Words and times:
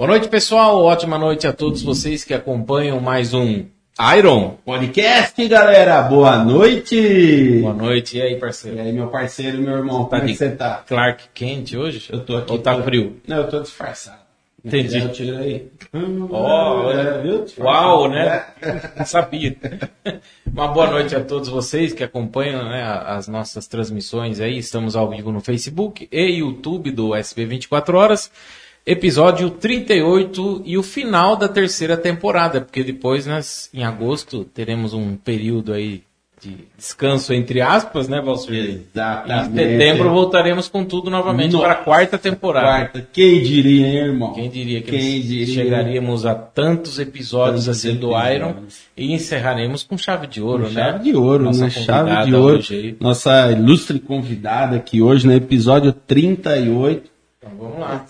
Boa 0.00 0.08
noite, 0.08 0.28
pessoal. 0.30 0.82
Ótima 0.82 1.18
noite 1.18 1.46
a 1.46 1.52
todos 1.52 1.82
vocês 1.82 2.24
que 2.24 2.32
acompanham 2.32 2.98
mais 3.00 3.34
um 3.34 3.66
Iron 4.16 4.56
Podcast, 4.64 5.46
galera. 5.46 6.00
Boa 6.00 6.42
noite. 6.42 7.58
Boa 7.60 7.74
noite. 7.74 8.16
E 8.16 8.22
aí, 8.22 8.32
E 8.32 8.36
parceiro? 8.38 8.80
aí, 8.80 8.92
meu 8.94 9.08
parceiro, 9.08 9.58
meu 9.58 9.76
irmão, 9.76 10.04
Tá 10.04 10.16
como 10.16 10.22
é 10.22 10.26
de 10.28 10.32
que 10.32 10.38
você 10.38 10.50
tá? 10.52 10.82
Clark 10.88 11.24
Kent 11.34 11.74
hoje? 11.74 12.08
Eu 12.10 12.20
tô 12.24 12.38
aqui. 12.38 12.50
Ou 12.50 12.58
tá 12.58 12.76
tô- 12.76 12.82
frio? 12.82 13.20
Não, 13.28 13.36
eu 13.36 13.48
tô 13.50 13.60
disfarçado. 13.60 14.20
Entendi. 14.64 15.00
Eu 15.00 15.12
tirei. 15.12 15.70
Ó, 16.30 16.90
é, 16.92 17.20
viu? 17.20 17.44
Uau, 17.58 18.08
né? 18.08 18.42
Sabia. 19.04 19.54
Uma 20.50 20.68
boa 20.68 20.86
noite 20.92 21.14
a 21.14 21.20
todos 21.22 21.50
vocês 21.50 21.92
que 21.92 22.02
acompanham 22.02 22.66
né, 22.70 22.82
as 23.04 23.28
nossas 23.28 23.66
transmissões 23.66 24.40
aí. 24.40 24.56
Estamos 24.56 24.96
ao 24.96 25.10
vivo 25.10 25.30
no 25.30 25.42
Facebook 25.42 26.08
e 26.10 26.38
YouTube 26.38 26.90
do 26.90 27.14
SB 27.14 27.44
24 27.44 27.98
Horas. 27.98 28.30
Episódio 28.90 29.50
38 29.50 30.62
e 30.64 30.76
o 30.76 30.82
final 30.82 31.36
da 31.36 31.46
terceira 31.46 31.96
temporada, 31.96 32.60
porque 32.60 32.82
depois, 32.82 33.24
nós, 33.24 33.70
em 33.72 33.84
agosto, 33.84 34.42
teremos 34.44 34.92
um 34.92 35.14
período 35.14 35.72
aí 35.72 36.02
de 36.42 36.56
descanso, 36.76 37.32
entre 37.32 37.60
aspas, 37.60 38.08
né, 38.08 38.20
Valsir? 38.20 38.52
Em 38.52 38.86
Exatamente. 38.92 39.54
setembro 39.54 40.10
voltaremos 40.10 40.66
com 40.68 40.84
tudo 40.84 41.08
novamente 41.08 41.52
Nossa. 41.52 41.64
para 41.66 41.72
a 41.74 41.76
quarta 41.76 42.18
temporada. 42.18 42.66
Quarta. 42.66 43.08
Quem 43.12 43.40
diria, 43.42 43.86
hein, 43.86 43.96
irmão? 43.96 44.32
Quem 44.32 44.50
diria 44.50 44.80
que 44.80 44.90
Quem 44.90 45.20
diria? 45.20 45.54
chegaríamos 45.54 46.26
a 46.26 46.34
tantos 46.34 46.98
episódios 46.98 47.66
Tantos 47.66 47.78
assim 47.84 47.94
do. 47.94 48.10
Iron 48.28 48.54
e 48.96 49.12
encerraremos 49.12 49.84
com 49.84 49.96
chave 49.96 50.26
de 50.26 50.42
ouro, 50.42 50.64
Com 50.64 50.70
né? 50.70 50.82
Chave 50.82 51.04
de 51.04 51.14
ouro, 51.14 51.44
Nossa 51.44 51.64
né? 51.64 51.70
Chave 51.70 52.24
de 52.24 52.34
ouro. 52.34 52.62
Nossa 52.98 53.52
ilustre 53.52 54.00
convidada 54.00 54.78
aqui 54.78 55.00
hoje 55.00 55.28
no 55.28 55.32
episódio 55.32 55.92
38. 55.92 57.08
Então 57.38 57.52
vamos 57.56 57.78
lá. 57.78 58.04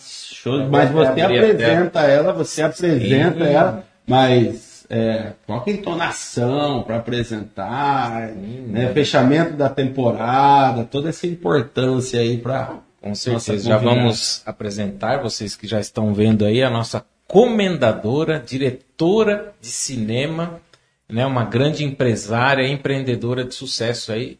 Vai 0.45 0.67
mas 0.69 0.91
você 0.91 1.21
apresenta 1.21 2.01
ela, 2.03 2.33
você 2.33 2.63
apresenta 2.63 3.45
Sim. 3.45 3.53
ela, 3.53 3.85
mas 4.07 4.87
é, 4.89 5.33
coloca 5.47 5.71
entonação 5.71 6.83
para 6.83 6.97
apresentar, 6.97 8.29
né, 8.33 8.93
fechamento 8.93 9.53
da 9.53 9.69
temporada, 9.69 10.85
toda 10.85 11.09
essa 11.11 11.27
importância 11.27 12.21
aí 12.21 12.39
para 12.39 12.79
Com 13.01 13.15
certeza. 13.15 13.69
Já 13.69 13.77
vamos 13.77 14.43
apresentar, 14.45 15.23
vocês 15.23 15.55
que 15.55 15.67
já 15.67 15.79
estão 15.79 16.13
vendo 16.13 16.45
aí, 16.45 16.63
a 16.63 16.71
nossa 16.71 17.05
comendadora, 17.27 18.43
diretora 18.45 19.55
de 19.61 19.69
cinema, 19.69 20.61
né? 21.09 21.25
Uma 21.25 21.45
grande 21.45 21.85
empresária, 21.85 22.67
empreendedora 22.67 23.45
de 23.45 23.55
sucesso 23.55 24.13
aí. 24.13 24.39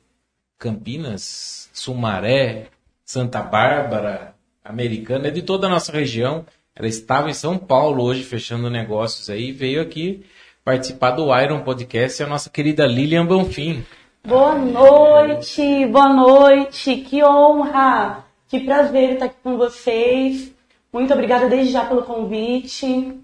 Campinas, 0.59 1.71
Sumaré, 1.73 2.67
Santa 3.05 3.41
Bárbara, 3.41 4.35
Americana, 4.65 5.29
é 5.29 5.31
de 5.31 5.43
toda 5.43 5.67
a 5.67 5.71
nossa 5.71 5.91
região. 5.91 6.45
Ela 6.75 6.89
estava 6.89 7.31
em 7.31 7.35
São 7.35 7.59
Paulo 7.59 8.05
hoje 8.05 8.23
fechando 8.23 8.71
negócios 8.71 9.29
aí 9.31 9.49
e 9.49 9.53
veio 9.53 9.81
aqui 9.83 10.25
participar 10.65 11.13
do 11.13 11.35
Iron 11.39 11.63
Podcast, 11.63 12.23
a 12.23 12.27
nossa 12.27 12.51
querida 12.51 12.87
Lilian 12.87 13.27
Bonfim. 13.27 13.85
Boa 14.25 14.55
noite, 14.55 15.87
boa 15.87 16.13
noite, 16.13 16.97
que 16.97 17.25
honra, 17.25 18.25
que 18.49 18.61
prazer 18.61 19.15
estar 19.15 19.27
aqui 19.27 19.37
com 19.43 19.57
vocês. 19.57 20.53
Muito 20.93 21.13
obrigada 21.13 21.49
desde 21.49 21.73
já 21.73 21.85
pelo 21.85 22.03
convite. 22.03 23.19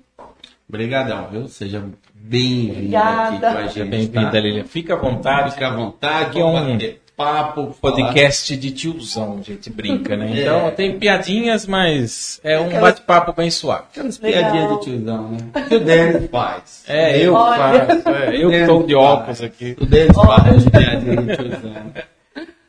Obrigadão, 0.69 1.29
viu? 1.31 1.49
Seja 1.49 1.85
bem-vinda 2.15 2.99
aqui 2.99 3.41
com 3.41 3.47
a 3.47 3.63
gente. 3.63 3.73
Seja 3.75 3.85
bem-vinda, 3.85 4.31
tá? 4.31 4.41
Lilian. 4.41 4.65
Fica 4.65 4.95
à 4.95 4.97
vontade. 4.97 5.53
Fica 5.53 5.69
à 5.69 5.77
vontade, 5.77 6.31
Aqui 6.31 6.41
é 6.41 6.97
papo, 7.17 7.75
falar- 7.81 7.95
podcast 7.95 8.57
de 8.57 8.71
tiozão, 8.73 9.39
a 9.41 9.43
gente 9.43 9.71
brinca, 9.71 10.17
né? 10.17 10.33
É. 10.39 10.43
Então 10.43 10.71
tem 10.73 10.99
piadinhas, 10.99 11.67
mas 11.67 12.41
é 12.45 12.59
um 12.61 12.67
Aquela- 12.67 12.81
bate-papo 12.83 13.33
bem 13.33 13.51
suave. 13.51 13.85
Aquelas 13.91 14.19
piadinhas 14.19 14.71
de 14.71 14.81
tiozão, 14.85 15.31
né? 15.31 15.39
Que 15.69 15.75
o 15.77 15.81
Denis 15.81 16.31
faz. 16.31 16.85
É, 16.87 17.19
eu 17.25 17.35
Olha. 17.35 17.57
faço, 17.87 18.09
é, 18.11 18.37
eu 18.45 18.51
que 18.51 18.57
estou 18.57 18.83
de 18.87 18.95
óculos 18.95 19.41
aqui. 19.43 19.77
O 19.81 19.87
Denis 19.87 20.15
faz 20.15 20.65
piadinha 20.69 21.17
de 21.23 21.37
tiozão. 21.37 21.93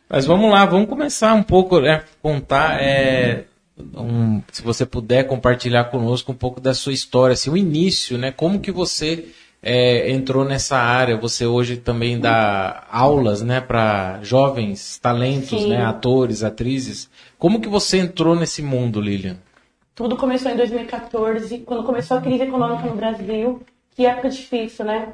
Mas 0.10 0.26
vamos 0.26 0.50
lá, 0.50 0.66
vamos 0.66 0.88
começar 0.88 1.34
um 1.34 1.44
pouco, 1.44 1.82
né? 1.82 2.04
Contar, 2.22 2.82
é, 2.82 3.44
um- 3.98 4.42
se 4.52 4.62
você 4.62 4.86
puder 4.86 5.24
compartilhar 5.28 5.84
conosco 5.86 6.32
um 6.32 6.36
pouco 6.36 6.62
da 6.62 6.74
sua 6.74 6.94
história, 6.94 7.34
assim, 7.34 7.50
o 7.50 7.58
início, 7.58 8.18
né? 8.18 8.32
Como 8.32 8.60
que 8.62 8.72
você 8.72 9.26
é, 9.62 10.12
entrou 10.12 10.46
nessa 10.46 10.78
área? 10.78 11.18
Você 11.18 11.46
hoje 11.46 11.78
também 11.78 12.20
dá 12.20 12.84
aulas, 12.92 13.42
né, 13.42 13.60
para 13.60 14.20
jovens 14.22 14.98
talentos, 15.00 15.62
Sim. 15.62 15.70
né, 15.70 15.86
atores, 15.86 16.44
atrizes. 16.44 17.10
Como 17.38 17.60
que 17.60 17.68
você 17.68 18.00
entrou 18.00 18.36
nesse 18.36 18.62
mundo, 18.62 19.02
Lilian? 19.02 19.38
Tudo 19.96 20.16
começou 20.16 20.52
em 20.52 20.56
2014, 20.56 21.60
quando 21.60 21.84
começou 21.84 22.18
a 22.18 22.22
crise 22.22 22.44
econômica 22.44 22.88
no 22.88 22.96
Brasil. 22.96 23.62
Que 23.96 24.06
época 24.06 24.30
difícil, 24.30 24.86
né? 24.86 25.14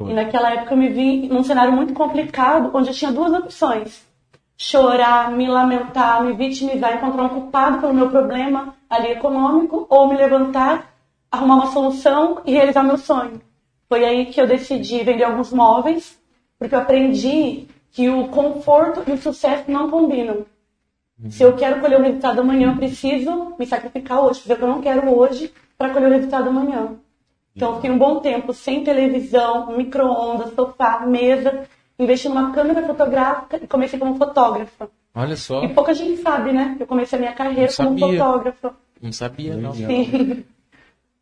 E 0.00 0.12
naquela 0.14 0.50
época 0.54 0.72
eu 0.72 0.78
me 0.78 0.88
vi 0.88 1.28
num 1.28 1.44
cenário 1.44 1.72
muito 1.72 1.92
complicado, 1.92 2.70
onde 2.74 2.88
eu 2.88 2.94
tinha 2.94 3.12
duas 3.12 3.32
opções: 3.32 4.02
chorar, 4.56 5.30
me 5.30 5.46
lamentar, 5.46 6.24
me 6.24 6.32
vitimizar, 6.32 6.94
encontrar 6.94 7.24
um 7.24 7.28
culpado 7.28 7.78
pelo 7.78 7.94
meu 7.94 8.08
problema 8.08 8.74
ali 8.88 9.08
econômico, 9.08 9.86
ou 9.88 10.08
me 10.08 10.16
levantar, 10.16 10.94
arrumar 11.30 11.56
uma 11.56 11.66
solução 11.66 12.40
e 12.44 12.52
realizar 12.52 12.82
meu 12.82 12.96
sonho. 12.96 13.40
Foi 13.92 14.06
aí 14.06 14.24
que 14.24 14.40
eu 14.40 14.46
decidi 14.46 15.04
vender 15.04 15.24
alguns 15.24 15.52
móveis, 15.52 16.18
porque 16.58 16.74
eu 16.74 16.78
aprendi 16.78 17.66
que 17.90 18.08
o 18.08 18.26
conforto 18.28 19.02
e 19.06 19.12
o 19.12 19.18
sucesso 19.18 19.70
não 19.70 19.90
combinam. 19.90 20.46
Se 21.28 21.42
eu 21.42 21.54
quero 21.54 21.78
colher 21.78 22.00
o 22.00 22.02
resultado 22.02 22.40
amanhã, 22.40 22.70
eu 22.70 22.76
preciso 22.76 23.54
me 23.58 23.66
sacrificar 23.66 24.24
hoje, 24.24 24.40
fazer 24.40 24.54
o 24.54 24.56
que 24.56 24.62
eu 24.64 24.68
não 24.68 24.80
quero 24.80 25.14
hoje 25.14 25.52
para 25.76 25.90
colher 25.90 26.08
o 26.08 26.14
resultado 26.14 26.48
amanhã. 26.48 26.96
Então, 27.54 27.68
eu 27.68 27.74
fiquei 27.76 27.90
um 27.90 27.98
bom 27.98 28.20
tempo 28.20 28.54
sem 28.54 28.82
televisão, 28.82 29.76
micro-ondas, 29.76 30.54
sofá, 30.54 31.04
mesa, 31.06 31.64
investi 31.98 32.30
numa 32.30 32.50
câmera 32.50 32.86
fotográfica 32.86 33.60
e 33.62 33.66
comecei 33.66 33.98
como 33.98 34.16
fotógrafa. 34.16 34.88
Olha 35.14 35.36
só, 35.36 35.62
E 35.64 35.68
pouca 35.68 35.92
gente 35.92 36.22
sabe, 36.22 36.50
né? 36.50 36.78
Eu 36.80 36.86
comecei 36.86 37.18
a 37.18 37.20
minha 37.20 37.34
carreira 37.34 37.70
Não 37.78 37.88
como 37.88 37.98
sabia. 37.98 38.18
fotógrafa. 38.18 38.74
não 39.02 39.12
sabia 39.12 39.54
não. 39.54 39.74
Sim. 39.74 40.44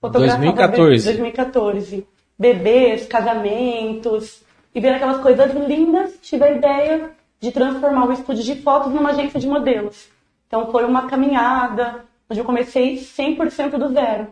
2014. 0.01 1.05
2014. 1.05 2.07
Bebês, 2.41 3.06
casamentos. 3.06 4.43
E 4.75 4.81
vendo 4.81 4.95
aquelas 4.95 5.21
coisas 5.21 5.53
lindas, 5.55 6.19
tive 6.23 6.43
a 6.45 6.51
ideia 6.53 7.11
de 7.39 7.53
transformar 7.53 8.06
o 8.09 8.12
estúdio 8.12 8.43
de 8.43 8.55
fotos 8.62 8.93
numa 8.93 9.11
agência 9.11 9.39
de 9.39 9.47
modelos. 9.47 10.09
Então 10.47 10.71
foi 10.73 10.84
uma 10.84 11.06
caminhada, 11.06 12.05
onde 12.31 12.41
eu 12.41 12.45
comecei 12.45 12.97
100% 12.97 13.77
do 13.78 13.93
zero. 13.93 14.28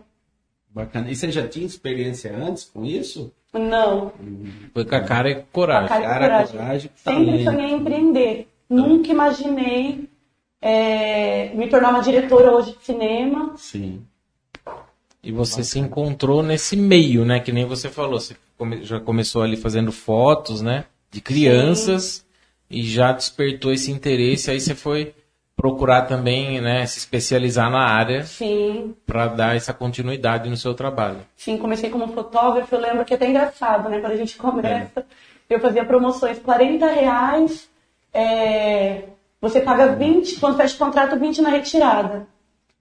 Bacana. 0.71 1.11
E 1.11 1.15
você 1.17 1.31
já 1.31 1.47
tinha 1.47 1.67
experiência 1.67 2.35
antes 2.35 2.65
com 2.65 2.83
isso? 2.85 3.31
Não, 3.53 4.13
Foi 4.75 4.85
com 4.85 4.95
a 4.95 5.01
cara 5.01 5.31
e 5.31 5.35
com 5.37 5.47
coragem. 5.53 5.89
Cara, 5.89 6.03
Cara, 6.03 6.27
coragem. 6.29 6.57
coragem, 6.59 6.91
sempre 6.97 7.25
talento. 7.27 7.45
sonhei 7.45 7.67
em 7.67 7.75
empreender. 7.77 8.49
Nunca 8.69 9.11
imaginei 9.11 10.09
é, 10.61 11.51
me 11.55 11.69
tornar 11.69 11.91
uma 11.91 12.03
diretora 12.03 12.53
hoje 12.53 12.73
de 12.77 12.85
cinema. 12.85 13.55
Sim. 13.57 14.03
E 15.29 15.33
você 15.33 15.63
se 15.63 15.79
encontrou 15.79 16.43
nesse 16.43 16.75
meio, 16.75 17.23
né? 17.23 17.39
Que 17.39 17.53
nem 17.53 17.67
você 17.67 17.91
falou, 17.91 18.19
você 18.19 18.35
come- 18.57 18.83
já 18.83 18.99
começou 18.99 19.43
ali 19.43 19.59
fazendo 19.59 19.93
fotos, 19.93 20.63
né? 20.63 20.87
De 21.11 21.21
crianças 21.21 22.25
e 22.71 22.83
já 22.83 23.13
despertou 23.13 23.71
esse 23.71 23.91
interesse. 23.91 24.51
Aí 24.51 24.59
você 24.59 24.75
foi 24.75 25.15
procurar 25.55 26.03
também, 26.07 26.63
né? 26.63 26.87
Se 26.87 26.99
especializar 26.99 27.71
na 27.71 27.81
área 27.87 28.23
Sim, 28.25 28.95
para 29.07 29.27
dar 29.27 29.55
essa 29.55 29.75
continuidade 29.75 30.49
no 30.49 30.57
seu 30.57 30.73
trabalho. 30.73 31.19
Sim, 31.37 31.59
comecei 31.59 31.91
como 31.91 32.09
fotógrafo. 32.09 32.75
Eu 32.75 32.81
lembro 32.81 33.05
que 33.05 33.13
é 33.13 33.17
até 33.17 33.29
engraçado, 33.29 33.91
né? 33.91 34.01
Quando 34.01 34.13
a 34.13 34.17
gente 34.17 34.35
começa, 34.39 35.05
eu 35.51 35.61
fazia 35.61 35.85
promoções 35.85 36.39
40 36.39 36.87
reais. 36.91 37.69
é, 38.15 39.05
você 39.43 39.61
paga 39.61 39.89
20, 39.95 40.41
quando 40.41 40.57
fecha 40.57 40.75
o 40.75 40.79
contrato, 40.79 41.19
20 41.19 41.43
na 41.43 41.51
retirada. 41.51 42.27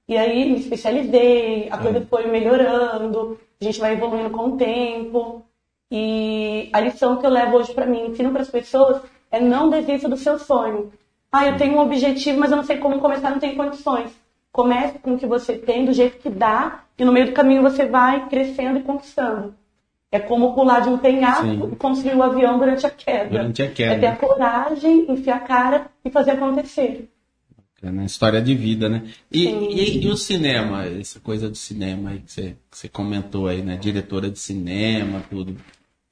E 0.08 0.18
aí 0.18 0.50
me 0.50 0.60
especializei, 0.60 1.68
a 1.70 1.78
coisa 1.78 2.06
foi 2.10 2.28
melhorando, 2.28 3.38
a 3.60 3.64
gente 3.64 3.80
vai 3.80 3.94
evoluindo 3.94 4.30
com 4.30 4.50
o 4.50 4.58
tempo. 4.58 5.44
E 5.92 6.70
a 6.72 6.80
lição 6.80 7.18
que 7.18 7.26
eu 7.26 7.30
levo 7.30 7.58
hoje 7.58 7.74
para 7.74 7.86
mim, 7.86 8.08
ensino 8.08 8.32
para 8.32 8.42
as 8.42 8.50
pessoas, 8.50 9.02
é 9.30 9.40
não 9.40 9.70
desista 9.70 10.08
do 10.08 10.16
seu 10.16 10.40
sonho. 10.40 10.92
Ah, 11.32 11.46
eu 11.46 11.58
tenho 11.58 11.76
um 11.76 11.82
objetivo, 11.82 12.40
mas 12.40 12.52
eu 12.52 12.58
não 12.58 12.64
sei 12.64 12.78
como 12.78 13.00
começar, 13.00 13.32
não 13.32 13.40
tenho 13.40 13.58
condições. 13.58 14.12
Comece 14.52 14.98
com 15.00 15.14
o 15.14 15.18
que 15.18 15.26
você 15.26 15.58
tem, 15.58 15.86
do 15.86 15.92
jeito 15.92 16.20
que 16.20 16.30
dá, 16.30 16.84
e 16.98 17.04
no 17.04 17.12
meio 17.12 17.28
do 17.28 17.34
caminho 17.34 17.62
você 17.62 17.86
vai 17.86 18.28
crescendo 18.28 18.80
e 18.80 18.84
conquistando. 18.84 19.54
É 20.10 20.20
como 20.20 20.56
pular 20.56 20.80
de 20.80 20.90
um 20.90 20.98
penhasco 20.98 21.70
e 21.72 21.76
construir 21.76 22.16
o 22.16 22.24
avião 22.24 22.58
durante 22.58 22.88
a 22.88 22.90
queda. 22.90 23.30
Durante 23.30 23.62
a 23.62 23.72
queda. 23.72 23.94
É 23.94 24.00
ter 24.00 24.08
a 24.08 24.16
coragem, 24.16 25.12
enfiar 25.12 25.36
a 25.36 25.42
cara 25.42 25.88
e 26.04 26.10
fazer 26.10 26.32
acontecer. 26.32 27.10
É 27.82 27.92
na 27.92 28.06
história 28.06 28.42
de 28.42 28.56
vida, 28.56 28.90
né? 28.90 29.04
E, 29.32 29.46
e, 29.46 30.04
e 30.04 30.08
o 30.10 30.18
cinema, 30.18 30.86
essa 30.86 31.20
coisa 31.20 31.48
do 31.48 31.56
cinema 31.56 32.10
aí 32.10 32.20
que 32.20 32.32
você, 32.32 32.56
que 32.72 32.78
você 32.78 32.90
comentou 32.90 33.48
aí, 33.48 33.62
né? 33.62 33.78
Diretora 33.78 34.32
de 34.32 34.40
cinema, 34.40 35.24
tudo. 35.30 35.56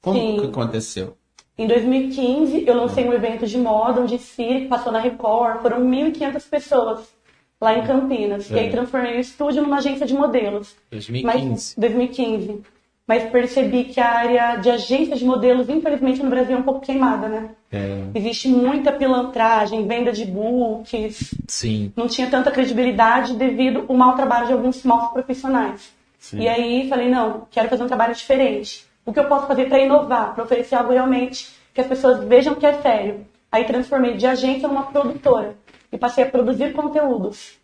Como 0.00 0.18
Sim. 0.18 0.40
que 0.40 0.46
aconteceu? 0.46 1.16
Em 1.58 1.66
2015, 1.66 2.64
eu 2.66 2.76
lancei 2.76 3.08
um 3.08 3.12
evento 3.12 3.46
de 3.46 3.58
moda, 3.58 4.00
um 4.00 4.06
desfile 4.06 4.62
que 4.62 4.68
passou 4.68 4.92
na 4.92 5.00
Record, 5.00 5.62
foram 5.62 5.80
1.500 5.80 6.48
pessoas. 6.48 7.16
lá 7.60 7.76
em 7.76 7.86
Campinas. 7.86 8.50
E 8.50 8.58
aí 8.58 8.70
transformei 8.70 9.16
o 9.16 9.20
estúdio 9.20 9.62
numa 9.62 9.78
agência 9.78 10.06
de 10.06 10.14
modelos. 10.14 10.76
2015. 10.90 11.24
Mas, 11.24 11.74
2015. 11.76 12.62
Mas 13.06 13.30
percebi 13.30 13.84
que 13.84 14.00
a 14.00 14.10
área 14.10 14.56
de 14.56 14.68
agência 14.68 15.14
de 15.14 15.24
modelos, 15.24 15.68
infelizmente, 15.68 16.22
no 16.22 16.28
Brasil 16.28 16.56
é 16.56 16.58
um 16.58 16.64
pouco 16.64 16.80
queimada, 16.80 17.28
né? 17.28 17.50
É. 17.70 18.02
Existe 18.14 18.48
muita 18.48 18.90
pilantragem, 18.90 19.86
venda 19.86 20.10
de 20.10 20.24
books. 20.24 21.34
Sim. 21.46 21.92
Não 21.94 22.08
tinha 22.08 22.28
tanta 22.28 22.50
credibilidade 22.50 23.34
devido 23.34 23.84
ao 23.88 23.94
mau 23.94 24.16
trabalho 24.16 24.48
de 24.48 24.52
alguns 24.52 24.82
maus 24.82 25.12
profissionais. 25.12 25.94
Sim. 26.18 26.40
E 26.40 26.48
aí 26.48 26.88
falei, 26.88 27.08
não, 27.08 27.46
quero 27.48 27.68
fazer 27.68 27.84
um 27.84 27.86
trabalho 27.86 28.14
diferente. 28.14 28.84
O 29.04 29.12
que 29.12 29.20
eu 29.20 29.28
posso 29.28 29.46
fazer 29.46 29.68
para 29.68 29.78
inovar, 29.78 30.34
para 30.34 30.42
oferecer 30.42 30.74
algo 30.74 30.92
realmente 30.92 31.54
que 31.72 31.80
as 31.80 31.86
pessoas 31.86 32.24
vejam 32.24 32.56
que 32.56 32.66
é 32.66 32.72
sério. 32.82 33.24
Aí 33.52 33.64
transformei 33.64 34.16
de 34.16 34.26
agência 34.26 34.66
numa 34.66 34.86
produtora 34.86 35.56
e 35.92 35.96
passei 35.96 36.24
a 36.24 36.28
produzir 36.28 36.72
conteúdos. 36.72 37.56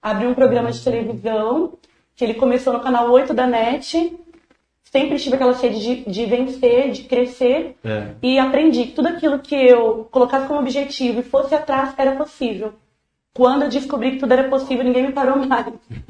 Abri 0.00 0.26
um 0.26 0.34
programa 0.34 0.72
de 0.72 0.82
televisão, 0.82 1.74
que 2.16 2.24
ele 2.24 2.34
começou 2.34 2.72
no 2.72 2.80
canal 2.80 3.10
8 3.10 3.34
da 3.34 3.46
NET. 3.46 4.16
Sempre 4.90 5.18
tive 5.18 5.34
aquela 5.34 5.54
sede 5.54 5.80
de, 5.80 6.10
de 6.10 6.24
vencer, 6.24 6.90
de 6.92 7.02
crescer. 7.02 7.76
É. 7.84 8.08
E 8.22 8.38
aprendi 8.38 8.84
que 8.84 8.92
tudo 8.92 9.08
aquilo 9.08 9.38
que 9.38 9.54
eu 9.54 10.08
colocasse 10.10 10.46
como 10.46 10.60
objetivo 10.60 11.20
e 11.20 11.22
fosse 11.22 11.54
atrás 11.54 11.92
era 11.98 12.12
possível. 12.16 12.72
Quando 13.34 13.62
eu 13.64 13.68
descobri 13.68 14.12
que 14.12 14.18
tudo 14.18 14.32
era 14.32 14.48
possível, 14.48 14.82
ninguém 14.82 15.06
me 15.06 15.12
parou 15.12 15.36
mais. 15.46 15.66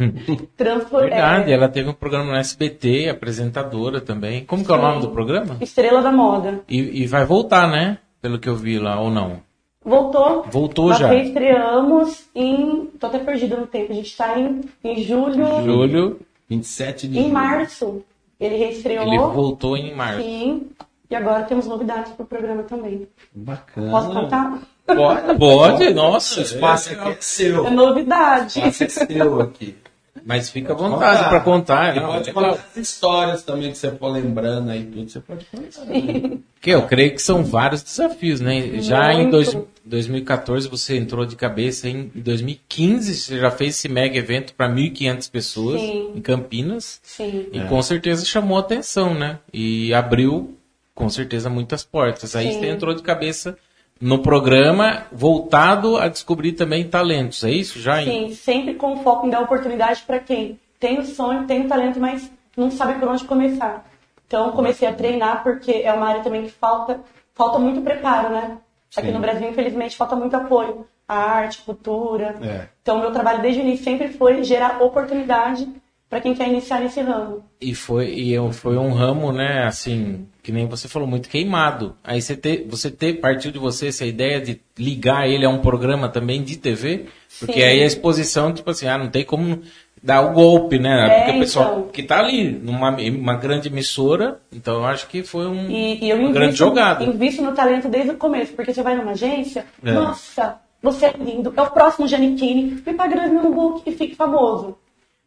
Transfor 0.57 1.01
Verdade, 1.03 1.51
é, 1.51 1.55
ela 1.55 1.69
teve 1.69 1.91
um 1.91 1.93
programa 1.93 2.31
no 2.33 2.37
SBT, 2.37 3.09
apresentadora 3.11 4.01
também. 4.01 4.45
Como 4.45 4.65
que 4.65 4.71
é 4.71 4.75
o 4.75 4.81
nome 4.81 5.01
do 5.01 5.11
programa? 5.11 5.57
Estrela 5.61 6.01
da 6.01 6.13
Moda. 6.13 6.61
E, 6.69 7.03
e 7.03 7.07
vai 7.07 7.25
voltar, 7.27 7.69
né? 7.69 7.99
Pelo 8.23 8.39
que 8.39 8.49
eu 8.49 8.55
vi 8.55 8.79
lá, 8.79 9.01
ou 9.01 9.11
não? 9.11 9.43
Voltou. 9.85 10.45
Voltou 10.51 10.89
Nós 10.89 10.99
já. 10.99 11.09
reestreamos 11.09 12.27
em. 12.35 12.87
Tô 12.99 13.09
até 13.09 13.19
perdida 13.19 13.57
no 13.57 13.67
tempo. 13.67 13.93
A 13.93 13.95
gente 13.95 14.17
tá 14.17 14.39
em, 14.39 14.61
em 14.85 15.03
julho. 15.03 15.45
Julho, 15.65 16.21
27 16.49 17.09
de 17.09 17.19
Em 17.19 17.23
julho. 17.23 17.35
março. 17.35 18.03
Ele 18.41 18.57
reestreou. 18.57 19.07
ele 19.07 19.19
voltou 19.19 19.77
em 19.77 19.95
março. 19.95 20.23
Sim. 20.23 20.69
E 21.11 21.17
agora 21.17 21.45
temos 21.45 21.67
novidades 21.67 22.13
pro 22.13 22.27
programa 22.27 22.63
também. 22.65 23.09
Bacana. 23.35 23.91
Posso 23.91 24.11
contar? 24.11 24.59
Pode. 24.87 25.39
Pode, 25.39 25.95
nossa, 25.95 26.41
O 26.41 26.43
espaço 26.43 26.93
aqui 26.93 27.09
é 27.09 27.17
seu. 27.21 27.67
É 27.67 27.71
novidade. 27.71 28.61
O 28.61 28.69
espaço 28.69 28.85
é 28.85 28.89
seu 29.07 29.41
aqui. 29.41 29.77
Mas 30.25 30.51
fica 30.51 30.75
à 30.75 30.77
vontade 30.77 31.29
para 31.29 31.41
contar. 31.41 31.97
E 31.97 32.01
não, 32.01 32.13
pode 32.13 32.29
é 32.29 32.33
contar 32.33 32.51
as 32.51 32.77
histórias 32.77 33.43
também 33.43 33.71
que 33.73 33.79
você 33.79 33.91
for 33.91 34.09
lembrando 34.09 34.71
aí 34.71 34.85
tudo, 34.85 35.09
você 35.09 35.21
pode 35.21 35.47
contar. 35.47 35.85
né? 35.87 36.39
Porque 36.55 36.71
eu 36.71 36.83
creio 36.83 37.13
que 37.13 37.23
são 37.23 37.43
vários 37.43 37.83
desafios, 37.83 38.41
né? 38.41 38.79
Já 38.81 39.13
em 39.15 39.29
Muito. 39.29 39.69
Dois, 39.89 40.07
2014 40.07 40.69
você 40.69 40.97
entrou 40.97 41.25
de 41.25 41.35
cabeça, 41.35 41.89
em 41.89 42.11
2015 42.15 43.15
você 43.15 43.39
já 43.39 43.51
fez 43.51 43.77
esse 43.77 43.89
mega 43.89 44.17
evento 44.19 44.55
para 44.55 44.69
1.500 44.69 45.31
pessoas 45.31 45.81
Sim. 45.81 46.13
em 46.15 46.21
Campinas. 46.21 47.01
Sim. 47.03 47.47
E 47.53 47.61
com 47.63 47.83
certeza 47.83 48.25
chamou 48.25 48.59
atenção, 48.59 49.15
né? 49.15 49.39
E 49.53 49.93
abriu, 49.95 50.57
com 50.95 51.09
certeza, 51.09 51.49
muitas 51.49 51.83
portas. 51.85 52.37
Aí 52.37 52.53
Sim. 52.53 52.61
você 52.61 52.67
entrou 52.67 52.95
de 52.95 53.03
cabeça 53.03 53.57
no 54.01 54.21
programa 54.21 55.07
voltado 55.11 55.97
a 55.97 56.09
descobrir 56.09 56.53
também 56.53 56.85
talentos. 56.85 57.43
É 57.43 57.51
isso 57.51 57.81
já? 57.81 58.03
Sim, 58.03 58.33
sempre 58.35 58.75
com 58.75 59.03
foco 59.03 59.27
em 59.27 59.31
dar 59.31 59.41
oportunidade 59.41 60.03
para 60.07 60.21
quem 60.21 60.59
tem 60.79 60.99
o 60.99 61.05
sonho, 61.05 61.47
tem 61.47 61.65
o 61.65 61.69
talento, 61.69 61.99
mas 61.99 62.31
não 62.57 62.71
sabe 62.71 62.99
por 62.99 63.09
onde 63.09 63.25
começar. 63.25 63.85
Então 64.27 64.53
comecei 64.53 64.87
a 64.87 64.93
treinar 64.93 65.43
porque 65.43 65.73
é 65.73 65.93
uma 65.93 66.07
área 66.07 66.23
também 66.23 66.43
que 66.43 66.51
falta, 66.51 67.01
falta 67.35 67.59
muito 67.59 67.81
preparo, 67.81 68.31
né? 68.31 68.59
Aqui 68.97 69.09
Sim. 69.09 69.13
no 69.13 69.21
Brasil, 69.21 69.49
infelizmente, 69.49 69.97
falta 69.97 70.17
muito 70.17 70.35
apoio 70.35 70.87
à 71.07 71.17
arte, 71.17 71.63
cultura. 71.63 72.37
É. 72.43 72.69
Então 72.83 73.01
meu 73.01 73.13
trabalho 73.13 73.43
desde 73.43 73.61
o 73.61 73.65
início 73.65 73.85
sempre 73.85 74.09
foi 74.09 74.43
gerar 74.45 74.83
oportunidade 74.83 75.69
para 76.09 76.21
quem 76.21 76.35
quer 76.35 76.49
iniciar 76.49 76.81
nesse 76.81 77.01
ramo. 77.01 77.45
E 77.61 77.75
foi, 77.75 78.09
e 78.09 78.53
foi 78.53 78.79
um 78.79 78.93
ramo, 78.93 79.31
né, 79.31 79.65
assim, 79.65 80.27
que 80.43 80.51
nem 80.51 80.67
você 80.67 80.89
falou, 80.89 81.07
muito 81.07 81.29
queimado. 81.29 81.95
Aí 82.03 82.23
você 82.23 82.35
te, 82.35 82.65
você 82.67 82.91
te, 82.91 83.13
partiu 83.13 83.51
de 83.51 83.59
você 83.59 83.89
essa 83.89 84.07
ideia 84.07 84.41
de 84.41 84.59
ligar 84.79 85.29
ele 85.29 85.45
a 85.45 85.51
um 85.51 85.59
programa 85.59 86.09
também 86.09 86.43
de 86.43 86.57
TV, 86.57 87.07
porque 87.39 87.61
Sim. 87.61 87.63
aí 87.63 87.83
a 87.83 87.87
exposição, 87.87 88.55
tipo 88.55 88.71
assim, 88.71 88.87
ah, 88.87 88.97
não 88.97 89.11
tem 89.11 89.25
como 89.25 89.61
dar 90.03 90.23
o 90.23 90.33
golpe, 90.33 90.79
né? 90.79 91.07
É, 91.07 91.19
porque 91.25 91.37
o 91.37 91.41
pessoal 91.41 91.79
então. 91.79 91.89
que 91.93 92.03
tá 92.03 92.19
ali, 92.21 92.51
numa 92.51 92.91
uma 92.91 93.35
grande 93.37 93.69
emissora, 93.69 94.41
então 94.53 94.77
eu 94.77 94.85
acho 94.87 95.07
que 95.09 95.23
foi 95.23 95.47
um, 95.47 95.69
E, 95.71 96.05
e 96.05 96.11
eu 96.11 96.17
invisto, 96.17 96.35
grande 96.35 96.57
jogada. 96.57 97.05
invisto 97.05 97.43
no 97.43 97.53
talento 97.53 97.89
desde 97.89 98.11
o 98.11 98.17
começo, 98.17 98.53
porque 98.55 98.73
você 98.73 98.83
vai 98.83 98.95
numa 98.95 99.13
agência, 99.13 99.67
É. 99.85 99.93
nossa, 99.93 100.59
você 100.83 101.07
é 101.07 101.15
lindo, 101.19 101.53
é 101.57 101.63
o 101.63 101.71
próximo 101.71 102.07
Giannichini, 102.07 102.83
me 102.87 102.95
paga 102.95 103.27
no 103.29 103.53
book 103.53 103.83
e 103.87 103.93
fique 103.93 104.15
famoso. 104.15 104.77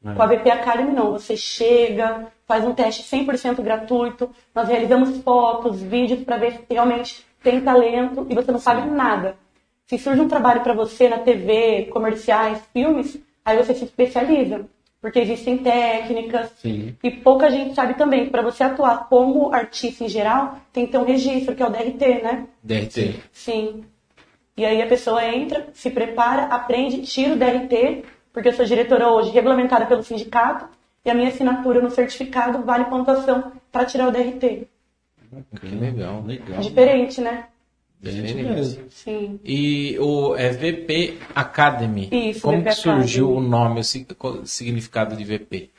É. 0.04 0.14
Com 0.14 0.24
a 0.24 0.26
VP 0.26 0.50
Academy 0.50 0.94
não, 0.94 1.12
você 1.12 1.38
chega, 1.38 2.28
faz 2.48 2.66
um 2.66 2.74
teste 2.74 3.04
100% 3.04 3.62
gratuito, 3.62 4.30
nós 4.56 4.68
realizamos 4.68 5.18
fotos, 5.24 5.82
vídeos 5.82 6.24
para 6.24 6.38
ver 6.38 6.54
se 6.54 6.60
realmente 6.70 7.24
tem 7.44 7.62
talento 7.62 8.26
e 8.30 8.34
você 8.36 8.52
não 8.52 8.60
paga 8.60 8.86
nada. 8.86 9.36
Se 9.86 9.98
surge 9.98 10.22
um 10.22 10.28
trabalho 10.28 10.62
para 10.62 10.74
você 10.74 11.10
na 11.10 11.18
TV, 11.20 11.90
comerciais, 11.92 12.60
filmes, 12.74 13.20
aí 13.44 13.58
você 13.58 13.74
se 13.74 13.86
especializa, 13.86 14.66
porque 15.02 15.20
existem 15.20 15.58
técnicas, 15.58 16.52
Sim. 16.58 16.96
e 17.04 17.10
pouca 17.10 17.50
gente 17.50 17.74
sabe 17.74 17.96
também 17.96 18.26
que 18.26 18.32
para 18.32 18.44
você 18.44 18.64
atuar 18.64 19.10
como 19.10 19.54
artista 19.54 20.04
em 20.04 20.10
geral, 20.10 20.60
tem 20.72 20.86
que 20.86 20.92
ter 20.92 20.98
um 20.98 21.06
registro, 21.06 21.56
que 21.56 21.64
é 21.64 21.66
o 21.66 21.72
DRT, 21.72 22.22
né? 22.22 22.48
DRT. 22.64 23.16
Sim. 23.32 23.84
E 24.56 24.66
aí 24.66 24.82
a 24.82 24.88
pessoa 24.88 25.26
entra, 25.26 25.68
se 25.74 25.90
prepara, 25.90 26.44
aprende, 26.44 27.02
tira 27.02 27.34
o 27.34 27.38
DRT, 27.38 28.04
porque 28.32 28.50
eu 28.50 28.54
sou 28.54 28.66
diretora 28.66 29.10
hoje 29.10 29.32
regulamentada 29.32 29.86
pelo 29.86 30.04
sindicato, 30.04 30.70
e 31.04 31.10
a 31.10 31.16
minha 31.16 31.30
assinatura 31.30 31.82
no 31.82 31.90
certificado 31.90 32.64
vale 32.64 32.86
pontuação 32.86 33.52
para 33.72 33.86
tirar 33.86 34.08
o 34.08 34.12
DRT. 34.12 34.68
Que 35.60 35.68
legal. 35.68 36.22
Legal. 36.24 36.60
Diferente, 36.60 37.22
né? 37.22 37.46
Diferente 38.01 38.27
Diferente. 38.33 38.56
mesmo. 38.56 38.83
Sim. 38.89 39.39
E 39.45 39.98
o 40.00 40.36
é 40.36 40.50
VP 40.50 41.18
Academy. 41.36 42.09
Isso, 42.12 42.42
Como 42.42 42.57
VP 42.59 42.69
que 42.69 42.75
surgiu 42.75 43.25
Academy. 43.30 43.45
o 43.48 43.50
nome, 43.50 43.80
o 43.80 43.83
sig- 43.83 44.07
o 44.19 44.45
significado 44.45 45.15
de 45.15 45.24
VP? 45.24 45.69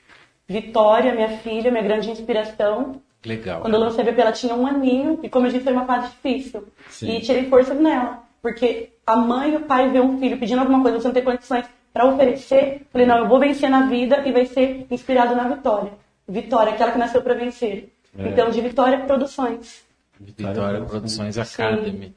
Vitória, 0.48 1.14
minha 1.14 1.38
filha, 1.38 1.70
minha 1.70 1.82
grande 1.82 2.10
inspiração. 2.10 3.00
Legal. 3.24 3.60
Quando 3.62 3.74
eu 3.74 3.80
lancei 3.80 4.02
a 4.02 4.04
VP, 4.10 4.20
ela 4.20 4.32
tinha 4.32 4.54
um 4.54 4.66
aninho, 4.66 5.19
e 5.22 5.28
como 5.28 5.46
eu 5.46 5.50
disse, 5.50 5.64
foi 5.64 5.72
uma 5.72 5.84
fase 5.86 6.08
difícil. 6.10 6.64
Sim. 6.91 7.17
E 7.17 7.20
tirei 7.20 7.46
forças 7.48 7.79
nela. 7.81 8.22
Porque 8.41 8.91
a 9.06 9.17
mãe 9.17 9.52
e 9.52 9.56
o 9.56 9.60
pai 9.60 9.88
vê 9.91 10.00
um 10.00 10.19
filho 10.19 10.36
pedindo 10.38 10.60
alguma 10.60 10.82
coisa, 10.82 10.98
você 11.00 11.06
não 11.08 11.14
tem 11.14 11.22
condições 11.24 11.64
para 11.93 12.06
oferecer. 12.06 12.82
Falei, 12.93 13.06
não, 13.06 13.19
eu 13.19 13.29
vou 13.29 13.38
vencer 13.38 13.70
na 13.70 13.86
vida 13.86 14.22
e 14.26 14.32
vai 14.32 14.46
ser 14.46 14.86
inspirado 14.91 15.34
na 15.36 15.46
Vitória. 15.48 15.93
Vitória, 16.29 16.72
aquela 16.72 16.91
que 16.93 16.98
nasceu 16.98 17.22
para 17.22 17.34
vencer. 17.34 17.88
É. 18.19 18.29
Então, 18.29 18.50
de 18.50 18.60
Vitória 18.60 18.98
Produções. 19.00 19.84
Vitória 20.24 20.81
Produções 20.82 21.38
Academy. 21.38 22.14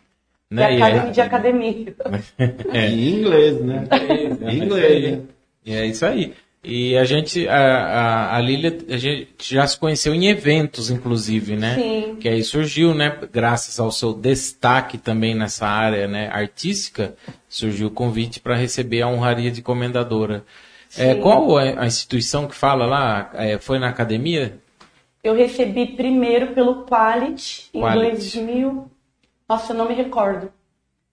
Né? 0.50 0.78
E 0.78 0.82
Academy 0.82 1.08
é- 1.08 1.12
de 1.12 1.22
Academia. 1.22 1.96
É. 2.74 2.88
Em 2.90 3.20
inglês, 3.20 3.62
né? 3.62 3.88
em 4.42 4.58
inglês, 4.64 5.12
né? 5.12 5.22
E 5.66 5.74
é 5.74 5.86
isso 5.86 6.06
aí. 6.06 6.34
E 6.68 6.98
a 6.98 7.04
gente, 7.04 7.48
a, 7.48 7.58
a, 7.58 8.38
a 8.38 8.42
Lília, 8.42 8.76
a 8.90 8.98
gente 8.98 9.28
já 9.40 9.68
se 9.68 9.78
conheceu 9.78 10.16
em 10.16 10.28
eventos, 10.28 10.90
inclusive, 10.90 11.56
né? 11.56 11.76
Sim. 11.76 12.16
Que 12.20 12.28
aí 12.28 12.44
surgiu, 12.44 12.96
né? 12.96 13.16
Graças 13.32 13.80
ao 13.80 13.92
seu 13.92 14.14
destaque 14.14 14.98
também 14.98 15.36
nessa 15.36 15.68
área 15.68 16.08
né, 16.08 16.28
artística, 16.32 17.14
surgiu 17.48 17.88
o 17.88 17.92
convite 17.92 18.40
para 18.40 18.56
receber 18.56 19.04
a 19.04 19.08
honraria 19.08 19.52
de 19.52 19.62
comendadora. 19.62 20.44
É, 20.98 21.14
qual 21.16 21.60
é 21.60 21.76
a 21.78 21.86
instituição 21.86 22.48
que 22.48 22.56
fala 22.56 22.88
lá? 22.88 23.30
É, 23.36 23.60
foi 23.60 23.78
na 23.78 23.90
academia? 23.90 24.58
Eu 25.26 25.34
recebi 25.34 25.88
primeiro 25.88 26.54
pelo 26.54 26.86
Quality 26.86 27.70
em 27.74 27.82
Quality. 27.82 28.38
2000. 28.38 28.92
Nossa, 29.50 29.74
eu 29.74 29.78
não 29.78 29.88
me 29.88 29.96
recordo. 29.96 30.52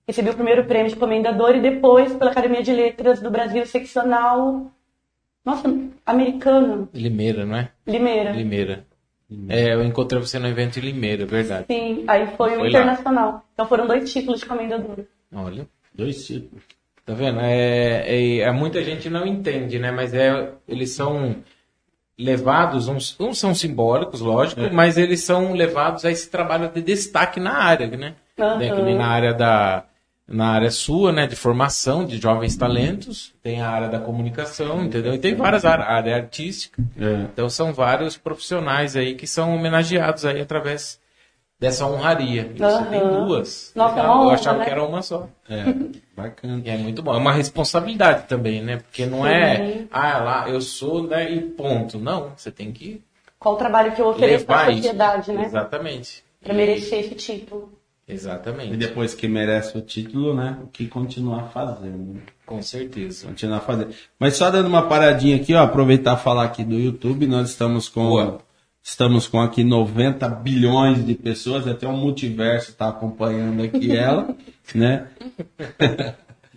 Recebi 0.07 0.29
o 0.29 0.35
primeiro 0.35 0.65
prêmio 0.67 0.91
de 0.91 0.97
comendador 0.97 1.57
e 1.57 1.61
depois 1.63 2.13
pela 2.13 2.31
Academia 2.31 2.63
de 2.63 2.73
Letras 2.75 3.21
do 3.21 3.31
Brasil 3.31 3.65
Seccional. 3.65 4.71
Nossa, 5.43 5.67
americano. 6.05 6.91
Limeira, 6.93 7.47
não 7.47 7.57
é? 7.57 7.71
Limeira. 7.87 8.33
Limeira. 8.33 8.87
É, 9.49 9.73
eu 9.73 9.83
encontrei 9.83 10.21
você 10.21 10.39
no 10.39 10.47
evento 10.47 10.79
em 10.79 10.83
Limeira, 10.83 11.25
verdade. 11.25 11.65
Sim, 11.67 12.05
aí 12.07 12.27
foi 12.37 12.51
o 12.53 12.57
Foi 12.57 12.63
lá. 12.65 12.69
internacional. 12.69 13.47
Então 13.55 13.67
foram 13.67 13.87
dois 13.87 14.13
títulos 14.13 14.41
de 14.41 14.47
comendadora. 14.47 15.07
Olha. 15.35 15.67
Dois 15.95 16.27
tipos. 16.27 16.63
Tá 17.07 17.15
vendo? 17.15 17.41
É, 17.41 18.03
é, 18.07 18.39
é- 18.41 18.53
muita 18.53 18.85
gente 18.85 19.09
não 19.09 19.27
entende, 19.27 19.79
né? 19.79 19.91
Mas 19.91 20.13
é, 20.13 20.53
eles 20.69 20.91
são 20.91 21.37
levados, 22.19 22.89
uns, 22.89 23.17
uns 23.19 23.39
são 23.39 23.55
simbólicos, 23.55 24.21
lógico, 24.21 24.61
É. 24.61 24.71
mas 24.71 24.97
eles 24.97 25.23
são 25.25 25.53
levados 25.53 26.05
a 26.05 26.11
esse 26.11 26.31
trabalho 26.31 26.69
de 26.69 26.81
destaque 26.83 27.41
na 27.41 27.55
área, 27.55 27.87
né? 27.87 28.15
Nem 28.59 28.97
na 28.97 29.07
área 29.07 29.35
da 29.35 29.85
na 30.27 30.53
área 30.53 30.71
sua, 30.71 31.13
né, 31.13 31.27
de 31.27 31.37
formação 31.37 32.07
de 32.07 32.17
jovens 32.17 32.57
talentos, 32.57 33.35
tem 33.43 33.61
a 33.61 33.69
área 33.69 33.89
da 33.89 33.99
comunicação, 33.99 34.83
entendeu? 34.83 35.13
E 35.13 35.19
tem 35.19 35.35
várias 35.35 35.65
áreas, 35.65 35.87
a 35.87 35.93
área 35.93 36.17
artística. 36.17 36.83
É. 36.99 37.25
Então 37.33 37.51
são 37.51 37.75
vários 37.75 38.17
profissionais 38.17 38.97
aí 38.97 39.15
que 39.15 39.27
são 39.27 39.55
homenageados 39.55 40.25
aí 40.25 40.41
através 40.41 40.99
dessa 41.63 41.87
honraria. 41.87 42.51
E 42.55 42.59
Você 42.59 42.85
tem 42.87 43.01
duas. 43.01 43.73
Nossa, 43.77 43.95
Legal, 43.95 44.05
é 44.05 44.17
Eu 44.17 44.21
honra, 44.27 44.35
achava 44.35 44.59
né? 44.59 44.65
que 44.65 44.71
era 44.73 44.85
uma 44.85 45.01
só. 45.01 45.29
É, 45.49 45.65
bacana. 46.17 46.61
E 46.65 46.69
é 46.69 46.77
muito 46.77 47.01
bom. 47.05 47.15
É 47.15 47.17
uma 47.17 47.33
responsabilidade 47.33 48.27
também, 48.27 48.61
né? 48.61 48.79
Porque 48.79 49.07
não 49.07 49.25
é, 49.25 49.57
Sim. 49.57 49.89
ah, 49.93 50.19
lá, 50.19 50.49
eu 50.49 50.61
sou, 50.61 51.07
né, 51.07 51.33
e 51.33 51.41
ponto. 51.41 52.01
Não, 52.01 52.33
você 52.37 52.51
tem 52.51 52.73
que 52.73 53.01
Qual 53.39 53.55
o 53.55 53.59
trabalho 53.59 53.93
que 53.93 54.03
eu 54.03 54.09
ofereço 54.09 54.45
para 54.45 54.63
a 54.63 54.71
isso. 54.71 54.83
sociedade, 54.83 55.31
né? 55.33 55.45
Exatamente. 55.45 56.25
Para 56.43 56.53
merecer 56.53 56.99
esse 56.99 57.15
título. 57.15 57.73
E 58.09 58.13
Exatamente. 58.13 58.77
depois 58.77 59.15
que 59.15 59.29
merece 59.29 59.79
o 59.79 59.81
título, 59.81 60.35
né? 60.35 60.59
O 60.65 60.67
que 60.67 60.89
continuar 60.89 61.45
fazendo. 61.53 62.21
Com 62.45 62.61
certeza. 62.61 63.29
Continuar 63.29 63.61
fazendo. 63.61 63.95
Mas 64.19 64.35
só 64.35 64.51
dando 64.51 64.67
uma 64.67 64.83
paradinha 64.89 65.37
aqui, 65.37 65.55
ó, 65.55 65.63
aproveitar 65.63 66.19
e 66.19 66.21
falar 66.21 66.43
aqui 66.43 66.65
do 66.65 66.75
YouTube, 66.75 67.29
nós 67.29 67.51
estamos 67.51 67.89
com 67.89 68.09
Boa. 68.09 68.41
Estamos 68.83 69.27
com 69.29 69.41
aqui 69.41 69.63
90 69.63 70.29
bilhões 70.29 71.05
de 71.05 71.15
pessoas, 71.15 71.67
até 71.67 71.87
o 71.87 71.93
multiverso 71.93 72.71
está 72.71 72.89
acompanhando 72.89 73.63
aqui 73.63 73.93
ela, 73.97 74.35
né? 74.75 75.07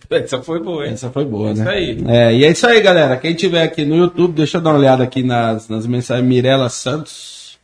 Essa 0.10 0.42
foi 0.42 0.62
boa, 0.62 0.86
hein? 0.86 0.94
Essa 0.94 1.10
foi 1.10 1.26
boa, 1.26 1.52
Isso 1.52 1.64
né? 1.64 1.72
aí. 1.72 2.04
É, 2.08 2.34
e 2.36 2.44
é 2.46 2.52
isso 2.52 2.68
aí, 2.68 2.80
galera. 2.80 3.18
Quem 3.18 3.34
tiver 3.34 3.64
aqui 3.64 3.84
no 3.84 3.96
YouTube, 3.96 4.36
deixa 4.36 4.58
eu 4.58 4.62
dar 4.62 4.70
uma 4.70 4.78
olhada 4.80 5.04
aqui 5.04 5.24
nas, 5.24 5.68
nas 5.68 5.88
mensagens. 5.88 6.28
Mirela 6.28 6.70
Santos 6.70 7.58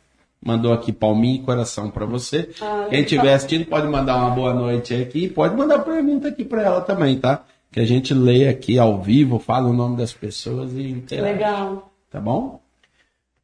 mandou 0.44 0.72
aqui 0.72 0.92
palminha 0.92 1.36
e 1.36 1.42
coração 1.42 1.88
pra 1.88 2.04
você. 2.04 2.50
Ah, 2.60 2.86
Quem 2.90 3.02
estiver 3.02 3.32
assistindo 3.32 3.64
pode 3.66 3.86
mandar 3.86 4.16
uma 4.16 4.30
boa 4.30 4.52
noite 4.52 4.92
aqui. 4.92 5.28
Pode 5.28 5.56
mandar 5.56 5.78
pergunta 5.80 6.28
aqui 6.28 6.44
pra 6.44 6.62
ela 6.62 6.80
também, 6.80 7.16
tá? 7.16 7.44
Que 7.70 7.78
a 7.78 7.84
gente 7.86 8.12
lê 8.12 8.48
aqui 8.48 8.76
ao 8.78 9.00
vivo, 9.00 9.38
fala 9.38 9.68
o 9.68 9.72
nome 9.72 9.96
das 9.96 10.12
pessoas 10.12 10.72
e 10.72 10.82
interage. 10.90 11.32
Legal. 11.34 11.92
Tá 12.10 12.20
bom? 12.20 12.60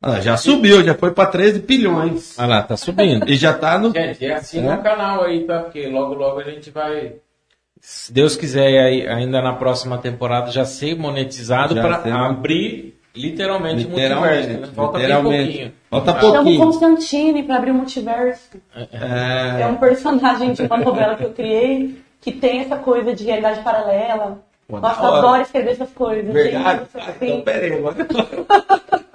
Lá, 0.00 0.20
já 0.20 0.36
subiu, 0.36 0.84
já 0.84 0.94
foi 0.94 1.10
pra 1.10 1.26
13 1.26 1.58
bilhões. 1.60 2.38
Olha 2.38 2.48
lá, 2.48 2.62
tá 2.62 2.76
subindo. 2.76 3.28
E 3.28 3.34
já 3.36 3.52
tá 3.52 3.78
no. 3.78 3.92
Gente, 3.92 4.24
é 4.24 4.34
assim 4.34 4.58
É. 4.66 4.76
no 4.76 4.80
canal 4.82 5.24
aí, 5.24 5.44
tá? 5.44 5.60
Porque 5.60 5.86
logo, 5.88 6.14
logo 6.14 6.38
a 6.38 6.44
gente 6.44 6.70
vai. 6.70 7.14
Se 7.80 8.12
Deus 8.12 8.36
quiser, 8.36 8.66
aí, 8.80 9.08
ainda 9.08 9.40
na 9.42 9.54
próxima 9.54 9.98
temporada 9.98 10.50
já 10.52 10.64
ser 10.64 10.96
monetizado 10.96 11.74
para 11.74 11.96
abrir 12.26 12.96
literalmente, 13.14 13.86
o 13.86 13.88
Literalmente, 13.90 14.46
multiverso. 14.48 14.60
Né? 14.60 14.72
Falta 14.76 14.98
bem 14.98 15.22
pouquinho. 15.22 15.72
Falta 15.90 16.10
Ah, 16.10 16.14
pouco. 16.14 16.26
Chama 16.36 16.40
o 16.40 16.44
pouquinho. 16.44 16.64
Constantine 16.64 17.42
para 17.42 17.56
abrir 17.56 17.70
o 17.72 17.74
multiverso. 17.74 18.50
É, 18.76 19.62
É 19.62 19.66
um 19.66 19.76
personagem 19.76 20.52
de 20.52 20.62
uma 20.62 20.76
novela 20.76 21.16
que 21.16 21.24
eu 21.24 21.30
criei 21.32 22.00
que 22.20 22.30
tem 22.32 22.60
essa 22.60 22.76
coisa 22.76 23.12
de 23.14 23.24
realidade 23.24 23.60
paralela. 23.62 24.38
Nossa, 24.68 25.02
eu 25.02 25.14
adoro 25.14 25.42
escrever 25.42 25.70
essas 25.72 25.90
coisas. 25.90 26.32
verdade. 26.32 26.80
Gente, 26.80 26.90
Ah, 26.94 27.10
assim, 27.10 27.26
então, 27.26 27.40
pera 27.40 27.64
aí, 27.74 27.80
mano. 27.80 27.96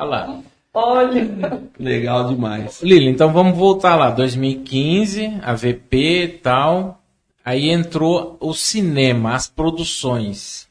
Olha 0.00 0.08
lá. 0.08 0.40
Olha, 0.72 1.62
Legal 1.78 2.28
demais. 2.28 2.80
Lili, 2.82 3.08
então 3.08 3.32
vamos 3.32 3.56
voltar 3.56 3.96
lá. 3.96 4.10
2015, 4.10 5.40
a 5.42 5.52
VP 5.52 5.96
e 5.96 6.28
tal. 6.28 7.02
Aí 7.44 7.68
entrou 7.68 8.36
o 8.40 8.54
cinema, 8.54 9.34
as 9.34 9.48
produções. 9.48 10.68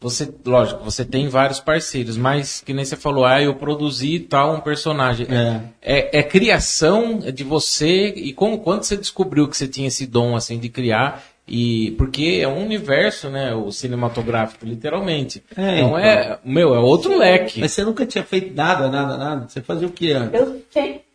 Você, 0.00 0.28
lógico, 0.44 0.82
você 0.82 1.04
tem 1.04 1.28
vários 1.28 1.60
parceiros, 1.60 2.16
mas 2.16 2.60
que 2.60 2.72
nem 2.72 2.84
você 2.84 2.96
falou, 2.96 3.24
ah, 3.24 3.40
eu 3.40 3.54
produzi 3.54 4.18
tal 4.18 4.56
um 4.56 4.60
personagem. 4.60 5.28
É. 5.30 5.60
É, 5.80 6.18
é 6.18 6.22
criação 6.24 7.20
de 7.20 7.44
você 7.44 8.08
e 8.08 8.32
como 8.32 8.58
quando 8.58 8.82
você 8.82 8.96
descobriu 8.96 9.46
que 9.46 9.56
você 9.56 9.68
tinha 9.68 9.86
esse 9.86 10.06
dom 10.06 10.34
assim 10.34 10.58
de 10.58 10.68
criar 10.68 11.22
e 11.46 11.90
porque 11.98 12.40
é 12.42 12.48
um 12.48 12.62
universo, 12.64 13.28
né, 13.28 13.54
o 13.54 13.70
cinematográfico 13.72 14.64
literalmente. 14.64 15.42
É, 15.56 15.78
então 15.80 15.88
então. 15.88 15.98
é, 15.98 16.38
meu, 16.44 16.74
é 16.74 16.78
outro 16.78 17.16
leque. 17.18 17.60
Mas 17.60 17.72
você 17.72 17.84
nunca 17.84 18.06
tinha 18.06 18.24
feito 18.24 18.54
nada, 18.54 18.88
nada, 18.88 19.16
nada? 19.16 19.48
Você 19.48 19.60
fazia 19.60 19.86
o 19.88 19.92
que 19.92 20.12
antes? 20.12 20.40
eu, 20.40 20.62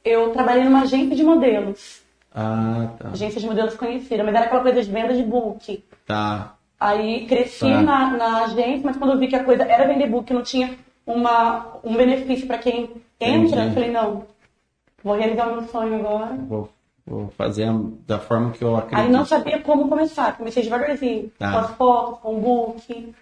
eu 0.04 0.30
trabalhei 0.32 0.64
numa 0.64 0.82
agência 0.82 1.16
de 1.16 1.24
modelos. 1.24 2.02
Ah, 2.34 2.90
tá. 3.00 3.10
Agência 3.14 3.40
de 3.42 3.48
modelos 3.48 3.76
conhecida, 3.76 4.24
mas 4.24 4.36
era 4.36 4.46
aquela 4.46 4.62
coisa 4.62 4.84
de 4.84 4.92
venda 4.92 5.14
de 5.16 5.24
book. 5.24 5.84
Tá. 6.06 6.56
Aí 6.80 7.26
cresci 7.26 7.62
Tá. 7.62 7.82
na, 7.82 8.10
na 8.18 8.44
agência, 8.44 8.82
mas 8.84 8.98
quando 8.98 9.14
eu 9.14 9.18
vi 9.20 9.28
que 9.28 9.36
a 9.36 9.44
coisa 9.44 9.64
era 9.64 9.88
vender 9.88 10.08
book, 10.08 10.32
não 10.32 10.44
tinha 10.44 10.76
uma, 11.06 11.80
um 11.84 11.96
benefício 11.96 12.46
para 12.46 12.60
quem 12.60 12.92
entra, 13.20 13.62
Entendi. 13.62 13.68
eu 13.70 13.72
falei, 13.74 13.92
não, 13.92 14.24
vou 15.04 15.16
realizar 15.16 15.48
o 15.48 15.54
meu 15.54 15.64
sonho 15.70 15.96
agora. 15.96 16.36
Vou, 16.48 16.70
vou 17.08 17.30
fazer 17.38 17.68
da 18.06 18.20
forma 18.20 18.52
que 18.52 18.64
eu 18.64 18.76
acredito. 18.76 19.06
Aí 19.06 19.12
não 19.12 19.26
sabia 19.26 19.60
como 19.60 19.88
começar, 19.88 20.38
comecei 20.38 20.62
devagarzinho, 20.64 21.32
Tá. 21.40 21.52
com 21.52 21.58
as 21.60 21.72
fotos, 21.76 22.20
com 22.20 22.38
o 22.38 22.42
book, 22.42 23.14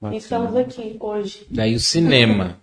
Bacana. 0.00 0.14
e 0.14 0.18
estamos 0.18 0.56
aqui 0.56 0.96
hoje. 0.98 1.46
Daí 1.50 1.74
o 1.74 1.80
cinema. 1.80 2.56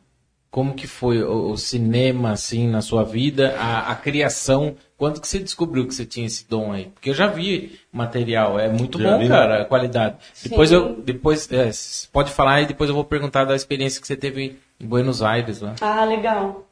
Como 0.50 0.74
que 0.74 0.86
foi 0.86 1.24
o, 1.24 1.52
o 1.52 1.58
cinema, 1.58 2.32
assim, 2.32 2.68
na 2.68 2.82
sua 2.82 3.06
vida? 3.06 3.56
A, 3.58 3.90
a 3.92 3.96
criação. 3.96 4.76
Quando 4.98 5.22
que 5.22 5.28
você 5.28 5.40
descobriu 5.40 5.88
que 5.88 5.96
você 5.96 6.06
tinha 6.06 6.28
esse 6.28 6.46
dom 6.46 6.74
aí? 6.74 6.88
Porque 6.94 7.12
eu 7.12 7.14
já 7.14 7.26
vi 7.28 7.80
material, 7.90 8.60
é 8.60 8.68
muito 8.68 9.00
Já 9.02 9.12
bom, 9.14 9.20
viu? 9.20 9.30
cara, 9.30 9.62
a 9.62 9.66
qualidade. 9.66 10.18
Sim. 10.34 10.50
Depois 10.50 10.70
eu, 10.70 10.94
depois, 11.02 11.50
é, 11.54 11.72
pode 12.12 12.32
falar 12.32 12.62
e 12.64 12.66
depois 12.66 12.90
eu 12.90 12.94
vou 12.96 13.06
perguntar 13.06 13.46
da 13.46 13.56
experiência 13.56 14.02
que 14.02 14.06
você 14.06 14.18
teve 14.18 14.60
em 14.78 14.86
Buenos 14.86 15.22
Aires 15.22 15.62
lá. 15.62 15.74
Ah, 15.80 16.04
legal. 16.04 16.68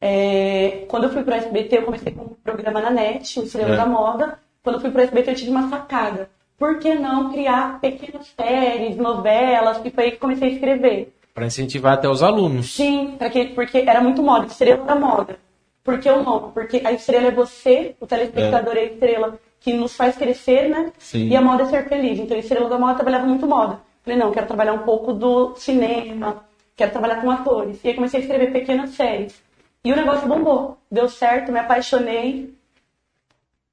É, 0.00 0.84
quando 0.88 1.04
eu 1.04 1.10
fui 1.10 1.22
pro 1.22 1.34
SBT, 1.34 1.78
eu 1.78 1.82
comecei 1.82 2.12
com 2.12 2.22
um 2.22 2.36
programa 2.42 2.80
na 2.80 2.90
NET, 2.90 3.38
o 3.38 3.42
Estrela 3.44 3.74
É. 3.74 3.76
da 3.76 3.86
Moda. 3.86 4.38
Quando 4.62 4.76
eu 4.76 4.80
fui 4.80 4.90
pro 4.90 5.02
SBT, 5.02 5.30
eu 5.30 5.34
tive 5.34 5.50
uma 5.50 5.68
sacada. 5.68 6.30
Por 6.58 6.78
que 6.78 6.94
não 6.94 7.30
criar 7.30 7.80
pequenas 7.80 8.32
séries, 8.38 8.96
novelas? 8.96 9.80
E 9.84 9.90
foi 9.90 10.04
aí 10.04 10.10
que 10.12 10.18
comecei 10.18 10.48
a 10.48 10.52
escrever. 10.52 11.14
Para 11.34 11.46
incentivar 11.46 11.94
até 11.94 12.08
os 12.08 12.22
alunos. 12.22 12.74
Sim, 12.74 13.16
que, 13.32 13.46
porque 13.46 13.78
era 13.78 14.00
muito 14.00 14.22
moda, 14.22 14.46
estrela 14.46 14.84
da 14.84 14.94
moda. 14.94 15.38
Por 15.82 15.98
que 15.98 16.10
o 16.10 16.22
nome? 16.22 16.52
Porque 16.52 16.82
a 16.84 16.92
estrela 16.92 17.28
é 17.28 17.30
você, 17.30 17.94
o 18.00 18.06
telespectador 18.06 18.76
é, 18.76 18.80
a 18.80 18.84
estrela 18.84 19.40
que 19.60 19.72
nos 19.72 19.94
faz 19.96 20.16
crescer, 20.16 20.68
né? 20.68 20.92
Sim. 20.98 21.28
E 21.28 21.36
a 21.36 21.40
moda 21.40 21.62
é 21.62 21.66
ser 21.66 21.88
feliz. 21.88 22.18
Então, 22.18 22.36
a 22.36 22.40
estrela 22.40 22.68
da 22.68 22.78
moda 22.78 22.94
trabalhava 22.94 23.26
muito 23.26 23.46
moda. 23.46 23.80
Falei, 24.02 24.18
não, 24.18 24.30
quero 24.30 24.46
trabalhar 24.46 24.72
um 24.72 24.78
pouco 24.80 25.12
do 25.12 25.54
cinema, 25.56 26.44
quero 26.76 26.90
trabalhar 26.90 27.20
com 27.20 27.30
atores. 27.30 27.82
E 27.84 27.88
aí 27.88 27.94
comecei 27.94 28.20
a 28.20 28.22
escrever 28.22 28.52
pequenas 28.52 28.90
séries. 28.90 29.40
E 29.84 29.92
o 29.92 29.96
negócio 29.96 30.28
bombou. 30.28 30.78
Deu 30.90 31.08
certo, 31.08 31.50
me 31.52 31.58
apaixonei. 31.58 32.52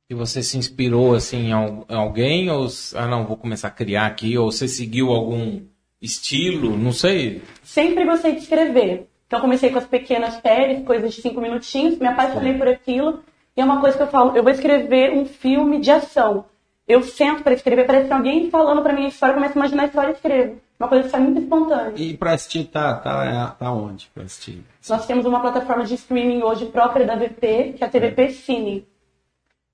E 0.09 0.13
você 0.13 0.41
se 0.41 0.57
inspirou, 0.57 1.15
assim, 1.15 1.47
em 1.47 1.51
al- 1.53 1.85
em 1.89 1.95
alguém? 1.95 2.49
Ou, 2.49 2.67
ah, 2.95 3.07
não, 3.07 3.25
vou 3.25 3.35
começar 3.35 3.67
a 3.67 3.71
criar 3.71 4.05
aqui. 4.05 4.37
Ou 4.37 4.51
você 4.51 4.67
seguiu 4.67 5.09
algum 5.09 5.61
estilo? 6.01 6.77
Não 6.77 6.93
sei. 6.93 7.41
Sempre 7.63 8.05
gostei 8.05 8.33
de 8.33 8.39
escrever. 8.39 9.07
Então 9.27 9.41
comecei 9.41 9.69
com 9.69 9.79
as 9.79 9.85
pequenas 9.85 10.35
séries, 10.35 10.85
coisas 10.85 11.13
de 11.13 11.21
cinco 11.21 11.41
minutinhos, 11.41 11.97
me 11.99 12.07
apaixonei 12.07 12.53
por 12.53 12.67
aquilo. 12.69 13.21
E 13.57 13.59
é 13.59 13.65
uma 13.65 13.81
coisa 13.81 13.97
que 13.97 14.03
eu 14.03 14.07
falo, 14.07 14.37
eu 14.37 14.43
vou 14.43 14.51
escrever 14.51 15.11
um 15.11 15.25
filme 15.25 15.81
de 15.81 15.91
ação. 15.91 16.45
Eu 16.87 17.03
sento 17.03 17.43
para 17.43 17.53
escrever, 17.53 17.85
parece 17.85 18.07
que 18.07 18.13
alguém 18.13 18.49
falando 18.49 18.81
para 18.81 18.93
mim 18.93 19.03
a 19.03 19.07
história, 19.09 19.33
eu 19.33 19.35
começo 19.37 19.53
a 19.53 19.57
imaginar 19.57 19.83
a 19.83 19.85
história 19.87 20.11
e 20.11 20.13
escrevo. 20.13 20.61
Uma 20.79 20.87
coisa 20.87 21.05
que 21.05 21.09
sai 21.09 21.21
muito 21.21 21.41
espontânea. 21.41 21.93
E 21.95 22.15
pra 22.15 22.33
assistir, 22.33 22.65
tá, 22.65 22.93
tá, 22.95 23.47
tá 23.51 23.71
onde 23.71 24.11
pra 24.13 24.21
assistir? 24.23 24.63
Nós 24.87 25.07
temos 25.07 25.25
uma 25.25 25.39
plataforma 25.39 25.83
de 25.83 25.95
streaming 25.95 26.43
hoje 26.43 26.67
própria 26.67 27.03
da 27.05 27.15
VP, 27.15 27.73
que 27.73 27.83
é 27.83 27.87
a 27.87 27.89
TVP 27.89 28.29
Cine. 28.29 28.87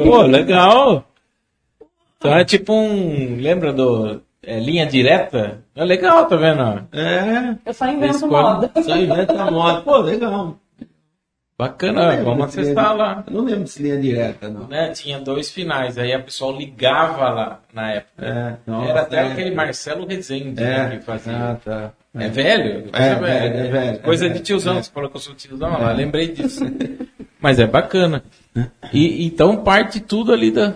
Pô, 0.05 0.23
legal! 0.23 1.05
Então 2.17 2.35
é 2.35 2.45
tipo 2.45 2.73
um. 2.73 3.37
Lembra 3.39 3.73
do. 3.73 4.23
é, 4.43 4.59
linha 4.59 4.87
direta? 4.87 5.63
É 5.77 5.85
legal, 5.85 6.25
tá 6.27 6.37
vendo? 6.37 6.63
É, 6.93 7.57
Eu 7.67 7.75
só 7.75 7.87
invento 7.87 8.15
Escolhe- 8.17 8.33
moda. 8.33 8.71
aí 8.75 9.05
inventa 9.05 9.43
a 9.43 9.51
moda. 9.51 9.81
Pô, 9.83 9.99
legal. 9.99 10.57
Bacana, 11.69 12.09
lembro 12.09 12.25
vamos 12.25 12.45
acessar 12.47 12.75
linha- 12.75 12.93
lá. 12.93 13.25
Eu 13.27 13.33
não 13.33 13.45
lembro 13.45 13.67
se 13.67 13.83
linha 13.83 13.97
direta, 14.01 14.49
não. 14.49 14.67
Né? 14.69 14.91
Tinha 14.93 15.19
dois 15.19 15.51
finais, 15.51 15.97
aí 15.99 16.13
a 16.13 16.19
pessoa 16.21 16.57
ligava 16.57 17.29
lá 17.31 17.61
na 17.73 17.91
época. 17.93 18.13
É, 18.25 18.57
nossa, 18.71 18.89
Era 18.91 19.01
até 19.03 19.17
é. 19.17 19.33
aquele 19.33 19.55
Marcelo 19.55 20.07
Rezende 20.07 20.61
né, 20.61 20.93
É, 20.95 20.97
que 20.99 21.05
fazia. 21.05 21.33
ah, 21.37 21.57
tá. 21.65 21.93
É 22.17 22.29
velho? 22.29 22.83
Coisa 22.91 22.97
É, 23.07 23.15
velha. 23.17 23.21
velho, 23.53 23.57
é 23.59 23.71
velho, 23.71 23.99
Coisa 24.01 24.25
é 24.25 24.29
de 24.29 24.35
velho. 24.35 24.45
tiozão. 24.45 24.79
É. 24.79 24.83
Você 24.83 24.91
falou 24.91 25.11
que 25.11 25.17
eu 25.17 25.21
sou 25.21 25.35
tiozão, 25.35 25.71
lá, 25.71 25.93
lembrei 25.93 26.29
disso. 26.29 26.65
Mas 27.41 27.59
é 27.59 27.67
bacana. 27.67 28.23
E 28.93 29.27
então 29.27 29.63
parte 29.65 30.01
tudo 30.01 30.33
ali 30.33 30.51
da, 30.51 30.75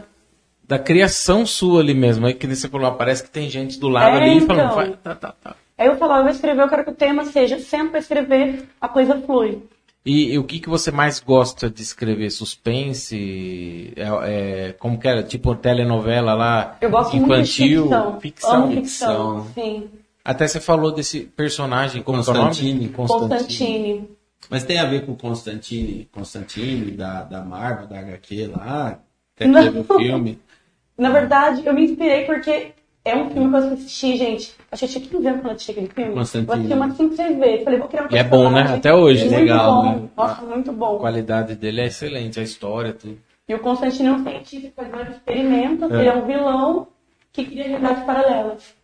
da 0.66 0.78
criação 0.78 1.46
sua 1.46 1.80
ali 1.80 1.94
mesmo. 1.94 2.26
Aí 2.26 2.34
que 2.34 2.46
nem 2.46 2.56
você 2.56 2.68
falou, 2.68 2.88
ah, 2.88 2.92
parece 2.92 3.22
que 3.22 3.30
tem 3.30 3.48
gente 3.48 3.78
do 3.78 3.88
lado 3.88 4.18
É, 4.18 4.22
ali 4.30 4.40
falando, 4.40 4.64
então. 4.64 4.74
vai, 4.74 4.90
tá, 5.02 5.14
tá, 5.14 5.34
tá. 5.42 5.54
Aí 5.78 5.86
eu 5.86 5.96
falava, 5.96 6.20
eu 6.20 6.24
vou 6.24 6.32
escrever, 6.32 6.60
eu 6.62 6.68
quero 6.68 6.82
que 6.84 6.90
o 6.90 6.94
tema 6.94 7.24
seja 7.24 7.58
sempre 7.60 8.00
escrever, 8.00 8.64
a 8.80 8.88
coisa 8.88 9.14
flui. 9.24 9.62
E, 10.08 10.32
e 10.32 10.38
o 10.38 10.44
que, 10.44 10.58
que 10.58 10.70
você 10.70 10.90
mais 10.90 11.20
gosta 11.20 11.68
de 11.68 11.82
escrever? 11.82 12.30
Suspense? 12.30 13.92
É, 13.94 14.68
é, 14.68 14.72
como 14.72 14.98
que 14.98 15.06
era? 15.06 15.22
Tipo 15.22 15.54
telenovela 15.54 16.32
lá? 16.32 16.78
Eu 16.80 16.88
gosto 16.88 17.14
infantil? 17.14 17.90
muito 17.90 18.14
de 18.14 18.20
ficção. 18.20 18.20
ficção. 18.20 18.62
Amo 18.62 18.72
ficção, 18.72 19.46
sim. 19.54 19.90
Até 20.24 20.48
você 20.48 20.60
falou 20.60 20.92
desse 20.92 21.20
personagem, 21.20 22.02
como 22.02 22.24
que 22.24 22.30
é 22.30 22.32
nome? 22.32 22.46
Constantine. 22.48 22.88
Constantine. 22.88 24.08
Mas 24.48 24.64
tem 24.64 24.78
a 24.78 24.86
ver 24.86 25.04
com 25.04 25.14
Constantine, 25.14 26.08
Constantine 26.10 26.90
da, 26.92 27.24
da 27.24 27.44
Marvel, 27.44 27.86
da 27.86 27.98
HQ 27.98 28.46
lá, 28.46 29.00
até 29.36 29.46
Não. 29.46 29.62
teve 29.62 29.78
o 29.80 29.84
filme. 29.84 30.38
Na 30.96 31.10
verdade, 31.10 31.66
eu 31.66 31.74
me 31.74 31.84
inspirei 31.84 32.24
porque 32.24 32.72
é 33.08 33.16
um 33.16 33.30
filme 33.30 33.48
que 33.50 33.54
eu 33.56 33.72
assisti, 33.72 34.16
gente. 34.16 34.54
Acho 34.70 34.80
que 34.80 34.96
eu 34.96 35.00
tinha 35.02 35.10
15 35.10 35.26
anos 35.28 35.40
quando 35.40 35.46
eu 35.46 35.52
assisti 35.54 35.70
aquele 35.72 35.88
filme. 35.88 36.14
Constantine. 36.14 36.46
Eu 36.48 36.54
assisti 36.54 36.74
umas 36.74 36.96
5, 36.96 37.16
6 37.16 37.38
vezes. 37.38 37.64
Falei, 37.64 37.78
vou 37.78 37.88
criar 37.88 38.02
um 38.04 38.08
E 38.14 38.18
é 38.18 38.24
bom, 38.24 38.50
né? 38.50 38.62
Até 38.62 38.94
hoje. 38.94 39.24
Muito 39.24 39.36
legal, 39.40 39.82
bom. 39.82 39.92
né? 39.92 40.02
Nossa, 40.16 40.42
muito 40.42 40.70
A 40.70 40.74
bom. 40.74 40.98
qualidade 40.98 41.54
dele 41.54 41.80
é 41.80 41.86
excelente, 41.86 42.38
a 42.38 42.42
história, 42.42 42.92
tudo. 42.92 43.18
E 43.48 43.54
o 43.54 43.58
Constantino 43.60 44.10
é 44.10 44.12
um 44.12 44.22
cientista 44.24 44.68
que 44.68 44.74
faz 44.74 44.90
vários 44.90 45.16
experimentos. 45.16 45.90
É. 45.90 45.94
Ele 46.00 46.08
é 46.08 46.14
um 46.14 46.26
vilão 46.26 46.88
que 47.32 47.44
cria 47.46 47.64
realidades 47.68 48.04
paralelas. 48.04 48.74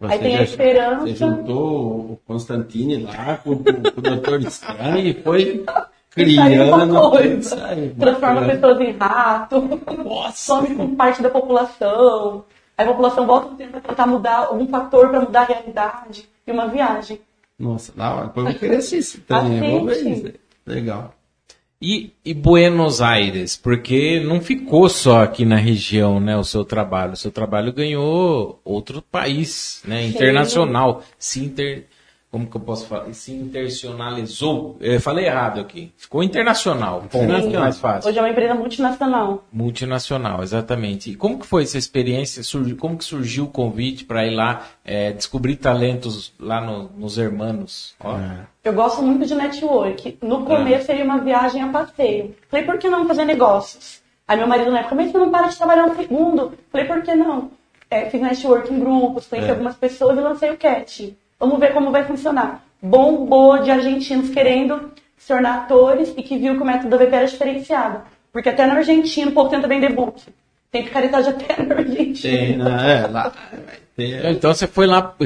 Você 0.00 0.12
Aí 0.14 0.18
tem 0.18 0.36
a 0.36 0.42
esperança. 0.42 1.06
Você 1.06 1.14
juntou 1.14 1.66
o 2.12 2.20
Constantine 2.26 3.04
lá 3.04 3.36
com, 3.44 3.56
com- 3.58 3.70
o 3.96 4.00
Doutor 4.02 4.40
Estranho 4.40 4.98
e 5.06 5.14
foi 5.14 5.64
saiu 6.34 6.64
uma 6.66 6.80
criando 6.80 7.94
Transforma 8.00 8.42
pessoas 8.46 8.80
em 8.80 8.90
rato. 8.98 9.80
Nossa! 10.04 10.36
some 10.36 10.74
com 10.74 10.94
parte 10.96 11.22
da 11.22 11.30
população. 11.30 12.44
Aí 12.82 12.88
a 12.88 12.90
população 12.90 13.26
volta 13.26 13.48
um 13.48 13.56
tempo 13.56 13.72
pra 13.72 13.80
tentar 13.80 14.06
mudar 14.06 14.36
algum 14.38 14.66
fator 14.66 15.08
para 15.08 15.20
mudar 15.20 15.42
a 15.42 15.44
realidade. 15.44 16.28
E 16.44 16.50
uma 16.50 16.66
viagem. 16.66 17.20
Nossa, 17.56 17.92
da 17.92 18.12
hora. 18.12 18.26
Depois 18.26 18.46
eu 18.46 18.52
vou 18.52 18.60
querer 18.60 18.76
assistir 18.76 19.20
também. 19.20 19.70
Vou 19.70 19.86
ver 19.86 20.04
isso. 20.04 20.32
Legal. 20.66 21.14
E, 21.80 22.12
e 22.24 22.34
Buenos 22.34 23.00
Aires, 23.00 23.56
porque 23.56 24.20
não 24.20 24.40
ficou 24.40 24.88
só 24.88 25.22
aqui 25.22 25.44
na 25.44 25.56
região, 25.56 26.18
né, 26.20 26.36
o 26.36 26.44
seu 26.44 26.64
trabalho. 26.64 27.12
O 27.12 27.16
seu 27.16 27.30
trabalho 27.30 27.72
ganhou 27.72 28.60
outro 28.64 29.00
país, 29.00 29.82
né, 29.84 30.04
internacional. 30.06 31.02
Se 31.18 31.44
inter... 31.44 31.86
Como 32.32 32.46
que 32.46 32.56
eu 32.56 32.60
posso 32.62 32.86
falar? 32.86 33.12
Se 33.12 33.30
internacionalizou. 33.30 34.76
Eu 34.80 34.98
falei 35.00 35.26
errado 35.26 35.60
aqui. 35.60 35.92
Ficou 35.98 36.22
internacional. 36.22 37.02
Internacional. 37.04 37.60
Mais 37.62 37.78
fácil. 37.78 38.08
Hoje 38.08 38.18
é 38.18 38.22
uma 38.22 38.30
empresa 38.30 38.54
multinacional. 38.54 39.44
Multinacional, 39.52 40.42
exatamente. 40.42 41.10
E 41.10 41.14
como 41.14 41.38
que 41.38 41.46
foi 41.46 41.62
essa 41.64 41.76
experiência? 41.76 42.42
Como 42.78 42.96
que 42.96 43.04
surgiu 43.04 43.44
o 43.44 43.48
convite 43.48 44.06
para 44.06 44.26
ir 44.26 44.30
lá 44.34 44.62
é, 44.82 45.12
descobrir 45.12 45.56
talentos 45.56 46.32
lá 46.40 46.58
no- 46.60 46.88
nos 46.96 47.18
Hermanos? 47.18 47.94
Ó, 48.00 48.16
É. 48.16 48.46
Eu 48.64 48.72
gosto 48.72 49.02
muito 49.02 49.26
de 49.26 49.34
network. 49.34 50.18
No 50.22 50.44
começo 50.46 50.86
seria 50.86 51.04
uma 51.04 51.18
viagem 51.18 51.60
a 51.62 51.68
passeio. 51.68 52.34
Falei, 52.48 52.64
por 52.64 52.78
que 52.78 52.88
não 52.88 53.06
fazer 53.06 53.24
negócios? 53.26 54.00
Aí 54.26 54.38
meu 54.38 54.46
marido 54.46 54.70
na 54.70 54.80
época, 54.80 54.94
mas 54.94 55.12
você 55.12 55.18
não 55.18 55.30
para 55.30 55.48
de 55.48 55.56
trabalhar 55.56 55.84
um 55.84 55.96
segundo. 55.96 56.52
Falei, 56.70 56.86
por 56.86 57.02
que 57.02 57.14
não? 57.14 57.50
É, 57.90 58.08
fiz 58.08 58.20
network 58.22 58.72
em 58.72 58.78
grupos, 58.80 59.26
conheci 59.26 59.48
É. 59.48 59.50
algumas 59.50 59.76
pessoas 59.76 60.16
e 60.16 60.20
lancei 60.22 60.50
o 60.50 60.56
Cat. 60.56 61.14
Vamos 61.42 61.58
ver 61.58 61.72
como 61.72 61.90
vai 61.90 62.04
funcionar. 62.04 62.62
Bombou 62.80 63.58
de 63.58 63.68
argentinos 63.68 64.30
querendo 64.30 64.92
se 65.18 65.26
tornar 65.26 65.54
atores 65.64 66.14
e 66.16 66.22
que 66.22 66.38
viu 66.38 66.54
que 66.54 66.62
o 66.62 66.64
método 66.64 66.96
da 66.96 67.04
VP 67.04 67.16
era 67.16 67.26
diferenciado. 67.26 68.00
Porque 68.32 68.48
até 68.48 68.64
na 68.64 68.74
Argentina 68.74 69.28
o 69.28 69.34
povo 69.34 69.50
tenta 69.50 69.66
vender 69.66 69.92
book. 69.92 70.22
Tem 70.70 70.84
picaretagem 70.84 71.30
até 71.32 71.60
na 71.64 71.74
Argentina. 71.74 72.36
Tem, 72.36 72.56
né? 72.56 73.02
É, 73.02 73.06
lá 73.08 73.24
vai 73.50 73.76
ter. 73.96 74.24
Então 74.30 74.54
você 74.54 74.68
foi 74.68 74.86
lá 74.86 75.16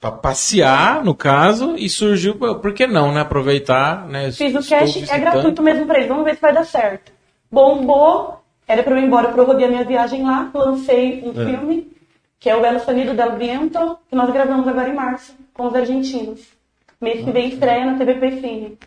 para 0.00 0.12
passear, 0.12 1.04
no 1.04 1.14
caso, 1.14 1.74
e 1.76 1.90
surgiu, 1.90 2.36
por 2.36 2.72
que 2.72 2.86
não, 2.86 3.12
né? 3.12 3.20
Aproveitar, 3.20 4.06
né? 4.08 4.32
Fiz 4.32 4.54
o 4.54 4.66
cash, 4.66 5.10
é 5.10 5.18
gratuito 5.18 5.62
mesmo 5.62 5.84
pra 5.84 5.96
eles. 5.98 6.08
Vamos 6.08 6.24
ver 6.24 6.36
se 6.36 6.40
vai 6.40 6.54
dar 6.54 6.64
certo. 6.64 7.12
Bombou, 7.52 8.40
era 8.66 8.82
pra 8.82 8.94
eu 8.94 8.98
ir 8.98 9.04
embora, 9.06 9.28
prorroguei 9.28 9.66
a 9.66 9.70
minha 9.70 9.84
viagem 9.84 10.22
lá, 10.22 10.50
lancei 10.54 11.22
um 11.22 11.38
É. 11.38 11.44
filme, 11.44 11.86
que 12.44 12.50
é 12.50 12.54
o 12.54 12.62
El 12.62 12.78
Sonido 12.80 13.14
del 13.14 13.36
Viento, 13.38 13.98
que 14.06 14.14
nós 14.14 14.30
gravamos 14.30 14.68
agora 14.68 14.90
em 14.90 14.94
março, 14.94 15.34
com 15.54 15.66
os 15.66 15.74
argentinos. 15.74 16.42
Mês 17.00 17.24
que 17.24 17.30
vem 17.30 17.48
estreia 17.48 17.86
na 17.86 17.96
TVP 17.96 18.32
Cine. 18.32 18.78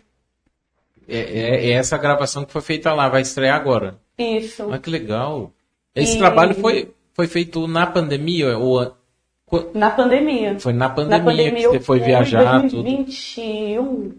É, 1.08 1.18
é- 1.18 1.66
é 1.66 1.70
essa 1.72 1.98
gravação 1.98 2.44
que 2.44 2.52
foi 2.52 2.62
feita 2.62 2.92
lá, 2.92 3.08
vai 3.08 3.22
estrear 3.22 3.56
agora. 3.56 3.98
Isso. 4.16 4.68
Ah, 4.72 4.78
que 4.78 4.88
legal. 4.88 5.50
Esse 5.92 6.14
E- 6.14 6.18
trabalho 6.18 6.54
foi, 6.54 6.92
foi 7.12 7.26
feito 7.26 7.66
na 7.66 7.84
pandemia? 7.84 8.56
Ou, 8.56 8.92
Na 9.74 9.90
pandemia. 9.90 10.56
foi 10.60 10.72
na 10.72 10.86
Na 10.86 10.94
pandemia, 10.94 11.24
pandemia 11.24 11.52
que 11.54 11.66
você 11.68 11.80
foi 11.80 11.98
viajar, 11.98 12.64
em 12.64 12.68
tudo? 12.68 12.82
2021. 12.84 14.14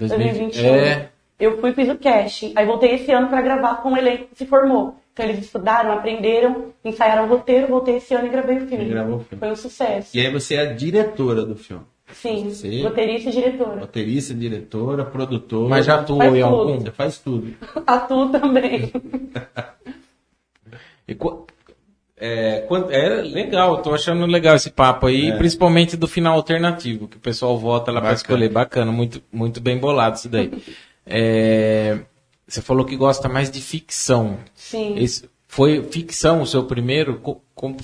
2020. 0.00 0.08
2021. 0.08 0.64
É, 0.66 1.08
Eu 1.38 1.58
fui 1.60 1.72
fiz 1.74 1.88
o 1.88 1.96
casting. 1.96 2.52
Aí 2.56 2.66
voltei 2.66 2.96
esse 2.96 3.12
ano 3.12 3.28
pra 3.28 3.40
gravar 3.40 3.76
com 3.76 3.92
o 3.92 3.96
elenco 3.96 4.24
que 4.26 4.36
se 4.38 4.46
formou. 4.46 4.96
Então 5.12 5.26
eles 5.26 5.44
estudaram, 5.44 5.92
aprenderam, 5.92 6.66
ensaiaram 6.84 7.24
o 7.24 7.28
roteiro, 7.28 7.66
voltei 7.68 7.96
esse 7.96 8.14
ano 8.14 8.26
e 8.26 8.30
gravei 8.30 8.58
o 8.58 8.66
filme. 8.66 8.84
E 8.84 8.88
gravou 8.88 9.16
o 9.16 9.20
filme. 9.20 9.38
Foi 9.40 9.50
um 9.50 9.56
sucesso. 9.56 10.16
E 10.16 10.20
aí 10.20 10.32
você 10.32 10.54
é 10.54 10.60
a 10.60 10.72
diretora 10.72 11.44
do 11.44 11.56
filme. 11.56 11.84
Sim, 12.12 12.50
Você- 12.50 12.82
roteirista 12.82 13.28
e 13.30 13.32
diretora. 13.32 13.80
Roteirista, 13.80 14.34
diretora, 14.34 15.04
produtora. 15.04 15.68
mas 15.68 15.86
já 15.86 15.96
atuou 16.00 16.18
Faz 16.18 16.34
em 16.34 16.42
algum? 16.42 16.80
Você 16.80 16.90
faz 16.90 17.18
tudo. 17.18 17.54
Atuo 17.86 18.28
também. 18.30 18.90
E 21.08 21.16
é, 22.16 22.60
quando- 22.68 22.92
é 22.92 23.08
legal, 23.22 23.80
tô 23.82 23.92
achando 23.94 24.24
legal 24.26 24.54
esse 24.54 24.70
papo 24.70 25.06
aí, 25.06 25.30
É. 25.30 25.36
principalmente 25.36 25.96
do 25.96 26.06
final 26.06 26.34
alternativo, 26.36 27.08
que 27.08 27.16
o 27.16 27.20
pessoal 27.20 27.58
vota 27.58 27.90
lá 27.90 28.00
para 28.00 28.12
escolher. 28.12 28.48
Bacana, 28.50 28.92
muito, 28.92 29.20
muito 29.32 29.60
bem 29.60 29.76
bolado 29.78 30.16
isso 30.16 30.28
daí. 30.28 30.50
É, 31.12 31.98
você 32.54 32.60
falou 32.62 32.84
que 32.84 32.96
gosta 32.96 33.28
mais 33.28 33.50
de 33.50 33.60
ficção. 33.60 34.38
Sim. 34.54 34.96
Esse, 34.98 35.28
foi 35.48 35.82
ficção 35.82 36.42
o 36.42 36.46
seu 36.46 36.64
primeiro? 36.64 37.20
Como- 37.54 37.76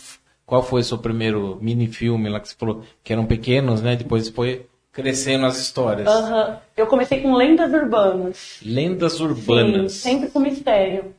qual 0.45 0.63
foi 0.63 0.81
o 0.81 0.85
seu 0.85 0.99
primeiro 0.99 1.59
mini-filme 1.61 2.29
lá 2.29 2.39
que 2.41 2.49
você 2.49 2.55
falou? 2.57 2.83
Que 3.03 3.13
eram 3.13 3.27
pequenos, 3.27 3.83
né? 3.83 3.97
Depois 3.97 4.29
foi 4.29 4.67
crescendo 4.93 5.45
as 5.47 5.59
histórias. 5.59 6.07
Aham. 6.07 6.59
Eu 6.77 6.87
comecei 6.87 7.21
com 7.21 7.35
lendas 7.35 7.73
urbanas. 7.73 8.61
Lendas 8.65 9.21
urbanas. 9.21 9.93
Sim, 9.93 10.11
sempre 10.13 10.31
com 10.31 10.39
mistério. 10.41 11.15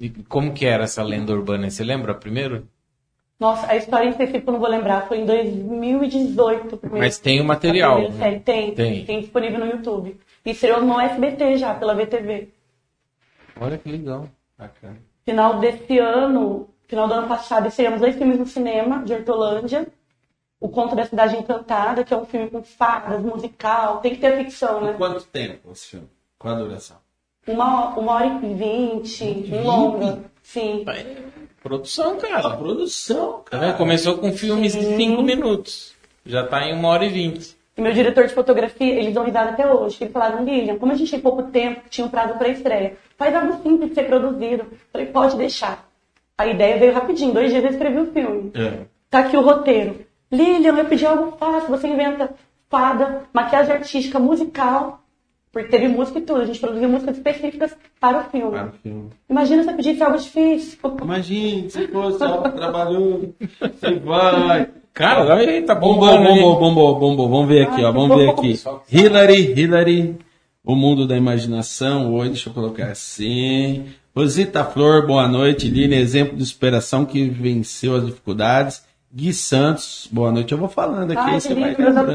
E 0.00 0.08
como 0.10 0.52
que 0.52 0.66
era 0.66 0.84
essa 0.84 1.02
lenda 1.02 1.32
urbana? 1.32 1.70
Você 1.70 1.84
lembra 1.84 2.14
primeiro? 2.14 2.66
Nossa, 3.38 3.66
a 3.70 3.76
história 3.76 4.06
em 4.06 4.10
específico 4.10 4.48
eu 4.50 4.52
não 4.54 4.60
vou 4.60 4.68
lembrar. 4.68 5.06
Foi 5.08 5.18
em 5.18 5.26
2018. 5.26 6.76
primeiro. 6.76 7.04
Mas 7.04 7.18
tem 7.18 7.40
o 7.40 7.44
material. 7.44 8.10
série. 8.12 8.40
Tem, 8.40 8.72
Tem. 8.74 9.04
tem. 9.04 9.20
disponível 9.20 9.58
no 9.60 9.66
YouTube. 9.66 10.16
E 10.44 10.50
estreou 10.50 10.82
no 10.82 11.00
SBT 11.00 11.56
já, 11.56 11.74
pela 11.74 11.94
VTV. 11.94 12.48
Olha 13.60 13.78
que 13.78 13.90
legal. 13.90 14.28
Bacana. 14.58 14.98
Final 15.24 15.60
desse 15.60 15.98
ano, 15.98 16.68
final 16.88 17.06
do 17.06 17.14
ano 17.14 17.28
passado, 17.28 17.68
estreamos 17.68 18.00
dois 18.00 18.16
filmes 18.16 18.38
no 18.38 18.46
cinema 18.46 19.04
de 19.04 19.14
Hortolândia. 19.14 19.86
O 20.60 20.68
Conto 20.68 20.94
da 20.94 21.04
Cidade 21.04 21.36
Encantada, 21.36 22.04
que 22.04 22.14
é 22.14 22.16
um 22.16 22.24
filme 22.24 22.48
com 22.50 22.62
fadas, 22.62 23.20
musical. 23.20 23.98
Tem 23.98 24.14
que 24.14 24.20
ter 24.20 24.36
ficção, 24.36 24.80
né? 24.80 24.94
Quanto 24.94 25.24
tempo 25.24 25.72
esse 25.72 25.88
filme? 25.88 26.08
Qual 26.38 26.54
a 26.54 26.58
duração? 26.58 26.96
Uma, 27.46 27.96
uma 27.98 28.12
hora 28.12 28.26
e 28.26 28.54
vinte, 28.54 29.24
um 29.52 29.64
longa. 29.64 30.24
Sim. 30.42 30.84
Produção, 31.62 32.18
cara. 32.18 32.56
produção, 32.56 33.44
vendo? 33.50 33.76
Começou 33.76 34.18
com 34.18 34.32
filmes 34.32 34.72
de 34.72 34.96
5 34.96 35.22
minutos. 35.22 35.94
Já 36.26 36.46
tá 36.46 36.64
em 36.64 36.74
uma 36.74 36.88
hora 36.88 37.04
e 37.04 37.08
vinte. 37.08 37.56
E 37.76 37.80
meu 37.80 37.92
diretor 37.92 38.26
de 38.26 38.34
fotografia, 38.34 38.94
eles 38.94 39.14
dão 39.14 39.24
risada 39.24 39.50
até 39.50 39.72
hoje. 39.72 39.96
que 39.96 40.04
Eles 40.04 40.12
falaram, 40.12 40.44
Lilian, 40.44 40.76
como 40.76 40.92
a 40.92 40.94
gente 40.94 41.10
tem 41.10 41.20
pouco 41.20 41.44
tempo, 41.44 41.82
tinha 41.88 42.06
um 42.06 42.10
prazo 42.10 42.34
para 42.34 42.48
estreia, 42.48 42.96
faz 43.16 43.34
algo 43.34 43.62
simples 43.62 43.90
de 43.90 43.94
ser 43.94 44.04
produzido. 44.04 44.66
Falei, 44.92 45.06
pode 45.06 45.36
deixar. 45.36 45.88
A 46.36 46.46
ideia 46.46 46.78
veio 46.78 46.92
rapidinho, 46.92 47.32
dois 47.32 47.50
dias 47.50 47.64
eu 47.64 47.70
escrevi 47.70 47.98
o 47.98 48.12
filme. 48.12 48.52
É. 48.54 48.86
Tá 49.08 49.20
aqui 49.20 49.36
o 49.36 49.42
roteiro. 49.42 50.00
Lilian, 50.30 50.76
eu 50.76 50.84
pedi 50.86 51.06
algo 51.06 51.36
fácil, 51.36 51.68
você 51.68 51.88
inventa 51.88 52.34
fada, 52.68 53.22
maquiagem 53.32 53.72
artística, 53.74 54.18
musical. 54.18 55.00
Porque 55.52 55.68
teve 55.68 55.86
música 55.86 56.18
e 56.18 56.22
tudo, 56.22 56.40
a 56.40 56.46
gente 56.46 56.58
produziu 56.58 56.88
músicas 56.88 57.18
específicas 57.18 57.76
para 58.00 58.20
o 58.20 58.24
filme. 58.24 58.52
Para 58.52 58.68
o 58.68 58.72
filme. 58.72 59.10
Imagina 59.28 59.62
se 59.62 59.70
eu 59.70 59.76
pedisse 59.76 60.02
algo 60.02 60.16
difícil. 60.16 60.78
Imagine, 61.02 61.70
se 61.70 61.88
fosse 61.88 62.24
algo 62.24 62.50
trabalhou, 62.50 63.34
você 63.60 63.94
vai. 63.96 64.70
Cara, 64.94 65.34
aí 65.34 65.62
tá 65.62 65.74
bombando. 65.74 66.22
bombou, 66.22 66.58
bombou, 66.58 66.98
bombou. 66.98 67.28
Vamos 67.28 67.48
ver 67.48 67.66
aqui, 67.66 67.82
ó. 67.82 67.90
Vamos 67.90 68.16
ver 68.16 68.28
aqui. 68.30 68.60
Hillary, 68.90 69.58
Hillary, 69.58 70.16
o 70.62 70.74
mundo 70.74 71.06
da 71.06 71.16
imaginação. 71.16 72.12
Hoje, 72.14 72.30
deixa 72.30 72.50
eu 72.50 72.54
colocar 72.54 72.88
assim. 72.88 73.86
Rosita 74.14 74.62
Flor, 74.64 75.06
boa 75.06 75.26
noite. 75.26 75.68
Lina, 75.68 75.96
exemplo 75.96 76.36
de 76.36 76.44
superação 76.44 77.06
que 77.06 77.26
venceu 77.28 77.96
as 77.96 78.04
dificuldades. 78.04 78.82
Gui 79.14 79.30
Santos, 79.34 80.08
boa 80.10 80.32
noite. 80.32 80.52
Eu 80.52 80.58
vou 80.58 80.70
falando 80.70 81.10
aqui, 81.10 81.20
Ai, 81.20 81.38
você 81.38 81.48
que 81.48 81.60
vai 81.60 81.74
lembrando. 81.74 82.10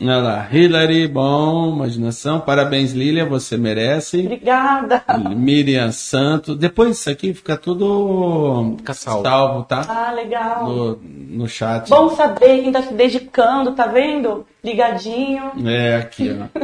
Olha 0.00 0.16
lá. 0.16 0.48
Hillary, 0.50 1.06
bom, 1.06 1.74
imaginação. 1.74 2.40
Parabéns, 2.40 2.92
Lilia, 2.94 3.26
você 3.26 3.58
merece. 3.58 4.20
Obrigada. 4.20 5.04
Miriam 5.36 5.92
Santos. 5.92 6.56
Depois 6.56 6.98
isso 6.98 7.10
aqui 7.10 7.34
fica 7.34 7.54
tudo 7.54 8.76
Fica 8.78 8.94
salvo. 8.94 9.62
tá? 9.64 9.84
Ah, 9.86 10.10
legal. 10.12 10.66
No, 10.66 10.96
no 11.02 11.46
chat. 11.46 11.90
Bom 11.90 12.08
saber 12.16 12.62
quem 12.62 12.72
tá 12.72 12.80
se 12.80 12.94
dedicando, 12.94 13.72
tá 13.72 13.84
vendo? 13.86 14.46
Ligadinho. 14.64 15.52
É, 15.66 15.96
aqui, 15.96 16.34
ó. 16.34 16.60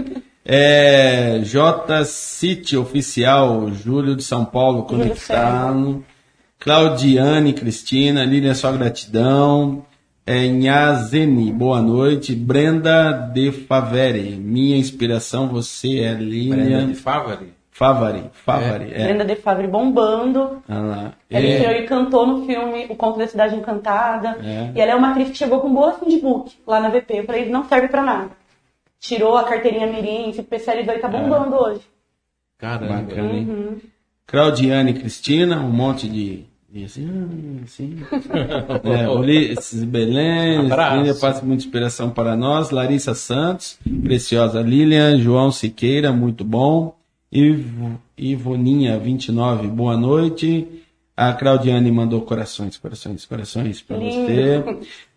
É, 0.46 1.40
J 1.42 2.04
City 2.06 2.74
Oficial, 2.74 3.70
Júlio 3.70 4.16
de 4.16 4.22
São 4.22 4.46
Paulo 4.46 4.84
conectado. 4.84 6.02
Claudiane 6.70 7.52
Cristina, 7.52 8.24
Lilian 8.24 8.52
só 8.52 8.72
gratidão. 8.72 9.84
É, 10.26 10.48
Nhazene, 10.48 11.52
boa 11.52 11.80
noite. 11.80 12.34
Brenda 12.34 13.12
de 13.12 13.52
Favere, 13.52 14.30
minha 14.34 14.76
inspiração, 14.76 15.46
você 15.46 16.00
é 16.00 16.12
Brenda 16.12 16.24
Lilian. 16.24 16.86
de 16.88 16.94
Favari. 16.96 17.52
Favari, 17.70 18.24
Favari, 18.32 18.90
é. 18.92 19.04
Brenda 19.04 19.24
de 19.24 19.36
Favre 19.36 19.68
bombando. 19.68 20.60
Ah 20.68 20.78
lá. 20.80 21.12
Ela 21.30 21.46
É. 21.46 21.82
e 21.82 21.86
cantou 21.86 22.26
no 22.26 22.44
filme 22.44 22.86
O 22.90 22.96
Conto 22.96 23.20
da 23.20 23.28
Cidade 23.28 23.54
Encantada. 23.54 24.36
É. 24.42 24.72
E 24.74 24.80
ela 24.80 24.90
é 24.90 24.94
uma 24.96 25.12
atriz 25.12 25.30
que 25.30 25.38
chegou 25.38 25.60
com 25.60 25.72
boa 25.72 25.92
fim 25.92 26.08
de 26.08 26.18
book 26.18 26.52
lá 26.66 26.80
na 26.80 26.88
VP. 26.88 27.18
Eu 27.20 27.24
falei, 27.26 27.48
não 27.48 27.64
serve 27.68 27.86
pra 27.86 28.02
nada. 28.02 28.30
Tirou 28.98 29.36
a 29.36 29.44
carteirinha 29.44 29.86
mirim, 29.86 30.32
se 30.32 30.40
especializou 30.40 30.94
e 30.94 30.98
tá 30.98 31.06
bombando 31.06 31.54
hoje. 31.54 31.82
Caramba. 32.58 33.02
Bacana, 33.02 33.32
hein? 33.34 33.46
Uhum. 33.48 33.76
Claudiane 34.26 34.94
Cristina, 34.94 35.60
um 35.60 35.70
monte 35.70 36.08
de. 36.08 36.44
Assim, 36.84 37.60
assim. 37.64 37.96
é, 38.84 39.08
Ulisses 39.08 39.84
Belém. 39.84 40.62
Lilian 40.62 41.18
passa 41.20 41.44
muita 41.44 41.64
inspiração 41.64 42.10
para 42.10 42.36
nós. 42.36 42.70
Larissa 42.70 43.14
Santos, 43.14 43.78
Preciosa 44.02 44.60
Lilian, 44.60 45.18
João 45.18 45.50
Siqueira, 45.50 46.12
muito 46.12 46.44
bom. 46.44 46.94
Ivo, 47.30 48.00
Ivoninha, 48.16 48.98
29, 48.98 49.68
boa 49.68 49.96
noite. 49.96 50.66
A 51.16 51.32
Claudiane 51.32 51.90
mandou 51.90 52.22
corações, 52.22 52.76
corações, 52.76 53.24
corações 53.24 53.80
para 53.80 53.98
você. 53.98 54.62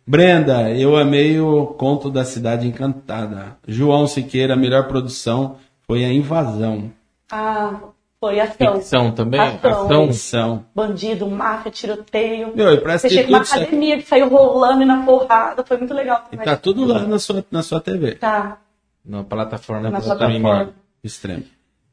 Brenda, 0.07 0.71
eu 0.71 0.97
amei 0.97 1.39
o 1.39 1.67
conto 1.67 2.09
da 2.09 2.25
Cidade 2.25 2.67
Encantada. 2.67 3.57
João 3.67 4.07
Siqueira, 4.07 4.53
a 4.53 4.57
melhor 4.57 4.87
produção 4.87 5.57
foi 5.85 6.03
a 6.03 6.11
invasão. 6.11 6.91
Ah, 7.31 7.79
foi 8.21 8.39
ação. 8.39 8.75
Ficção 8.75 9.11
também? 9.11 9.39
Ação. 9.39 10.09
Ação. 10.09 10.65
Bandido, 10.75 11.27
máfia, 11.27 11.71
tiroteio. 11.71 12.51
Meu, 12.55 12.73
e 12.73 12.77
parece 12.81 13.09
Você 13.09 13.23
que 13.23 13.23
tudo 13.31 13.41
isso 13.41 13.53
aqui- 13.53 13.63
academia 13.63 13.97
que 13.97 14.03
saiu 14.07 14.27
rolando 14.27 14.81
e 14.83 14.85
na 14.85 15.03
porrada. 15.05 15.63
Foi 15.65 15.77
muito 15.77 15.93
legal. 15.93 16.25
E 16.31 16.37
tá 16.37 16.55
tudo 16.57 16.85
lá 16.85 16.99
na 16.99 17.17
sua, 17.17 17.45
na 17.49 17.63
sua 17.63 17.79
TV. 17.79 18.13
Tá. 18.15 18.57
Na 19.05 19.23
plataforma 19.23 19.89
Na 19.89 19.99
do 19.99 20.05
plataforma. 20.05 20.69
Extremo. 21.03 21.43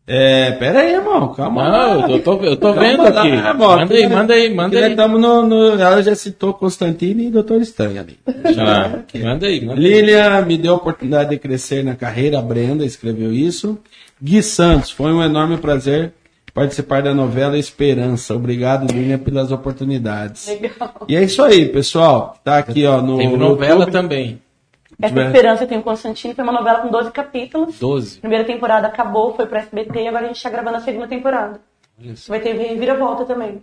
É, 0.09 0.53
pera 0.53 0.81
aí, 0.81 0.93
irmão, 0.95 1.33
calma 1.35 1.67
lá. 1.69 1.95
Não, 1.97 2.11
eu 2.11 2.23
tô, 2.23 2.35
eu 2.37 2.57
tô 2.57 2.73
Calma 2.73 2.81
vendo 2.81 3.03
lá, 3.03 3.09
aqui. 3.23 3.29
irmão, 3.29 3.77
Manda 3.77 3.95
aí, 3.95 4.09
manda 4.09 4.35
aí, 4.35 4.55
manda 4.55 4.79
aí. 4.79 4.91
estamos 4.93 5.21
no, 5.21 5.43
no- 5.45 5.81
Ela 5.81 6.01
já 6.01 6.15
citou 6.15 6.55
Constantino 6.55 7.23
e 7.23 7.31
Doutor 7.31 7.61
Estranho 7.61 8.01
ali. 8.01 8.17
Ah, 8.57 9.01
manda 9.19 9.47
aí, 9.47 9.65
manda 9.65 9.75
aí. 9.81 9.83
Lilian 9.83 10.43
me 10.43 10.57
deu 10.59 10.75
a 10.75 10.77
oportunidade 10.77 11.31
de 11.31 11.39
crescer 11.39 11.83
na 11.83 11.97
carreira, 11.97 12.39
a 12.39 12.43
Brenda 12.43 12.85
escreveu 12.85 13.33
isso. 13.33 13.79
Gui 14.23 14.43
Santos, 14.43 14.91
foi 14.91 15.13
um 15.13 15.23
enorme 15.23 15.59
prazer 15.59 16.13
participar 16.55 17.03
da 17.03 17.13
novela 17.15 17.59
Esperança. 17.59 18.35
Obrigado, 18.35 18.91
Lilian, 18.91 19.19
pelas 19.19 19.53
oportunidades. 19.53 20.47
Legal. 20.49 20.95
E 21.07 21.15
é 21.17 21.23
isso 21.23 21.43
aí, 21.43 21.69
pessoal. 21.69 22.37
Tá 22.43 22.59
aqui, 22.59 22.87
ó, 22.87 23.03
no 23.03 23.19
Teve 23.19 23.37
novela 23.37 23.81
YouTube. 23.81 23.93
também. 23.93 24.43
Essa 24.99 25.09
Tiver- 25.15 25.27
Esperança 25.27 25.67
tem 25.67 25.79
o 25.79 25.83
Constantino, 25.83 26.35
foi 26.35 26.43
uma 26.43 26.53
novela 26.55 26.79
com 26.81 26.89
12 26.91 27.11
capítulos. 27.11 27.79
12. 27.79 28.19
Primeira 28.21 28.45
temporada 28.45 28.87
acabou, 28.87 29.35
foi 29.35 29.45
pro 29.45 29.59
SBT 29.59 30.01
e 30.05 30.09
agora 30.09 30.25
a 30.25 30.29
gente 30.29 30.43
tá 30.43 30.49
gravando 30.49 30.79
a 30.79 30.81
segunda 30.81 31.07
temporada. 31.07 31.61
Isso. 32.01 32.31
Vai 32.31 32.41
ter 32.41 32.55
reviravolta 32.55 33.27
também. 33.27 33.63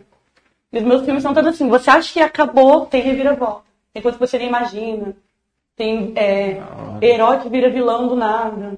E 0.72 0.78
os 0.78 0.84
meus 0.84 1.04
filmes 1.04 1.24
são 1.24 1.34
todos 1.34 1.50
assim, 1.52 1.68
você 1.68 1.90
acha 1.90 2.14
que 2.14 2.20
acabou, 2.20 2.86
tem 2.86 3.02
reviravolta. 3.02 3.62
Tem 3.92 4.02
coisa 4.04 4.18
que 4.18 4.26
você 4.28 4.38
nem 4.38 4.48
imagina. 4.48 5.14
Tem 5.76 6.14
é, 6.16 6.62
herói 7.02 7.40
que 7.40 7.50
vira 7.50 7.70
vilão 7.72 8.08
do 8.08 8.16
nada. 8.16 8.78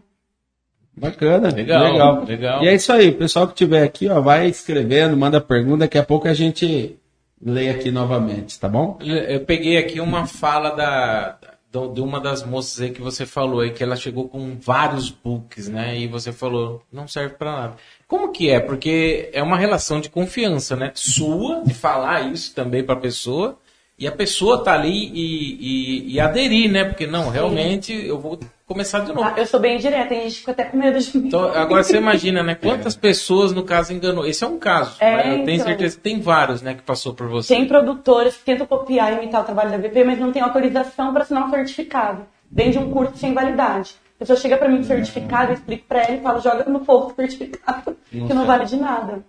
Bacana, 0.97 1.49
Legal, 1.49 1.91
legal, 1.91 2.23
legal. 2.23 2.63
E 2.63 2.67
é 2.69 2.75
isso 2.75 2.91
aí, 2.93 3.09
o 3.09 3.15
pessoal 3.15 3.47
que 3.47 3.53
tiver 3.55 3.83
aqui, 3.83 4.07
ó, 4.09 4.21
vai 4.21 4.47
escrevendo, 4.47 5.17
manda 5.17 5.41
pergunta, 5.41 5.79
daqui 5.79 5.97
a 5.97 6.03
pouco 6.03 6.27
a 6.27 6.33
gente 6.33 6.95
lê 7.41 7.69
aqui 7.69 7.91
novamente, 7.91 8.57
tá 8.59 8.69
bom? 8.69 8.97
Eu 9.01 9.41
peguei 9.41 9.77
aqui 9.77 9.99
uma 9.99 10.25
fala 10.25 10.69
da, 10.71 11.37
do- 11.71 11.89
de 11.93 11.99
uma 11.99 12.21
das 12.21 12.45
moças 12.45 12.81
aí 12.81 12.91
que 12.91 13.01
você 13.01 13.25
falou 13.25 13.59
aí, 13.59 13.71
que 13.71 13.83
ela 13.83 13.97
chegou 13.97 14.29
com 14.29 14.55
vários 14.59 15.09
books, 15.11 15.67
né? 15.67 15.99
E 15.99 16.07
você 16.07 16.31
falou, 16.31 16.81
não 16.91 17.07
serve 17.09 17.35
pra 17.35 17.51
nada. 17.51 17.73
Como 18.07 18.31
que 18.31 18.49
é? 18.49 18.59
Porque 18.61 19.29
é 19.33 19.43
uma 19.43 19.57
relação 19.57 19.99
de 19.99 20.09
confiança, 20.09 20.77
né? 20.77 20.91
Sua, 20.95 21.61
de 21.65 21.73
falar 21.73 22.31
isso 22.31 22.55
também 22.55 22.83
pra 22.83 22.95
pessoa, 22.95 23.57
e 23.97 24.07
a 24.07 24.11
pessoa 24.11 24.61
tá 24.61 24.73
ali 24.73 25.09
e, 25.13 25.57
e, 25.59 26.13
e 26.13 26.19
aderir, 26.19 26.69
né? 26.69 26.83
Porque 26.83 27.07
não, 27.07 27.29
realmente 27.29 27.93
eu 27.93 28.19
vou 28.19 28.37
começar 28.67 28.99
de 28.99 29.13
novo. 29.13 29.23
Ah, 29.23 29.33
eu 29.37 29.45
sou 29.45 29.59
bem 29.59 29.77
direta, 29.77 30.09
tem 30.09 30.23
gente 30.23 30.33
que 30.33 30.39
fica 30.39 30.51
até 30.51 30.65
com 30.65 30.77
medo 30.77 30.99
de 30.99 31.17
mim. 31.17 31.27
Então, 31.27 31.45
agora 31.45 31.81
você 31.81 31.97
imagina, 31.97 32.43
né? 32.43 32.55
Quantas 32.61 32.95
pessoas, 32.95 33.53
no 33.53 33.63
caso, 33.63 33.93
enganou. 33.93 34.25
Esse 34.25 34.43
é 34.43 34.47
um 34.47 34.59
caso. 34.59 34.97
É, 34.99 35.15
né? 35.15 35.33
Eu 35.33 35.45
tenho 35.45 35.55
então. 35.55 35.67
certeza 35.67 35.95
que 35.95 36.03
tem 36.03 36.19
vários, 36.19 36.61
né, 36.61 36.73
que 36.73 36.81
passou 36.81 37.13
por 37.13 37.27
você. 37.27 37.55
Tem 37.55 37.65
produtoras 37.65 38.35
que 38.35 38.43
tentam 38.43 38.67
copiar 38.67 39.13
e 39.13 39.15
imitar 39.17 39.41
o 39.41 39.45
trabalho 39.45 39.71
da 39.71 39.77
BP, 39.77 40.03
mas 40.03 40.19
não 40.19 40.31
tem 40.31 40.41
autorização 40.41 41.13
para 41.13 41.23
assinar 41.23 41.47
um 41.47 41.49
certificado. 41.49 42.25
Vende 42.51 42.77
um 42.77 42.91
curso 42.91 43.17
sem 43.17 43.33
validade. 43.33 43.95
A 44.15 44.19
pessoa 44.19 44.37
chega 44.37 44.57
para 44.57 44.69
mim 44.69 44.77
com 44.77 44.83
certificado, 44.83 45.51
eu 45.51 45.55
explico 45.55 45.85
para 45.87 46.03
ela 46.03 46.15
e 46.15 46.21
falo, 46.21 46.41
joga 46.41 46.69
no 46.69 46.83
fogo 46.85 47.11
o 47.11 47.15
certificado, 47.15 47.97
que 48.09 48.33
não 48.33 48.45
vale 48.45 48.65
de 48.65 48.77
nada. 48.77 49.23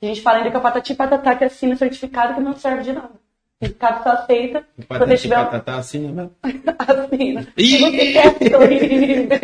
A 0.00 0.06
gente 0.06 0.20
fala 0.20 0.38
ainda 0.38 0.50
que 0.50 0.56
é 0.56 0.58
o 0.58 0.62
patati 0.62 0.94
patatá 0.94 1.34
que 1.34 1.44
assina 1.44 1.76
certificado 1.76 2.34
que 2.34 2.40
não 2.40 2.56
serve 2.56 2.82
de 2.82 2.92
nada. 2.92 3.10
O 3.60 3.64
certificado 3.66 4.04
só 4.04 4.10
aceita 4.10 4.64
O 4.78 4.82
se 4.82 4.98
você 4.98 5.16
tiver. 5.16 5.34
Patatá 5.36 5.76
assim, 5.76 6.12
né? 6.12 6.28
assina. 6.78 7.46
Ih! 7.56 7.66
Se 7.66 7.78
você 7.78 8.12
quer 8.12 8.50
sobreviver. 8.50 9.40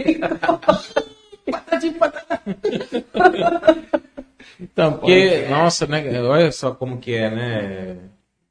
Então, 4.61 4.92
porque, 4.94 5.46
nossa, 5.48 5.87
né? 5.87 6.20
Olha 6.22 6.53
só 6.53 6.72
como 6.72 6.98
que 6.98 7.14
é, 7.14 7.29
né? 7.29 7.96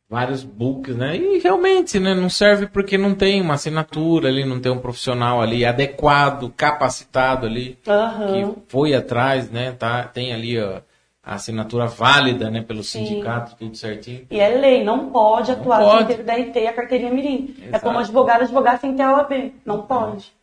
Vários 0.10 0.44
books, 0.44 0.96
né? 0.96 1.16
E 1.16 1.40
realmente, 1.40 2.00
né? 2.00 2.14
Não 2.14 2.30
serve 2.30 2.68
porque 2.68 2.98
não 2.98 3.16
tem 3.16 3.42
uma 3.42 3.56
assinatura 3.56 4.28
ali, 4.28 4.46
não 4.46 4.60
tem 4.60 4.72
um 4.72 4.80
profissional 4.80 5.42
ali 5.42 5.66
adequado, 5.66 6.54
capacitado 6.56 7.48
ali, 7.48 7.80
Aham. 7.88 8.28
que 8.28 8.62
foi 8.68 8.94
atrás, 8.94 9.50
né? 9.50 9.72
Tá, 9.72 10.04
tem 10.04 10.34
ali 10.34 10.60
ó, 10.60 10.82
a 11.24 11.36
assinatura 11.36 11.86
válida, 11.86 12.52
né? 12.52 12.62
Pelo 12.62 12.84
sindicato, 12.84 13.56
tudo 13.56 13.78
certinho. 13.78 14.28
E 14.30 14.40
é 14.40 14.50
lei, 14.50 14.84
não 14.84 15.10
pode 15.10 15.52
atuar 15.52 15.80
pode. 15.80 16.08
sem 16.08 16.18
ter 16.18 16.22
o 16.22 16.26
DRT 16.26 16.60
e 16.60 16.68
a 16.68 16.74
carteirinha 16.74 17.14
mirim. 17.14 17.56
É 17.62 17.68
Exato. 17.70 17.86
como 17.86 18.00
advogado 18.00 18.42
advogar 18.42 18.80
sem 18.80 18.94
ter 18.94 19.04
a 19.04 19.16
OAB. 19.16 19.54
Não 19.66 19.84
pode. 19.84 20.34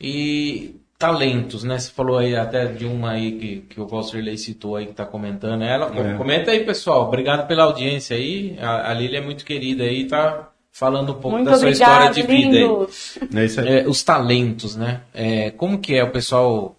E 0.00 0.76
talentos, 0.96 1.64
né? 1.64 1.76
Você 1.78 1.90
falou 1.90 2.18
aí 2.18 2.36
até 2.36 2.66
de 2.66 2.86
uma 2.86 3.12
aí 3.12 3.32
que, 3.32 3.56
que 3.68 3.80
o 3.80 3.86
Valserley 3.86 4.38
citou 4.38 4.76
aí 4.76 4.86
que 4.86 4.94
tá 4.94 5.04
comentando. 5.04 5.62
Ela, 5.62 5.90
É. 5.94 6.16
Comenta 6.16 6.52
aí, 6.52 6.64
pessoal. 6.64 7.02
Obrigado 7.08 7.48
pela 7.48 7.64
audiência 7.64 8.16
aí. 8.16 8.56
A, 8.60 8.92
a 8.92 8.94
Lília 8.94 9.18
é 9.18 9.22
muito 9.22 9.44
querida 9.44 9.82
aí, 9.82 10.06
tá 10.06 10.50
falando 10.70 11.10
um 11.10 11.14
pouco 11.14 11.30
Muito 11.30 11.50
da 11.50 11.56
sua 11.56 11.70
história 11.70 12.10
obrigada, 12.10 12.14
de 12.14 12.22
vida 12.22 12.56
aí. 12.58 13.42
É 13.42 13.44
isso 13.44 13.60
aí. 13.60 13.68
É, 13.68 13.88
os 13.88 14.04
talentos, 14.04 14.76
né? 14.76 15.00
É, 15.12 15.50
como 15.50 15.78
que 15.78 15.96
é 15.96 16.04
o 16.04 16.12
pessoal... 16.12 16.76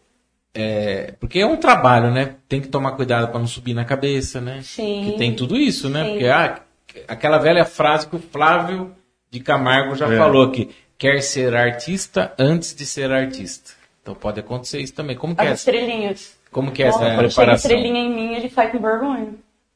é, 0.60 1.14
porque 1.20 1.40
é 1.40 1.46
um 1.46 1.58
trabalho, 1.58 2.12
né? 2.12 2.36
Tem 2.50 2.60
que 2.62 2.68
tomar 2.68 2.94
cuidado 2.94 3.28
para 3.30 3.40
não 3.40 3.48
subir 3.48 3.74
na 3.74 3.86
cabeça, 3.86 4.42
né? 4.42 4.60
Sim. 4.64 5.04
Que 5.12 5.18
tem 5.18 5.36
tudo 5.36 5.56
isso, 5.56 5.90
né? 5.90 6.04
Sim. 6.04 6.12
Porque 6.12 6.26
ah, 6.28 6.60
aquela 7.08 7.38
velha 7.38 7.64
frase 7.66 8.08
que 8.08 8.16
o 8.16 8.20
Flávio 8.20 8.92
de 9.30 9.40
Camargo 9.40 9.96
já 9.96 10.12
É. 10.12 10.18
falou 10.18 10.50
que 10.52 10.70
quer 10.98 11.22
ser 11.22 11.56
artista 11.56 12.34
antes 12.40 12.74
de 12.76 12.86
ser 12.86 13.12
artista. 13.12 13.72
Então 14.02 14.16
pode 14.16 14.40
acontecer 14.40 14.80
isso 14.80 14.94
também. 14.94 15.16
Como 15.16 15.36
que 15.36 15.42
é, 15.42 15.46
As 15.46 15.52
essa- 15.52 15.70
estrelinhas. 15.72 16.38
como 16.52 16.72
que 16.72 16.82
é 16.82 16.88
Nossa, 16.88 17.06
essa 17.06 17.16
quando 17.16 17.28
preparação? 17.28 17.56
estrelinha 17.72 18.00
em 18.02 18.14
mim, 18.14 18.34
ele 18.36 18.50
sai 18.50 18.72
com 18.72 18.80
vergonha. 18.80 19.28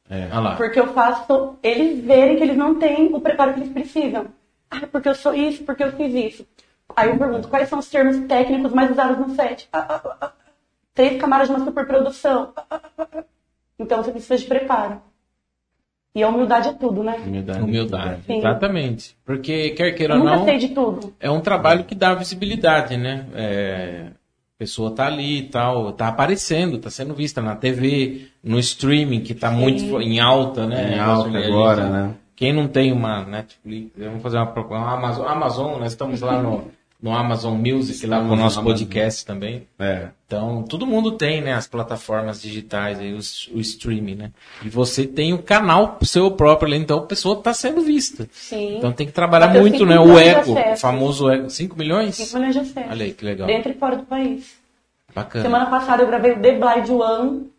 Olha 0.09 0.39
lá. 0.39 0.55
Porque 0.55 0.79
eu 0.79 0.93
faço 0.93 1.55
eles 1.63 2.03
verem 2.03 2.35
que 2.37 2.43
eles 2.43 2.57
não 2.57 2.75
têm 2.79 3.13
o 3.13 3.19
preparo 3.21 3.53
que 3.53 3.59
eles 3.61 3.71
precisam. 3.71 4.25
Ah, 4.69 4.81
porque 4.91 5.07
eu 5.09 5.15
sou 5.15 5.33
isso, 5.33 5.63
porque 5.63 5.83
eu 5.83 5.91
fiz 5.93 6.13
isso. 6.13 6.45
Aí 6.95 7.09
eu 7.09 7.17
pergunto, 7.17 7.47
quais 7.47 7.69
são 7.69 7.79
os 7.79 7.87
termos 7.89 8.17
técnicos 8.27 8.73
mais 8.73 8.91
usados 8.91 9.17
no 9.25 9.33
set? 9.35 9.69
Ah, 9.71 9.85
ah, 9.87 10.01
ah, 10.03 10.17
ah. 10.21 10.31
Três 11.01 11.19
camadas 11.19 11.47
de 11.47 11.55
uma 11.55 11.65
superprodução. 11.65 12.53
Então 13.79 14.03
você 14.03 14.11
precisa 14.11 14.37
de 14.37 14.45
preparo. 14.45 15.01
E 16.13 16.21
a 16.21 16.29
humildade 16.29 16.69
é 16.69 16.73
tudo, 16.73 17.01
né? 17.03 17.15
Humildade. 17.25 17.61
Humildade, 17.63 18.21
Sim. 18.27 18.37
exatamente. 18.37 19.15
Porque, 19.25 19.71
quer 19.71 19.93
queira 19.93 20.13
Eu 20.13 20.19
ou 20.19 20.25
não, 20.25 20.45
sei 20.45 20.59
de 20.59 20.67
tudo. 20.69 21.11
é 21.19 21.31
um 21.31 21.41
trabalho 21.41 21.85
que 21.85 21.95
dá 21.95 22.13
visibilidade, 22.13 22.97
né? 22.97 23.25
É, 23.33 24.05
a 24.09 24.59
pessoa 24.59 24.91
tá 24.91 25.07
ali 25.07 25.39
e 25.39 25.43
tal, 25.49 25.91
tá 25.93 26.07
aparecendo, 26.07 26.77
tá 26.77 26.91
sendo 26.91 27.15
vista 27.15 27.41
na 27.41 27.55
TV, 27.55 28.27
no 28.43 28.59
streaming, 28.59 29.21
que 29.21 29.33
tá 29.33 29.49
muito 29.49 29.89
fo- 29.89 30.01
em 30.01 30.19
alta, 30.19 30.67
né? 30.67 30.97
Em 30.97 30.99
alta 30.99 31.31
gente- 31.31 31.47
agora, 31.47 31.89
né? 31.89 32.13
Quem 32.35 32.53
não 32.53 32.67
tem 32.67 32.91
uma 32.91 33.25
Netflix, 33.25 33.91
vamos 33.97 34.21
fazer 34.21 34.37
uma 34.37 34.45
propaganda, 34.45 34.85
uma 34.85 34.93
Amazon, 34.97 35.25
Amazon, 35.27 35.79
nós 35.79 35.93
estamos 35.93 36.21
lá 36.21 36.39
no, 36.43 36.65
no 37.01 37.13
Amazon 37.15 37.57
Music, 37.57 38.05
lá 38.05 38.19
com 38.19 38.27
o 38.29 38.35
nosso 38.35 38.59
no 38.59 38.65
podcast 38.65 39.25
também. 39.25 39.67
É. 39.79 40.09
Então, 40.27 40.61
todo 40.63 40.85
mundo 40.85 41.13
tem, 41.13 41.41
né, 41.41 41.53
as 41.53 41.67
plataformas 41.67 42.41
digitais, 42.41 42.99
aí, 42.99 43.11
os- 43.13 43.49
o, 43.53 43.59
streaming, 43.59 44.15
né? 44.15 44.31
E 44.63 44.69
você 44.69 45.05
tem 45.07 45.33
o 45.33 45.41
canal 45.41 45.97
seu 46.03 46.29
próprio 46.31 46.67
ali, 46.71 46.77
então 46.77 46.99
a 46.99 47.05
pessoa 47.05 47.37
está 47.39 47.53
sendo 47.53 47.81
vista. 47.81 48.29
Sim. 48.31 48.77
Então 48.77 48.91
tem 48.93 49.07
que 49.07 49.13
trabalhar 49.13 49.47
Bateu 49.47 49.61
muito, 49.61 49.85
né? 49.85 49.99
O 49.99 50.17
ego, 50.19 50.53
o 50.53 50.77
famoso 50.77 51.29
ego. 51.29 51.49
5 51.49 51.75
milhões? 51.77 52.15
5 52.15 52.35
milhões 52.37 52.53
de 52.53 52.59
acessos. 52.61 52.91
Olha 52.91 53.05
aí, 53.05 53.13
que 53.13 53.25
legal. 53.25 53.47
Dentro 53.47 53.71
e 53.71 53.73
fora 53.75 53.95
do 53.97 54.03
país. 54.03 54.55
Bacana. 55.13 55.43
Semana 55.43 55.65
passada 55.65 56.03
eu 56.03 56.07
gravei 56.07 56.31
o 56.33 56.39
The 56.39 56.51
Blind 56.53 56.89
One. 56.89 57.49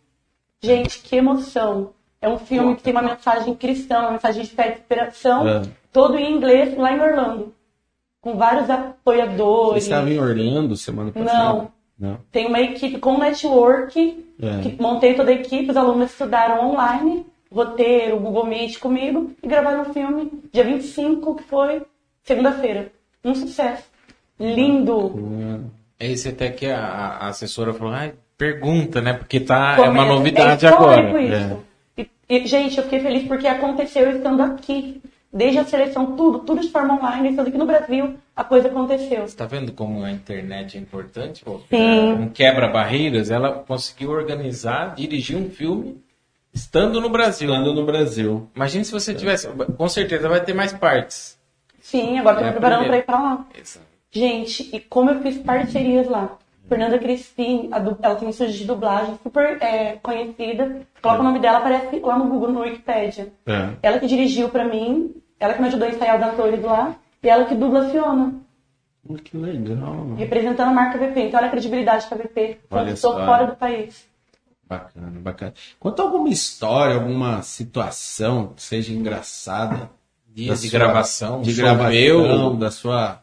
Gente, 0.62 1.00
que 1.00 1.16
emoção. 1.16 1.90
É 2.20 2.28
um 2.28 2.38
filme 2.38 2.76
que 2.76 2.82
tem 2.84 2.92
uma 2.92 3.02
mensagem 3.02 3.52
cristã, 3.54 3.98
uma 3.98 4.12
mensagem 4.12 4.44
de 4.44 4.50
fé 4.50 4.68
e 4.68 4.72
inspiração, 4.78 5.48
É. 5.48 5.62
todo 5.92 6.16
em 6.16 6.32
inglês, 6.32 6.78
lá 6.78 6.92
em 6.92 7.00
Orlando. 7.00 7.52
Com 8.22 8.36
vários 8.36 8.66
Você 8.66 8.72
apoiadores. 8.72 9.82
estava 9.82 10.08
em 10.08 10.18
Orlando 10.18 10.76
semana 10.76 11.10
passada? 11.12 11.52
Não. 11.54 11.72
Não. 11.98 12.18
Tem 12.32 12.46
uma 12.46 12.60
equipe 12.60 12.98
com 12.98 13.18
network, 13.18 14.24
É. 14.40 14.60
que 14.62 14.80
montei 14.80 15.14
toda 15.14 15.30
a 15.30 15.34
equipe, 15.34 15.70
os 15.70 15.76
alunos 15.76 16.10
estudaram 16.10 16.70
online, 16.70 17.26
roteiro, 17.52 18.18
Google 18.18 18.46
Meet 18.46 18.78
comigo, 18.78 19.32
e 19.42 19.46
gravaram 19.46 19.82
o 19.82 19.92
filme 19.92 20.30
dia 20.52 20.64
25, 20.64 21.34
que 21.36 21.42
foi 21.42 21.82
segunda-feira. 22.24 22.90
Um 23.24 23.34
sucesso. 23.34 23.84
Lindo. 24.38 25.70
É 25.98 26.06
isso 26.08 26.28
até 26.28 26.50
que 26.50 26.66
a, 26.66 26.80
a 26.80 27.28
assessora 27.28 27.72
falou, 27.72 27.92
ah, 27.92 28.10
pergunta, 28.36 29.00
né? 29.00 29.12
Porque 29.12 29.38
tá, 29.38 29.76
é 29.78 29.88
uma 29.88 30.04
novidade 30.04 30.66
é 30.66 30.68
agora. 30.68 31.22
Isso. 31.22 31.58
E, 31.96 32.08
e, 32.28 32.46
gente, 32.46 32.78
eu 32.78 32.84
fiquei 32.84 33.00
feliz 33.00 33.26
porque 33.28 33.46
aconteceu 33.46 34.04
eu 34.06 34.16
estando 34.16 34.42
aqui. 34.42 35.00
Desde 35.32 35.58
a 35.58 35.64
seleção, 35.64 36.14
tudo, 36.14 36.40
tudo 36.40 36.60
de 36.60 36.68
forma 36.70 36.94
online, 36.94 37.30
estando 37.30 37.48
aqui 37.48 37.56
no 37.56 37.64
Brasil, 37.64 38.14
a 38.36 38.44
coisa 38.44 38.68
aconteceu. 38.68 39.26
Você 39.26 39.34
tá 39.36 39.46
vendo 39.46 39.72
como 39.72 40.04
a 40.04 40.10
internet 40.10 40.76
é 40.76 40.80
importante? 40.80 41.42
pô? 41.42 41.58
Sim. 41.70 42.12
Um 42.12 42.28
quebra 42.28 42.68
barreiras, 42.68 43.30
ela 43.30 43.50
conseguiu 43.66 44.10
organizar, 44.10 44.94
dirigir 44.94 45.36
um 45.38 45.48
filme 45.48 46.02
estando 46.52 47.00
no 47.00 47.08
Brasil. 47.08 47.48
Estando 47.50 47.72
no 47.74 47.86
Brasil. 47.86 48.46
Imagina 48.54 48.84
se 48.84 48.92
você 48.92 49.14
tivesse. 49.14 49.48
Com 49.48 49.88
certeza 49.88 50.28
vai 50.28 50.40
ter 50.44 50.52
mais 50.52 50.72
partes. 50.74 51.38
Sim, 51.80 52.18
agora 52.18 52.36
tô 52.36 52.42
É 52.42 52.46
me 52.46 52.52
preparando 52.52 52.84
para 52.86 52.98
ir 52.98 53.02
para 53.04 53.18
lá. 53.18 53.46
Exato. 53.58 53.86
Gente, 54.10 54.68
e 54.76 54.80
como 54.80 55.10
eu 55.10 55.22
fiz 55.22 55.38
parcerias 55.38 56.06
lá. 56.08 56.36
Fernanda 56.68 56.98
Crispim, 56.98 57.68
du- 57.70 57.98
ela 58.02 58.14
tem 58.14 58.28
um 58.28 58.30
estúdio 58.30 58.52
de 58.54 58.64
dublagem 58.64 59.18
super 59.22 59.60
é, 59.62 59.98
conhecida. 60.02 60.82
Coloca 61.02 61.20
o 61.20 61.24
nome 61.24 61.38
dela, 61.38 61.58
aparece 61.58 61.98
lá 62.00 62.18
no 62.18 62.26
Google, 62.26 62.52
no 62.52 62.60
Wikipedia. 62.60 63.32
É. 63.46 63.70
Ela 63.82 63.98
que 63.98 64.06
dirigiu 64.06 64.48
pra 64.48 64.64
mim, 64.64 65.12
ela 65.44 65.54
que 65.54 65.60
me 65.60 65.68
ajudou 65.68 65.88
a 65.88 65.90
ensaiar 65.90 66.16
os 66.16 66.22
atores 66.22 66.62
lá, 66.62 66.94
e 67.22 67.28
ela 67.28 67.44
que 67.44 67.54
dubla 67.54 67.86
a 67.86 67.90
Fiona, 67.90 68.34
Que 69.24 69.36
legal. 69.36 70.14
representando 70.16 70.68
a 70.68 70.72
marca 70.72 70.98
VP. 70.98 71.20
Então 71.20 71.38
olha 71.38 71.48
a 71.48 71.50
credibilidade 71.50 72.06
que 72.06 72.14
a 72.14 72.16
VP 72.16 72.58
Olha 72.70 72.94
só. 72.96 73.14
fora 73.26 73.46
do 73.46 73.56
país. 73.56 74.06
Bacana, 74.68 75.20
bacana. 75.20 75.52
Conta 75.78 76.02
alguma 76.02 76.28
história, 76.30 76.94
alguma 76.94 77.42
situação 77.42 78.52
que 78.56 78.62
seja 78.62 78.92
engraçada. 78.92 79.90
Dia 80.34 80.48
da 80.48 80.54
de 80.54 80.68
sua- 80.70 80.78
gravação, 80.78 81.42
de 81.42 81.52
gravação, 81.52 82.56
da 82.56 82.70
sua. 82.70 83.18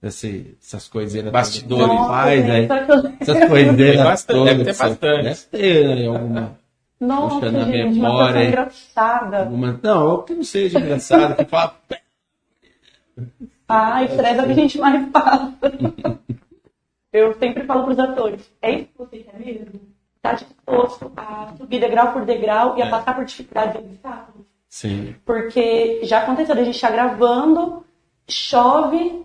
Desse, 0.00 0.56
essas 0.62 0.86
coiseiras. 0.88 1.32
Bastidores. 1.32 1.86
será 1.86 2.86
que 2.86 2.92
eu- 2.92 3.12
Essas 3.20 4.24
todas 4.24 4.56
deve 4.56 4.64
ter 4.64 4.76
bastante. 4.78 5.22
Deve 5.22 5.34
ter 5.50 5.96
né, 5.96 6.06
alguma. 6.06 6.58
Nossa, 6.98 7.40
Puxa, 7.40 7.52
na 7.52 7.64
gente, 7.64 7.98
uma 7.98 8.08
memória, 8.08 8.40
hein? 8.40 8.48
engraçada. 8.48 9.38
alguma... 9.40 9.80
Não, 9.82 10.08
eu 10.10 10.22
que 10.22 10.34
não 10.34 10.42
seja 10.42 10.78
engraçado, 10.78 11.36
que 11.36 11.44
fala. 11.44 11.76
Ah, 13.68 14.04
estresse 14.04 14.38
é 14.38 14.42
o 14.42 14.46
que 14.46 14.52
a 14.52 14.54
gente 14.54 14.78
mais 14.78 15.10
passa. 15.10 15.56
Eu 17.12 17.32
sempre 17.38 17.64
falo 17.64 17.84
pros 17.84 17.98
atores, 17.98 18.52
é 18.60 18.72
isso 18.72 18.88
que 18.92 18.98
você 18.98 19.18
quer 19.18 19.40
mesmo? 19.40 19.80
Tá 20.20 20.34
disposto 20.34 21.10
a 21.16 21.54
subir 21.56 21.80
degrau 21.80 22.12
por 22.12 22.26
degrau 22.26 22.76
e 22.76 22.82
a 22.82 22.90
passar 22.90 23.14
por 23.14 23.24
dificuldades 23.24 23.74
e 23.74 23.78
obstáculos? 23.78 24.46
Sim. 24.68 25.14
Porque 25.24 26.04
já 26.04 26.18
aconteceu, 26.18 26.54
a 26.54 26.62
gente 26.62 26.78
tá 26.78 26.90
gravando, 26.90 27.82
chove, 28.28 29.24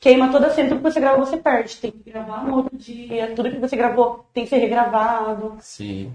queima 0.00 0.32
toda 0.32 0.48
a 0.48 0.50
cena, 0.50 0.70
tudo 0.70 0.78
que 0.78 0.90
você 0.90 0.98
gravou 0.98 1.24
você 1.24 1.36
perde. 1.36 1.76
Tem 1.76 1.92
que 1.92 2.10
gravar 2.10 2.44
no 2.44 2.56
outro 2.56 2.76
dia, 2.76 3.32
tudo 3.36 3.50
que 3.50 3.60
você 3.60 3.76
gravou 3.76 4.26
tem 4.34 4.42
que 4.42 4.50
ser 4.50 4.58
regravado. 4.58 5.56
Sim. 5.60 6.12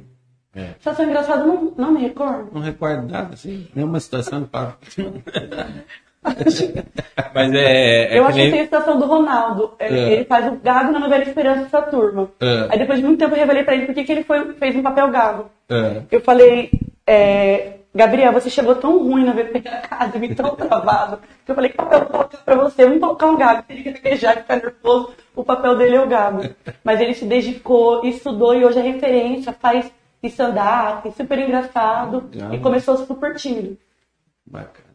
É. 0.60 0.68
Situação 0.78 1.06
engraçada, 1.06 1.44
não, 1.46 1.74
não 1.78 1.92
me 1.92 2.02
recordo. 2.02 2.50
Não 2.54 2.62
recordo 2.62 3.08
nada, 3.12 3.34
assim. 3.34 3.68
Nenhuma 3.74 4.00
situação 4.00 4.44
que 4.44 4.50
fala. 4.50 4.78
Mas 7.34 7.54
é. 7.54 8.14
é 8.16 8.20
eu 8.20 8.24
que 8.24 8.28
acho 8.30 8.34
que 8.38 8.44
nem- 8.44 8.52
tem 8.52 8.60
a 8.62 8.64
situação 8.66 9.00
do 9.00 9.06
Ronaldo. 9.06 9.74
Ele, 9.80 10.00
É. 10.00 10.12
ele 10.14 10.26
faz 10.26 10.48
o 10.52 10.58
Gago 10.58 10.92
na 10.92 11.00
novela 11.00 11.24
Esperança 11.24 11.64
dessa 11.64 11.82
turma. 11.84 12.30
É. 12.42 12.68
Aí 12.72 12.78
depois 12.80 13.00
de 13.00 13.06
muito 13.06 13.20
tempo 13.20 13.34
eu 13.36 13.40
revelei 13.40 13.64
pra 13.64 13.76
ele 13.76 13.86
por 13.86 13.96
que 13.96 14.04
que 14.04 14.12
ele 14.12 14.24
foi, 14.24 14.54
fez 14.54 14.76
um 14.76 14.84
papel 14.84 15.10
Gago. 15.10 15.46
É. 15.70 16.02
Eu 16.12 16.20
falei, 16.22 16.70
é, 17.08 17.74
Gabriel, 17.96 18.34
você 18.34 18.50
chegou 18.50 18.76
tão 18.76 19.00
ruim 19.02 19.24
na 19.26 19.32
VP 19.32 19.60
da 19.62 19.78
casa, 19.78 20.20
me 20.20 20.36
tão 20.36 20.56
travado, 20.56 21.20
que 21.46 21.52
eu 21.52 21.56
falei, 21.56 21.70
que 21.72 21.78
papel 21.78 22.00
eu 22.00 22.06
vou 22.06 22.12
colocar 22.14 22.38
pra 22.40 22.56
você? 22.56 22.84
Vamos 22.86 23.00
colocar 23.00 23.28
um 23.28 23.38
Gago. 23.38 23.64
Ele 23.70 23.84
gaguejar, 23.84 24.38
ficar 24.38 24.58
nervoso, 24.58 25.12
o 25.36 25.44
papel 25.44 25.78
dele 25.78 25.96
é 25.96 26.02
o 26.02 26.08
Gago. 26.08 26.42
Mas 26.84 27.00
ele 27.00 27.14
se 27.14 27.24
dedicou, 27.26 28.04
estudou 28.06 28.54
e 28.56 28.66
hoje 28.66 28.80
é 28.80 28.82
referência, 28.82 29.54
faz 29.60 29.90
stand-up, 30.28 31.12
super 31.16 31.40
engraçado, 31.40 32.30
Legal. 32.34 32.54
e 32.54 32.60
começou 32.60 32.98
super 33.06 33.36
tímido. 33.36 33.78
Bacana. 34.46 34.88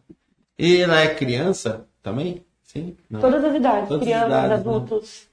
E 0.58 0.76
ela 0.80 1.00
é 1.00 1.14
criança 1.14 1.86
também? 2.02 2.44
Sim? 2.62 2.96
Não. 3.08 3.20
Todas 3.20 3.44
as 3.44 3.54
idades, 3.54 3.88
Todas 3.88 4.02
as 4.02 4.08
crianças, 4.08 4.28
idades, 4.28 4.48
né? 4.48 4.54
adultos, 4.54 5.28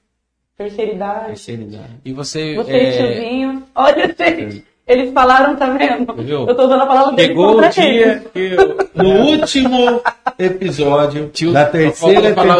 terceira 0.56 0.92
idade. 0.92 1.26
Terceira 1.26 1.62
idade. 1.62 2.00
E 2.04 2.12
você. 2.12 2.54
Vocês, 2.54 2.94
é, 2.94 2.96
tiozinhos. 3.14 3.62
Olha, 3.74 4.06
gente, 4.18 4.64
eles 4.86 5.12
falaram, 5.12 5.56
tá 5.56 5.70
vendo? 5.70 6.14
Viu? 6.22 6.46
Eu 6.46 6.54
tô 6.54 6.64
usando 6.66 6.82
a 6.82 6.86
palavra 6.86 7.14
Chegou 7.22 7.58
o 7.58 7.68
dia 7.68 7.84
eles. 8.12 8.30
que 8.32 8.38
eu. 8.38 8.76
No 8.94 9.08
último 9.26 10.02
episódio 10.38 11.28
Tio, 11.32 11.52
da 11.52 11.64
terceira 11.66 12.34
temporada, 12.34 12.56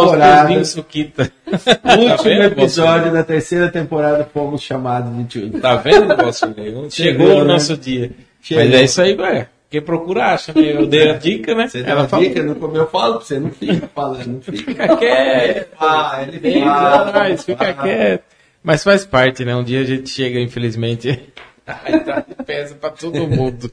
Tá 1.83 1.97
último 1.97 2.23
vendo, 2.25 2.43
episódio 2.45 3.13
da 3.13 3.23
terceira 3.23 3.69
temporada, 3.69 4.29
fomos 4.33 4.63
chamados 4.63 5.17
de 5.17 5.25
tio. 5.25 5.61
Tá 5.61 5.77
vendo, 5.77 6.17
Valcinei? 6.17 6.75
Chegou 6.91 7.37
o 7.37 7.45
né? 7.45 7.53
nosso 7.53 7.77
dia. 7.77 8.11
Chegou. 8.41 8.65
Mas 8.65 8.75
é 8.75 8.83
isso 8.85 9.03
aí, 9.03 9.17
ué. 9.17 9.49
Quem 9.71 9.81
procura 9.81 10.27
acha, 10.35 10.53
né? 10.55 10.63
Eu 10.75 10.87
dei 10.87 11.11
a 11.11 11.15
dica, 11.15 11.55
né? 11.55 11.67
Você 11.67 11.83
deu 11.83 11.99
a 11.99 12.07
falou, 12.07 12.27
dica, 12.29 12.41
eu 12.41 12.87
falo 12.89 13.17
pra 13.17 13.25
você, 13.25 13.39
não 13.41 13.51
fica 13.51 13.89
falando, 13.95 14.27
não 14.27 14.41
fica. 14.43 14.59
Fica 14.73 14.97
quieto. 14.97 15.69
Ah, 15.81 16.25
ele 16.29 16.61
fala. 16.61 17.09
atrás, 17.09 17.45
fica 17.45 17.69
Ah, 17.71 17.73
quieto. 17.75 18.23
Mas 18.63 18.85
faz 18.85 19.05
parte, 19.07 19.45
né? 19.45 19.57
Um 19.57 19.65
dia 19.65 19.81
a 19.81 19.85
gente 19.85 20.11
chega, 20.11 20.39
infelizmente, 20.39 21.19
Ai, 21.67 22.01
tá, 22.01 22.23
pesa 22.45 22.75
pra 22.75 22.91
todo 22.91 23.27
mundo. 23.27 23.73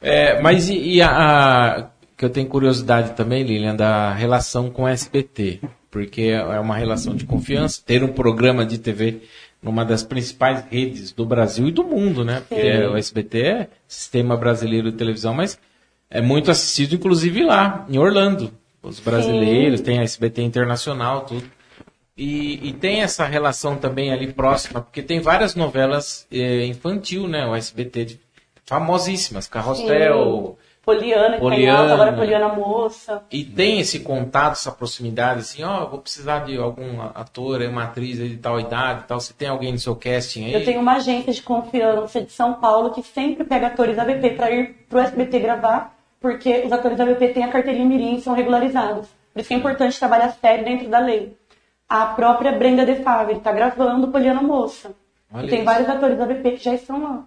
É, 0.00 0.40
mas 0.40 0.68
e, 0.68 0.76
e 0.78 1.02
a, 1.02 1.08
a- 1.10 1.86
que 2.16 2.24
eu 2.24 2.30
tenho 2.30 2.48
curiosidade 2.48 3.12
também, 3.12 3.42
Lilian, 3.42 3.76
da 3.76 4.12
relação 4.12 4.70
com 4.70 4.84
o 4.84 4.88
SBT, 4.88 5.60
porque 5.90 6.22
é 6.22 6.60
uma 6.60 6.76
relação 6.76 7.14
de 7.14 7.24
confiança, 7.26 7.82
ter 7.84 8.02
um 8.02 8.08
programa 8.12 8.64
de 8.64 8.78
TV 8.78 9.20
numa 9.62 9.84
das 9.84 10.02
principais 10.02 10.64
redes 10.70 11.12
do 11.12 11.26
Brasil 11.26 11.68
e 11.68 11.72
do 11.72 11.82
mundo, 11.84 12.24
né? 12.24 12.42
Porque 12.48 12.72
Sim. 12.72 12.86
o 12.86 12.96
SBT 12.96 13.40
é 13.42 13.68
Sistema 13.86 14.36
Brasileiro 14.36 14.90
de 14.90 14.96
Televisão, 14.96 15.34
mas 15.34 15.58
é 16.08 16.20
muito 16.20 16.50
assistido, 16.50 16.94
inclusive 16.94 17.44
lá, 17.44 17.84
em 17.88 17.98
Orlando. 17.98 18.52
Os 18.82 19.00
brasileiros, 19.00 19.80
tem 19.80 19.98
a 19.98 20.02
SBT 20.02 20.42
Internacional, 20.42 21.22
tudo. 21.22 21.44
E, 22.16 22.68
e 22.68 22.72
tem 22.72 23.02
essa 23.02 23.26
relação 23.26 23.76
também 23.76 24.10
ali 24.12 24.32
próxima, 24.32 24.80
porque 24.80 25.02
tem 25.02 25.20
várias 25.20 25.54
novelas 25.54 26.26
eh, 26.32 26.64
infantil, 26.64 27.26
né? 27.28 27.44
O 27.46 27.54
SBT, 27.54 28.04
de- 28.04 28.20
famosíssimas, 28.64 29.46
Carrossel. 29.48 30.56
Poliana, 30.86 31.34
que 31.34 31.40
Poliana. 31.40 31.78
tá 31.78 31.82
em 31.82 31.82
alta, 31.82 31.94
agora 31.94 32.12
Poliana 32.12 32.48
Moça. 32.54 33.24
E 33.32 33.42
tem 33.42 33.80
esse 33.80 33.98
contato, 33.98 34.52
essa 34.52 34.70
proximidade, 34.70 35.40
assim, 35.40 35.64
ó, 35.64 35.84
vou 35.84 35.98
precisar 35.98 36.44
de 36.44 36.56
algum 36.56 37.02
ator, 37.12 37.60
uma 37.62 37.82
atriz 37.82 38.18
de 38.18 38.36
tal 38.36 38.60
idade 38.60 39.02
tal. 39.08 39.18
Se 39.18 39.34
tem 39.34 39.48
alguém 39.48 39.72
no 39.72 39.80
seu 39.80 39.96
casting 39.96 40.44
aí. 40.44 40.54
Eu 40.54 40.64
tenho 40.64 40.80
uma 40.80 40.94
agência 40.94 41.32
de 41.32 41.42
confiança 41.42 42.22
de 42.22 42.30
São 42.30 42.54
Paulo 42.54 42.90
que 42.90 43.02
sempre 43.02 43.42
pega 43.42 43.66
atores 43.66 43.98
ABP 43.98 44.30
para 44.30 44.52
ir 44.52 44.86
pro 44.88 45.00
SBT 45.00 45.40
gravar, 45.40 45.92
porque 46.20 46.62
os 46.64 46.70
atores 46.70 47.00
ABP 47.00 47.30
têm 47.30 47.42
a 47.42 47.48
carteirinha 47.48 47.84
mirim 47.84 48.14
e 48.14 48.20
são 48.20 48.32
regularizados. 48.32 49.08
Por 49.32 49.40
isso 49.40 49.48
que 49.48 49.54
é 49.54 49.58
importante 49.58 49.98
trabalhar 49.98 50.28
sério 50.40 50.64
dentro 50.64 50.88
da 50.88 51.00
lei. 51.00 51.36
A 51.88 52.06
própria 52.06 52.52
Brenda 52.52 52.86
De 52.86 53.02
Favre 53.02 53.38
está 53.38 53.50
gravando 53.50 54.06
Poliana 54.06 54.40
Moça. 54.40 54.94
Olha 55.34 55.46
e 55.46 55.48
tem 55.48 55.58
isso. 55.58 55.64
vários 55.64 55.88
atores 55.88 56.20
ABP 56.20 56.52
que 56.52 56.64
já 56.64 56.74
estão 56.74 57.02
lá. 57.02 57.24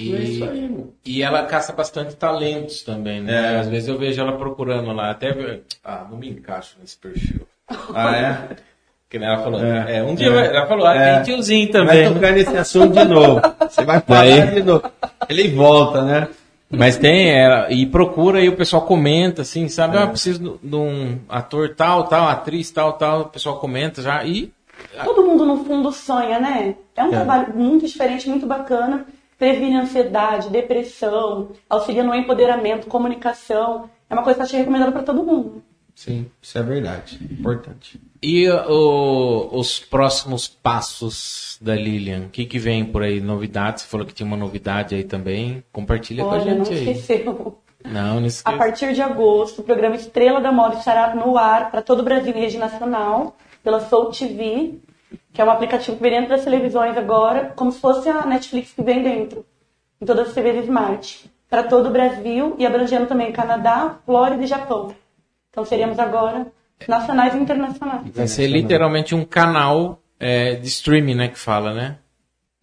E, 0.00 0.14
É 0.14 0.18
isso 0.20 0.44
aí, 0.44 0.62
mano. 0.68 0.92
e 1.04 1.22
ela 1.22 1.42
caça 1.44 1.72
bastante 1.72 2.14
talentos 2.16 2.82
também, 2.82 3.20
né? 3.20 3.54
É. 3.56 3.58
Às 3.58 3.68
vezes 3.68 3.88
eu 3.88 3.98
vejo 3.98 4.20
ela 4.20 4.32
procurando 4.38 4.92
lá, 4.92 5.10
até. 5.10 5.60
Ah, 5.84 6.06
não 6.10 6.18
me 6.18 6.28
encaixo 6.30 6.76
nesse 6.80 6.96
perfil. 6.96 7.40
Ah, 7.94 8.16
é? 8.16 8.56
Que 9.10 9.18
nem 9.18 9.26
ela 9.28 9.42
falou. 9.42 9.62
É. 9.64 9.96
É, 9.98 10.02
um 10.02 10.14
dia 10.14 10.28
É. 10.28 10.30
vai- 10.30 10.46
ela 10.48 10.66
falou, 10.66 10.86
ah, 10.86 10.94
É. 10.94 11.14
tem 11.16 11.34
tiozinho 11.34 11.72
Vai 11.72 11.80
também. 11.86 12.12
tocar 12.14 12.32
nesse 12.32 12.56
assunto 12.56 12.92
de 12.94 13.04
novo. 13.04 13.40
Você 13.68 13.84
vai 13.84 14.00
falar 14.00 14.20
Daí- 14.20 14.54
de 14.54 14.62
novo. 14.62 14.90
Ele 15.28 15.48
volta, 15.48 16.02
né? 16.02 16.28
Mas 16.70 16.98
tem, 16.98 17.30
ela, 17.30 17.72
e 17.72 17.86
procura 17.86 18.42
e 18.42 18.48
o 18.50 18.54
pessoal 18.56 18.82
comenta, 18.82 19.40
assim, 19.40 19.68
sabe? 19.68 19.96
É. 19.96 20.02
Ah, 20.02 20.06
preciso 20.06 20.58
de 20.62 20.76
um 20.76 21.18
ator 21.28 21.74
tal, 21.74 22.04
tal, 22.04 22.28
atriz 22.28 22.70
tal, 22.70 22.92
tal, 22.92 23.20
o 23.22 23.24
pessoal 23.30 23.58
comenta 23.58 24.02
já. 24.02 24.22
E 24.24 24.52
Todo 25.02 25.24
mundo, 25.26 25.44
no 25.46 25.64
fundo, 25.64 25.90
sonha, 25.90 26.38
né? 26.38 26.74
É 26.94 27.02
um 27.02 27.10
trabalho 27.10 27.52
muito 27.56 27.86
diferente, 27.86 28.28
muito 28.28 28.46
bacana. 28.46 29.06
Previne 29.38 29.76
ansiedade, 29.76 30.48
depressão, 30.50 31.50
auxilia 31.70 32.02
no 32.02 32.14
empoderamento, 32.14 32.88
comunicação. 32.88 33.88
É 34.10 34.14
uma 34.14 34.22
coisa 34.24 34.36
que 34.38 34.42
eu 34.42 34.46
achei 34.46 34.58
recomendada 34.60 34.90
para 34.90 35.02
todo 35.04 35.22
mundo. 35.24 35.62
Sim, 35.94 36.26
isso 36.40 36.56
é 36.58 36.62
verdade. 36.62 37.18
Importante. 37.30 38.00
E 38.22 38.48
o- 38.48 39.48
os 39.52 39.78
próximos 39.80 40.46
passos 40.48 41.56
da 41.60 41.74
Lilian? 41.74 42.26
O 42.26 42.28
que, 42.30 42.44
que 42.46 42.58
vem 42.58 42.84
por 42.84 43.02
aí? 43.02 43.20
Novidades? 43.20 43.82
Você 43.82 43.88
falou 43.88 44.06
que 44.06 44.14
tinha 44.14 44.26
uma 44.26 44.36
novidade 44.36 44.94
aí 44.94 45.04
também. 45.04 45.62
Compartilha 45.72 46.24
com 46.24 46.30
a 46.30 46.34
Olha, 46.34 46.54
não 46.54 46.64
gente 46.64 46.78
aí. 46.78 46.90
esqueceu. 46.96 47.58
Não, 47.84 48.16
não 48.16 48.24
A 48.24 48.26
esqueça. 48.26 48.56
partir 48.56 48.92
de 48.92 49.00
agosto, 49.02 49.60
o 49.60 49.64
programa 49.64 49.94
Estrela 49.96 50.40
da 50.40 50.50
Moda 50.52 50.76
estará 50.76 51.14
no 51.14 51.36
ar 51.38 51.70
para 51.70 51.80
todo 51.82 52.00
o 52.00 52.04
Brasil 52.04 52.32
em 52.36 52.40
rede 52.40 52.58
nacional, 52.58 53.36
pela 53.62 53.80
Soul 53.80 54.06
TV, 54.10 54.74
que 55.32 55.40
é 55.40 55.44
um 55.44 55.50
aplicativo 55.50 55.96
que 55.96 56.02
vem 56.02 56.12
dentro 56.12 56.30
das 56.30 56.44
televisões 56.44 56.96
agora, 56.96 57.52
como 57.56 57.70
se 57.72 57.80
fosse 57.80 58.08
a 58.08 58.26
Netflix 58.26 58.72
que 58.72 58.82
vem 58.82 59.02
dentro, 59.02 59.44
em 60.00 60.06
todas 60.06 60.28
as 60.28 60.34
TVs 60.34 60.64
Smart, 60.64 61.30
para 61.48 61.62
todo 61.62 61.88
o 61.88 61.92
Brasil 61.92 62.54
e 62.58 62.66
abrangendo 62.66 63.06
também 63.06 63.32
Canadá, 63.32 63.96
Flórida 64.04 64.42
e 64.42 64.46
Japão. 64.46 64.94
Então 65.50 65.64
seríamos 65.64 65.98
agora 65.98 66.46
nacionais 66.86 67.34
e 67.34 67.38
internacionais. 67.38 68.02
Vai 68.14 68.28
ser 68.28 68.46
literalmente 68.46 69.14
um 69.14 69.24
canal 69.24 70.00
é, 70.20 70.54
de 70.54 70.68
streaming, 70.68 71.14
né? 71.14 71.28
Que 71.28 71.38
fala, 71.38 71.74
né? 71.74 71.96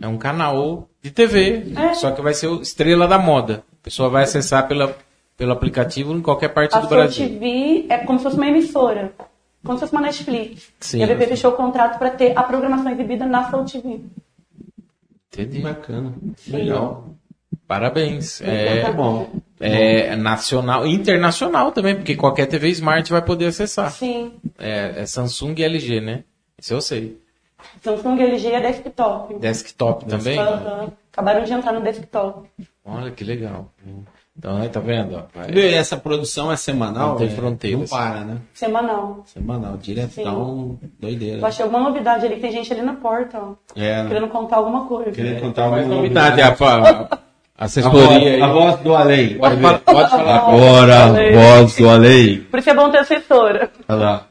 É 0.01 0.07
um 0.07 0.17
canal 0.17 0.89
de 1.01 1.11
TV, 1.11 1.73
É. 1.77 1.93
só 1.93 2.11
que 2.11 2.21
vai 2.21 2.33
ser 2.33 2.47
o 2.47 2.61
Estrela 2.61 3.07
da 3.07 3.17
Moda. 3.17 3.63
A 3.81 3.83
pessoa 3.83 4.09
vai 4.09 4.23
acessar 4.23 4.67
pela, 4.67 4.95
pelo 5.37 5.51
aplicativo 5.53 6.13
em 6.13 6.21
qualquer 6.21 6.49
parte 6.49 6.75
A 6.75 6.79
do 6.79 6.87
Brasil. 6.87 7.27
TV 7.27 7.85
é 7.89 7.99
como 7.99 8.19
se 8.19 8.23
fosse 8.23 8.35
uma 8.37 8.47
emissora, 8.47 9.13
como 9.65 9.77
se 9.77 9.81
fosse 9.81 9.91
uma 9.93 10.01
Netflix. 10.01 10.71
Sim, 10.79 10.99
e 10.99 11.03
a 11.03 11.07
BP 11.07 11.27
fechou 11.27 11.51
o 11.51 11.55
contrato 11.55 11.97
para 11.99 12.11
ter 12.11 12.37
a 12.37 12.43
programação 12.43 12.91
exibida 12.91 13.25
na 13.25 13.49
Soul 13.49 13.65
TV. 13.65 13.99
Entendi. 15.33 15.59
Bacana. 15.59 16.13
Legal. 16.47 17.09
Parabéns. 17.67 18.39
Tá 18.39 18.45
É, 18.45 18.91
bom. 18.93 19.29
é 19.59 20.15
nacional, 20.15 20.85
internacional 20.85 21.71
também, 21.71 21.95
porque 21.95 22.15
qualquer 22.15 22.45
TV 22.45 22.69
Smart 22.69 23.11
vai 23.11 23.21
poder 23.23 23.47
acessar. 23.47 23.91
Sim. 23.91 24.33
É, 24.57 25.01
é 25.01 25.05
Samsung 25.05 25.55
e 25.57 25.63
LG, 25.63 25.99
né? 25.99 26.23
Isso 26.61 26.73
eu 26.73 26.79
sei. 26.81 27.19
Samsung 27.81 28.21
LG 28.21 28.47
é 28.51 28.61
desktop. 28.61 29.33
Desktop 29.39 30.05
também? 30.05 30.37
Aham. 30.37 30.91
Acabaram 31.11 31.43
de 31.43 31.51
entrar 31.53 31.73
no 31.73 31.81
desktop. 31.81 32.47
Olha 32.85 33.09
que 33.11 33.23
legal. 33.23 33.71
Então, 34.37 34.57
aí, 34.57 34.67
tá 34.67 34.79
vendo? 34.81 35.15
ó? 35.15 35.23
Vai- 35.33 35.49
E 35.51 35.73
essa 35.73 35.95
produção 35.95 36.51
é 36.51 36.57
semanal? 36.57 37.09
Não 37.11 37.15
tem 37.17 37.27
É, 37.27 37.29
fronteiras. 37.29 37.89
Não 37.89 37.97
para, 37.97 38.19
né? 38.25 38.37
Semanal. 38.53 39.23
Semanal, 39.25 39.77
diretão, 39.77 40.77
doideira. 40.99 41.39
Eu 41.39 41.45
achei 41.45 41.63
alguma 41.63 41.81
novidade 41.87 42.25
ali. 42.25 42.39
Tem 42.41 42.51
gente 42.51 42.71
ali 42.73 42.81
na 42.81 42.95
porta, 42.95 43.39
ó. 43.39 43.53
É, 43.75 44.03
né? 44.03 44.07
Querendo 44.09 44.27
contar 44.27 44.57
alguma 44.57 44.85
coisa. 44.87 45.11
Queria 45.11 45.39
contar 45.39 45.69
Mais 45.69 45.85
uma 45.87 45.95
novidade, 45.95 46.41
a, 46.43 46.47
a, 46.47 46.49
a 46.49 46.51
A 46.51 46.53
voz, 46.53 47.17
assessoria 47.57 48.33
aí. 48.35 48.41
a 48.41 48.47
voz 48.47 48.79
do 48.81 48.93
além. 48.93 49.37
Pode, 49.37 49.61
falar- 49.61 49.79
pode 49.79 50.09
falar. 50.09 50.35
Agora, 50.37 51.03
Além. 51.05 51.33
voz 51.33 51.75
do 51.77 51.89
além. 51.89 52.41
Por 52.43 52.59
isso 52.59 52.69
é 52.69 52.73
bom 52.75 52.91
ter 52.91 52.97
assessora. 52.97 53.71
Olha 53.87 53.97
lá. 53.99 54.27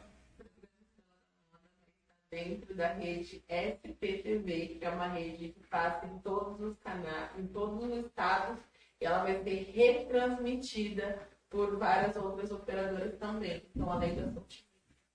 dentro 2.31 2.75
da 2.77 2.89
rede 2.93 3.43
SPTV, 3.49 4.77
que 4.79 4.85
é 4.85 4.91
uma 4.91 5.07
rede 5.09 5.49
que 5.49 5.61
passa 5.71 6.05
em 6.07 6.19
todos 6.19 6.61
os 6.61 6.77
canais, 6.81 7.31
em 7.39 7.47
todos 7.47 7.83
os 7.85 8.05
estados, 8.05 8.57
ela 9.01 9.19
vai 9.23 9.43
ser 9.43 9.71
retransmitida 9.75 11.19
por 11.51 11.79
várias 11.79 12.17
outras 12.17 12.51
operadoras 12.51 13.15
também. 13.19 13.63
Então, 13.75 13.91
além 13.91 14.15
da. 14.15 14.25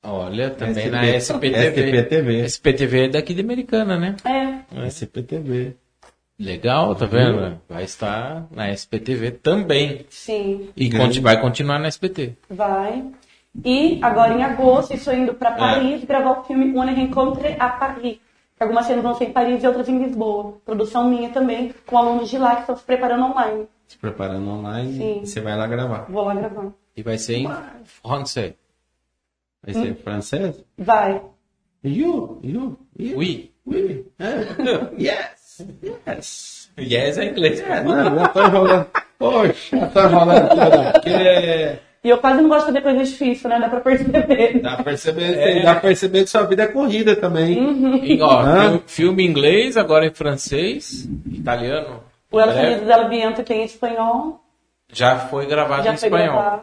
Olha, 0.02 0.50
também 0.52 0.86
SP, 0.88 0.90
na 0.92 1.06
SPTV. 1.08 1.98
SPTV. 1.98 2.40
SPTV 2.46 3.06
é 3.06 3.10
daqui 3.10 3.34
de 3.34 3.42
Americana, 3.42 3.98
né? 3.98 4.16
É. 4.26 4.88
SPTV. 4.88 5.76
Legal, 6.40 6.96
tá 6.96 7.06
vendo? 7.06 7.60
Vai 7.68 7.84
estar 7.84 8.48
na 8.52 8.72
SPTV 8.72 9.32
também. 9.32 10.06
Sim. 10.10 10.70
E 10.76 10.90
conti- 10.90 11.20
vai 11.20 11.42
continuar 11.42 11.80
na 11.80 11.90
SPT. 11.90 12.38
Vai. 12.50 13.04
E 13.66 14.00
agora 14.02 14.34
em 14.36 14.44
agosto, 14.44 14.94
estou 14.94 15.14
indo 15.14 15.32
É. 15.32 15.34
para 15.36 15.52
Paris 15.52 16.02
gravar 16.06 16.40
o 16.40 16.44
filme 16.46 16.72
Une 16.78 16.94
Rencontre 16.94 17.58
à 17.60 17.68
Paris. 17.68 18.20
Algumas 18.60 18.86
cenas 18.86 19.04
vão 19.04 19.16
ser 19.16 19.26
em 19.26 19.32
Paris 19.32 19.64
e 19.64 19.68
outras 19.68 19.88
em 19.88 20.04
Lisboa. 20.04 20.56
Produção 20.66 21.10
minha 21.10 21.30
também, 21.30 21.74
com 21.86 21.98
alunos 21.98 22.30
de 22.30 22.38
lá 22.38 22.56
que 22.56 22.62
estão 22.62 22.76
se 22.76 22.84
preparando 22.84 23.24
online. 23.24 23.68
Se 23.88 23.98
preparando 23.98 24.50
online, 24.50 24.98
Sim. 24.98 25.22
e 25.24 25.26
você 25.28 25.40
vai 25.40 25.56
lá 25.58 25.66
gravar. 25.66 26.06
Vou 26.10 26.26
lá 26.26 26.36
gravar. 26.36 26.72
E 26.96 27.02
vai 27.02 27.18
ser 27.18 27.38
em 27.38 27.50
francês. 27.86 28.54
Vai 29.64 29.74
ser 29.74 29.96
francês? 29.96 30.64
Vai. 30.78 31.22
You, 31.84 32.40
you, 32.44 32.78
you. 32.98 33.18
Oui. 33.18 33.54
Oui. 33.66 34.06
É. 34.20 35.02
Yes. 35.02 35.66
Yes. 35.84 36.72
Yes 36.78 37.18
é 37.18 37.26
inglês. 37.26 37.60
É, 37.62 37.84
não, 37.84 38.16
já 38.16 38.28
tô 38.30 38.44
enrolando. 38.46 38.88
Poxa, 39.18 39.78
já 39.78 39.88
tô 39.88 40.02
enrolando 40.02 40.50
tudo 40.50 40.62
aqui. 40.98 41.80
E 42.04 42.10
eu 42.10 42.18
quase 42.18 42.42
não 42.42 42.48
gosto 42.50 42.68
de 42.68 42.72
fazer 42.74 42.82
coisa 42.82 43.04
difícil, 43.04 43.50
né? 43.50 43.60
Dá 43.60 43.68
pra 43.70 43.82
perceber. 43.82 44.60
Dá 44.62 44.76
pra 44.76 44.84
perceber, 44.86 45.64
dá 45.64 45.72
pra 45.74 45.82
perceber 45.82 46.24
que 46.24 46.30
sua 46.30 46.44
vida 46.44 46.64
é 46.64 46.68
corrida 46.68 47.16
também. 47.16 47.58
E, 48.06 48.22
ó, 48.22 48.80
filme, 48.88 49.26
inglês, 49.26 49.76
agora 49.76 50.06
em 50.06 50.14
francês, 50.14 51.10
italiano. 51.30 52.02
O 52.32 52.40
El 52.40 52.50
É, 52.52 52.54
Sonido 52.76 52.86
del 52.86 53.10
Viento 53.10 53.44
tem 53.44 53.62
em 53.62 53.66
espanhol. 53.66 54.40
já 54.92 55.18
foi 55.18 55.46
gravado 55.46 55.84
Já 55.84 55.94
em 55.94 55.98
foi 55.98 56.08
espanhol. 56.08 56.36
gravado. 56.42 56.62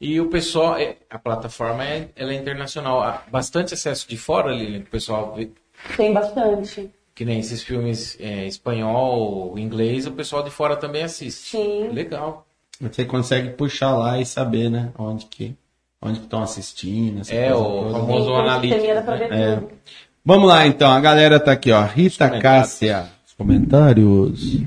E 0.00 0.20
o 0.20 0.28
pessoal, 0.30 0.76
é- 0.78 0.96
a 1.10 1.18
plataforma 1.18 1.84
é, 1.84 2.08
ela 2.16 2.32
é 2.32 2.36
internacional. 2.36 3.02
Há 3.02 3.22
bastante 3.30 3.74
acesso 3.74 4.08
de 4.08 4.16
fora, 4.16 4.50
Lilian, 4.52 4.80
que 4.82 4.88
o 4.88 4.90
pessoal 4.90 5.34
vê. 5.34 5.50
Tem 5.96 6.12
bastante. 6.12 6.90
Que 7.14 7.24
nem 7.24 7.38
esses 7.40 7.62
filmes 7.62 8.16
é, 8.20 8.46
espanhol, 8.46 9.58
inglês, 9.58 10.06
o 10.06 10.12
pessoal 10.12 10.42
de 10.42 10.50
fora 10.50 10.76
também 10.76 11.02
assiste. 11.02 11.50
Sim. 11.56 11.88
Legal. 11.92 12.46
Você 12.80 13.04
consegue 13.04 13.50
puxar 13.50 13.96
lá 13.96 14.18
e 14.18 14.24
saber, 14.26 14.70
né? 14.70 14.90
Onde 14.98 15.26
que 15.26 15.54
onde 16.02 16.18
que 16.18 16.24
estão 16.24 16.42
assistindo. 16.42 17.20
É, 17.30 17.54
o 17.54 17.90
famoso- 17.92 18.34
analítico, 18.34 18.80
ver 18.80 19.32
É. 19.32 19.58
Vamos 20.24 20.48
lá, 20.48 20.66
então. 20.66 20.90
A 20.90 21.00
galera 21.00 21.38
tá 21.38 21.52
aqui, 21.52 21.70
ó. 21.72 21.82
Rita 21.82 22.26
comentários. 22.28 22.42
Cássia. 22.42 23.04
Os 23.26 23.32
comentários. 23.34 24.62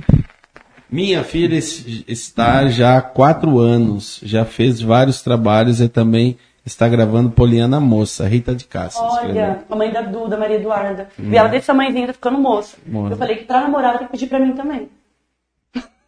Minha 0.92 1.24
filha 1.24 1.56
es- 1.56 2.04
está 2.08 2.68
já 2.68 2.98
há 2.98 3.02
quatro 3.02 3.58
anos. 3.58 4.20
Já 4.24 4.46
fez 4.46 4.80
vários 4.80 5.22
trabalhos 5.24 5.82
e 5.82 5.90
também 5.90 6.38
está 6.64 6.88
gravando 6.88 7.32
Poliana 7.32 7.80
Moça. 7.80 8.28
Rita 8.28 8.54
de 8.54 8.66
Cássia. 8.66 9.02
escreveu. 9.08 9.44
Olha, 9.44 9.60
a 9.70 9.76
mãe 9.76 9.92
da 9.92 10.02
Duda, 10.02 10.38
Maria 10.38 10.58
Eduarda. 10.58 11.10
Vi 11.18 11.36
ela 11.36 11.50
desse 11.50 11.66
tamanhozinho, 11.68 12.08
tá 12.08 12.14
ficando 12.14 12.38
moça. 12.38 12.78
Moça. 12.86 13.14
Eu 13.14 13.18
falei 13.18 13.38
que 13.38 13.46
pra 13.46 13.62
namorar 13.62 13.90
ela 13.92 13.98
tem 14.00 14.08
que 14.08 14.12
pedir 14.14 14.28
pra 14.28 14.40
mim 14.40 14.54
também. 14.54 14.88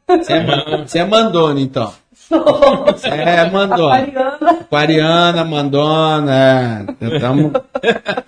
Você 0.07 0.33
é, 0.33 0.77
você 0.85 0.99
é 0.99 1.05
mandona, 1.05 1.59
então. 1.59 1.93
Sou. 2.13 2.85
É, 3.11 3.49
mandona. 3.49 3.95
Aquariana. 3.95 4.51
Aquariana, 4.61 5.43
mandona. 5.43 6.31
é. 6.33 6.85
Já 7.09 7.15
estamos 7.15 7.51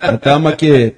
já 0.02 0.14
estamos 0.14 0.52
aqui. 0.52 0.96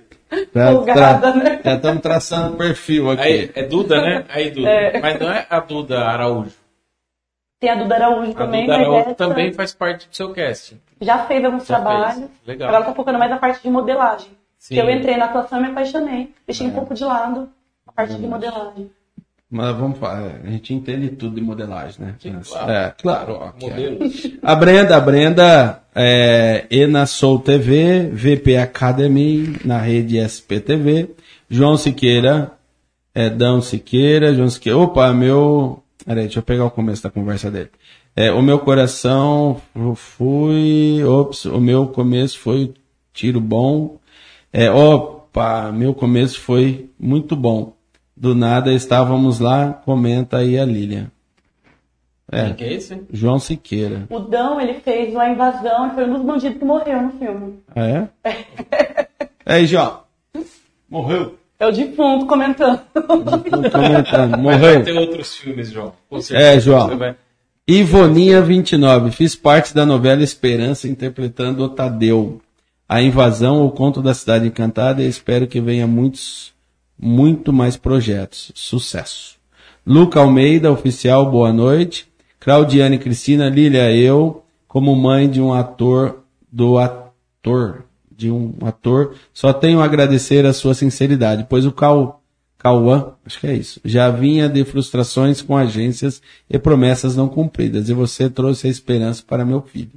Já 0.55 0.73
Folgada, 0.73 1.35
né? 1.35 1.61
Já 1.65 1.75
estamos 1.75 2.03
traçando 2.03 2.57
perfil 2.57 3.11
aqui. 3.11 3.23
Aí, 3.23 3.51
é 3.55 3.63
Duda, 3.65 4.01
né? 4.01 4.25
Aí, 4.29 4.51
Duda. 4.51 4.69
É. 4.71 5.01
Mas 5.01 5.19
não 5.21 5.31
é 5.31 5.47
a 5.51 5.61
Duda 5.61 6.01
Araújo. 6.05 6.53
Tem 7.59 7.71
a 7.71 7.75
Duda 7.75 7.95
Araújo 7.97 8.31
A 8.31 8.35
também, 8.35 8.63
Duda 8.67 8.79
mas 8.79 8.87
Araújo 8.87 9.01
essa 9.07 9.15
também 9.15 9.53
faz 9.53 9.75
parte 9.75 10.09
do 10.09 10.17
seu 10.17 10.33
casting. 10.33 10.81
já 11.01 11.19
fez 11.27 11.45
alguns 11.45 11.67
Já 11.67 11.75
trabalhos. 11.81 12.15
fez. 12.19 12.31
Legal. 12.47 12.69
Agora 12.69 12.85
tá 12.85 12.95
focando 12.95 13.19
mais 13.19 13.31
na 13.31 13.39
parte 13.39 13.63
de 13.63 13.69
modelagem. 13.71 14.31
Sim. 14.59 14.75
Que 14.75 14.81
eu 14.81 14.91
entrei 14.91 15.17
na 15.17 15.27
atuação 15.27 15.59
e 15.59 15.63
me 15.63 15.69
apaixonei. 15.71 16.33
Deixei 16.47 16.67
É. 16.67 16.71
um 16.71 16.73
pouco 16.75 16.95
de 16.95 17.05
lado 17.05 17.49
a 17.87 17.93
parte 17.93 18.15
de 18.15 18.27
modelagem. 18.27 18.91
Mas 19.51 19.77
vamos 19.77 19.99
falar, 19.99 20.41
a 20.45 20.49
gente 20.49 20.73
entende 20.73 21.09
tudo 21.09 21.35
de 21.35 21.41
modelagem, 21.41 21.97
né? 21.99 22.15
Sim, 22.21 22.39
claro. 22.49 22.71
É, 22.71 22.95
claro. 22.97 23.53
é. 23.61 23.67
Modelos. 23.67 24.31
A 24.41 24.55
Brenda, 24.55 24.97
a 24.97 25.01
Brenda 25.01 25.83
é 25.93 26.67
Ena 26.71 27.05
Soul 27.05 27.41
TV, 27.41 28.09
VP 28.13 28.57
Academy 28.57 29.57
na 29.65 29.79
rede 29.79 30.19
SPTV, 30.19 31.11
João 31.49 31.77
Siqueira, 31.77 32.53
é, 33.13 33.29
Dão 33.29 33.61
Siqueira, 33.61 34.33
João 34.33 34.49
Siqueira. 34.49 34.79
Opa, 34.79 35.13
meu. 35.13 35.83
Peraí, 36.07 36.25
deixa 36.25 36.39
eu 36.39 36.45
pegar 36.45 36.67
o 36.67 36.71
começo 36.71 37.03
da 37.03 37.11
conversa 37.11 37.51
dele. 37.51 37.71
É, 38.15 38.31
o 38.31 38.41
meu 38.41 38.61
coração 38.61 39.61
fui. 39.97 41.03
Ops, 41.05 41.45
o 41.47 41.61
meu 41.61 41.89
começo 41.89 42.39
foi 42.39 42.73
tiro 43.13 43.41
bom. 43.41 43.99
É, 44.53 44.71
opa, 44.71 45.73
meu 45.73 45.93
começo 45.93 46.41
foi 46.41 46.89
muito 46.99 47.35
bom. 47.35 47.80
Do 48.21 48.35
nada 48.35 48.71
estávamos 48.75 49.41
lá, 49.41 49.73
comenta 49.73 50.37
aí 50.37 50.59
a 50.59 50.65
Lilian. 50.67 51.11
Quem 52.31 52.39
É, 52.41 52.53
que 52.53 52.65
é 52.65 52.73
esse? 52.75 53.01
João 53.11 53.39
Siqueira. 53.39 54.05
O 54.11 54.19
Dão, 54.19 54.61
ele 54.61 54.75
fez 54.75 55.15
uma 55.15 55.27
invasão 55.31 55.89
e 55.89 55.95
foi 55.95 56.05
um 56.05 56.13
dos 56.13 56.23
bandidos 56.23 56.59
que 56.59 56.65
morreu 56.67 57.03
no 57.03 57.13
filme. 57.13 57.61
Ah, 57.75 57.87
é? 57.87 58.09
Aí, 59.47 59.67
João. 59.67 60.03
Morreu. 60.89 61.39
É 61.59 61.67
o 61.67 61.73
defunto 61.73 62.27
comentando. 62.27 62.81
Comentando. 62.95 64.31
Mas 64.39 64.61
vai 64.61 64.75
Morreu. 64.77 64.85
ter 64.85 64.93
outros 64.93 65.37
filmes, 65.37 65.71
João. 65.71 65.93
Com 66.09 66.21
certeza. 66.21 66.49
É, 66.51 66.61
João. 66.61 66.99
Vai- 66.99 67.17
Ivoninha 67.67 68.41
29. 68.43 69.11
Fiz 69.13 69.35
parte 69.35 69.75
da 69.75 69.87
novela 69.87 70.23
Esperança 70.23 70.87
interpretando 70.89 71.65
o 71.65 71.69
Tadeu. 71.71 72.41
A 72.89 73.01
invasão, 73.03 73.65
o 73.65 73.71
conto 73.71 74.03
da 74.03 74.13
cidade 74.15 74.47
encantada 74.47 75.03
e 75.03 75.09
espero 75.09 75.47
que 75.47 75.61
venha 75.61 75.87
muitos, 75.87 76.53
muito 77.01 77.53
mais 77.53 77.77
projetos. 77.77 78.53
Sucesso. 78.55 79.39
Luca 79.87 80.21
Almeida, 80.21 80.71
oficial, 80.71 81.31
boa 81.31 81.53
noite. 81.53 82.09
Claudiane 82.39 82.99
Cristina, 82.99 83.49
Lília, 83.49 83.95
eu, 83.95 84.43
como 84.67 84.95
mãe 84.95 85.29
de 85.29 85.41
um 85.41 85.53
ator 85.53 86.23
do 86.51 86.79
ator, 86.79 87.85
de 88.11 88.31
um 88.31 88.55
ator, 88.63 89.15
só 89.33 89.53
tenho 89.53 89.81
a 89.81 89.85
agradecer 89.85 90.47
a 90.47 90.53
sua 90.53 90.75
sinceridade, 90.75 91.47
pois 91.49 91.67
o 91.67 91.73
Cal, 91.73 92.23
Cauã, 92.59 93.15
acho 93.25 93.41
que 93.41 93.47
é 93.47 93.55
isso, 93.55 93.81
já 93.85 94.11
vinha 94.11 94.49
de 94.49 94.65
frustrações 94.65 95.43
com 95.43 95.57
agências 95.57 96.23
e 96.49 96.59
promessas 96.59 97.15
não 97.15 97.29
cumpridas, 97.29 97.89
e 97.89 97.95
você 97.95 98.29
trouxe 98.31 98.67
a 98.67 98.71
esperança 98.71 99.23
para 99.27 99.45
meu 99.45 99.61
filho. 99.63 99.93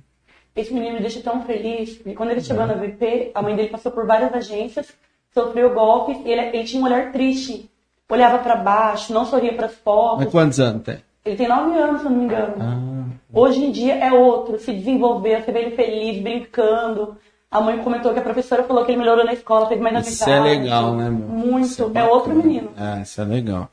Esse 0.55 0.73
menino 0.73 0.95
me 0.95 1.01
deixa 1.01 1.21
tão 1.21 1.45
feliz, 1.45 2.01
quando 2.15 2.31
ele 2.31 2.41
chegou 2.41 2.67
na 2.67 2.73
VP, 2.73 3.31
a 3.33 3.41
mãe 3.41 3.55
dele 3.55 3.69
passou 3.69 3.91
por 3.91 4.05
várias 4.05 4.33
agências, 4.33 4.93
sofreu 5.33 5.73
golpes, 5.73 6.17
e 6.25 6.29
ele, 6.29 6.41
ele 6.55 6.63
tinha 6.63 6.81
um 6.81 6.85
olhar 6.85 7.11
triste. 7.11 7.69
Olhava 8.09 8.37
para 8.39 8.55
baixo, 8.55 9.11
não 9.11 9.25
sorria 9.25 9.53
para 9.53 9.65
as 9.65 9.73
fotos. 9.73 10.25
Mas 10.25 10.31
quantos 10.31 10.59
anos 10.59 10.83
tem? 10.83 10.97
Ele 11.25 11.35
tem 11.35 11.47
nove 11.47 11.75
anos, 11.77 12.01
se 12.01 12.05
eu 12.05 12.11
não 12.11 12.17
me 12.19 12.25
engano. 12.25 12.55
Ah, 12.59 13.13
Hoje 13.33 13.63
em 13.63 13.71
dia 13.71 13.95
é 13.95 14.11
outro, 14.11 14.59
se 14.59 14.71
desenvolveu, 14.71 15.41
você 15.41 15.51
vê 15.51 15.59
ele 15.59 15.75
feliz, 15.75 16.21
brincando. 16.21 17.17
A 17.49 17.61
mãe 17.61 17.77
comentou 17.79 18.13
que 18.13 18.19
a 18.19 18.23
professora 18.23 18.63
falou 18.63 18.85
que 18.85 18.91
ele 18.91 18.99
melhorou 18.99 19.25
na 19.25 19.33
escola, 19.33 19.67
fez 19.67 19.79
mais 19.79 20.07
Isso 20.07 20.29
é 20.29 20.39
legal, 20.39 20.95
né, 20.95 21.09
meu? 21.09 21.27
Muito. 21.27 21.65
Isso 21.65 21.91
É, 21.93 22.03
outro 22.03 22.35
menino. 22.35 22.71
Ah, 22.77 22.99
isso 23.01 23.19
é 23.21 23.23
legal. 23.23 23.69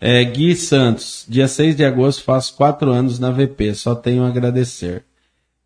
É, 0.00 0.22
Gui 0.24 0.54
Santos, 0.54 1.24
dia 1.28 1.48
6 1.48 1.76
de 1.76 1.84
agosto 1.84 2.22
faço 2.22 2.54
quatro 2.56 2.92
anos 2.92 3.18
na 3.18 3.30
VP, 3.30 3.74
só 3.74 3.94
tenho 3.94 4.24
a 4.24 4.28
agradecer. 4.28 5.04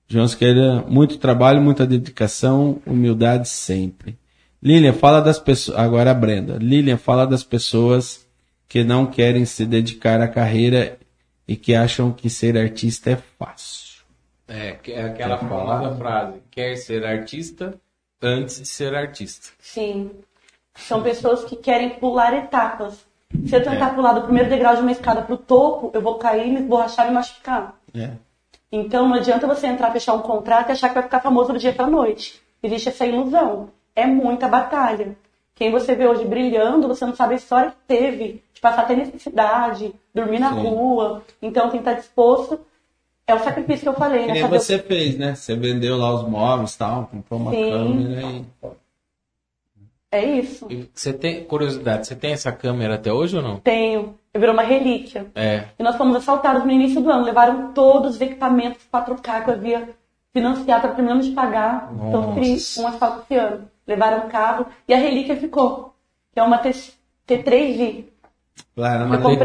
João 0.07 0.27
Siqueira, 0.27 0.85
muito 0.89 1.19
trabalho, 1.19 1.61
muita 1.61 1.87
dedicação, 1.87 2.79
humildade 2.87 3.49
sempre. 3.49 4.19
Lilian, 4.63 4.93
fala 4.93 5.21
das 5.21 5.39
pessoas, 5.39 5.79
agora 5.79 6.11
a 6.11 6.15
Brenda. 6.15 6.59
Lilian, 6.59 6.99
fala 6.99 7.27
das 7.27 7.43
pessoas 7.43 8.27
que 8.69 8.85
não 8.85 9.07
querem 9.07 9.45
se 9.45 9.65
dedicar 9.65 10.21
à 10.21 10.29
carreira 10.29 10.99
e 11.49 11.57
que 11.57 11.75
acham 11.75 12.13
que 12.13 12.29
ser 12.29 12.57
artista 12.57 13.11
é 13.11 13.17
fácil. 13.17 14.05
É, 14.47 14.79
é 14.89 15.05
aquela 15.05 15.39
famosa 15.39 15.97
frase: 15.97 16.43
quer 16.51 16.77
ser 16.77 17.05
artista 17.05 17.75
antes 18.21 18.61
de 18.61 18.69
ser 18.69 18.95
artista. 18.95 19.49
Sim. 19.59 20.11
São 20.75 21.03
pessoas 21.03 21.45
que 21.45 21.57
querem 21.57 21.91
pular 21.91 22.35
etapas. 22.35 23.05
Se 23.47 23.55
eu 23.55 23.63
tentar 23.63 23.95
pular 23.95 24.13
do 24.13 24.23
primeiro 24.23 24.49
degrau 24.49 24.75
de 24.75 24.83
uma 24.83 24.93
escada 24.93 25.23
pro 25.23 25.37
topo, 25.37 25.91
eu 25.95 26.03
vou 26.03 26.17
cair, 26.17 26.49
me 26.49 26.61
esborrachar 26.61 27.07
e 27.07 27.09
me 27.09 27.15
machucar. 27.15 27.81
É. 27.95 28.11
Então 28.73 29.09
não 29.09 29.17
adianta 29.17 29.47
você 29.47 29.67
entrar, 29.67 29.93
fechar 29.93 30.15
um 30.15 30.23
contrato 30.23 30.69
e 30.69 30.73
achar 30.73 30.89
que 30.89 30.95
vai 30.95 31.03
ficar 31.03 31.21
famoso 31.21 31.53
do 31.53 31.59
dia 31.59 31.73
pra 31.73 31.87
noite. 31.87 32.41
Existe 32.63 32.89
essa 32.89 33.07
ilusão. 33.07 33.71
É 33.95 34.07
muita 34.07 34.49
batalha. 34.49 35.17
Quem 35.55 35.71
você 35.71 35.95
vê 35.95 36.07
hoje 36.07 36.25
brilhando, 36.25 36.89
você 36.89 37.05
não 37.05 37.15
sabe 37.15 37.35
a 37.35 37.37
história 37.37 37.71
que 37.71 37.77
teve, 37.87 38.43
de 38.55 38.61
passar 38.61 38.83
até 38.83 38.97
necessidade, 38.97 39.93
dormir 40.15 40.39
na 40.39 40.55
Sim. 40.55 40.61
rua. 40.63 41.23
Então 41.43 41.65
tem 41.71 41.83
que 41.83 41.89
estar 41.89 42.01
disposto. 42.01 42.61
É 43.27 43.35
o 43.35 43.39
sacrifício 43.41 43.83
que 43.83 43.89
eu 43.89 43.95
falei, 43.95 44.23
Que 44.27 44.33
né? 44.33 44.41
Saber- 44.41 44.59
você 44.59 44.79
fez, 44.79 45.19
né? 45.19 45.35
Você 45.35 45.55
vendeu 45.55 45.97
lá 45.99 46.15
os 46.15 46.27
móveis 46.29 46.75
e 46.75 46.79
tal, 46.79 47.07
comprou 47.07 47.39
uma 47.41 47.51
Sim. 47.53 47.71
câmera 47.71 48.23
e... 48.23 48.45
É 50.13 50.25
isso. 50.25 50.67
E 50.69 50.89
Você 50.93 51.13
tem 51.13 51.45
curiosidade, 51.45 52.07
você 52.07 52.17
tem 52.17 52.33
essa 52.33 52.51
câmera 52.51 52.97
até 52.97 53.13
hoje 53.13 53.37
ou 53.37 53.43
não? 53.43 53.59
Tenho. 53.61 54.19
Virou 54.35 54.53
uma 54.53 54.63
relíquia. 54.63 55.27
É. 55.35 55.65
E 55.79 55.83
nós 55.83 55.95
fomos 55.97 56.17
assaltados 56.17 56.65
no 56.65 56.71
início 56.71 57.01
do 57.01 57.11
ano. 57.11 57.25
Levaram 57.25 57.73
todos 57.73 58.17
os 58.17 58.21
equipamentos 58.21 58.83
4K 58.93 59.45
que 59.45 59.51
eu 59.51 59.55
havia 59.55 59.89
financiado, 60.33 60.79
estava 60.79 60.95
terminando 60.95 61.23
de 61.23 61.31
pagar. 61.31 61.93
Então, 61.95 62.23
Nossa. 62.23 62.41
fiz 62.41 62.77
um 62.79 62.87
assalto 62.89 63.23
esse 63.23 63.35
ano. 63.37 63.69
Levaram 63.91 64.27
o 64.27 64.31
carro 64.31 64.67
e 64.87 64.95
a 64.95 64.97
relíquia 64.97 65.35
ficou. 65.37 65.95
Que 66.33 66.39
é 66.39 66.43
uma 66.45 66.59
T- 66.59 66.71
T3i. 67.27 68.05
Claro, 68.75 69.05
uma 69.07 69.17
eu 69.17 69.21
não 69.21 69.33
entendo. 69.33 69.45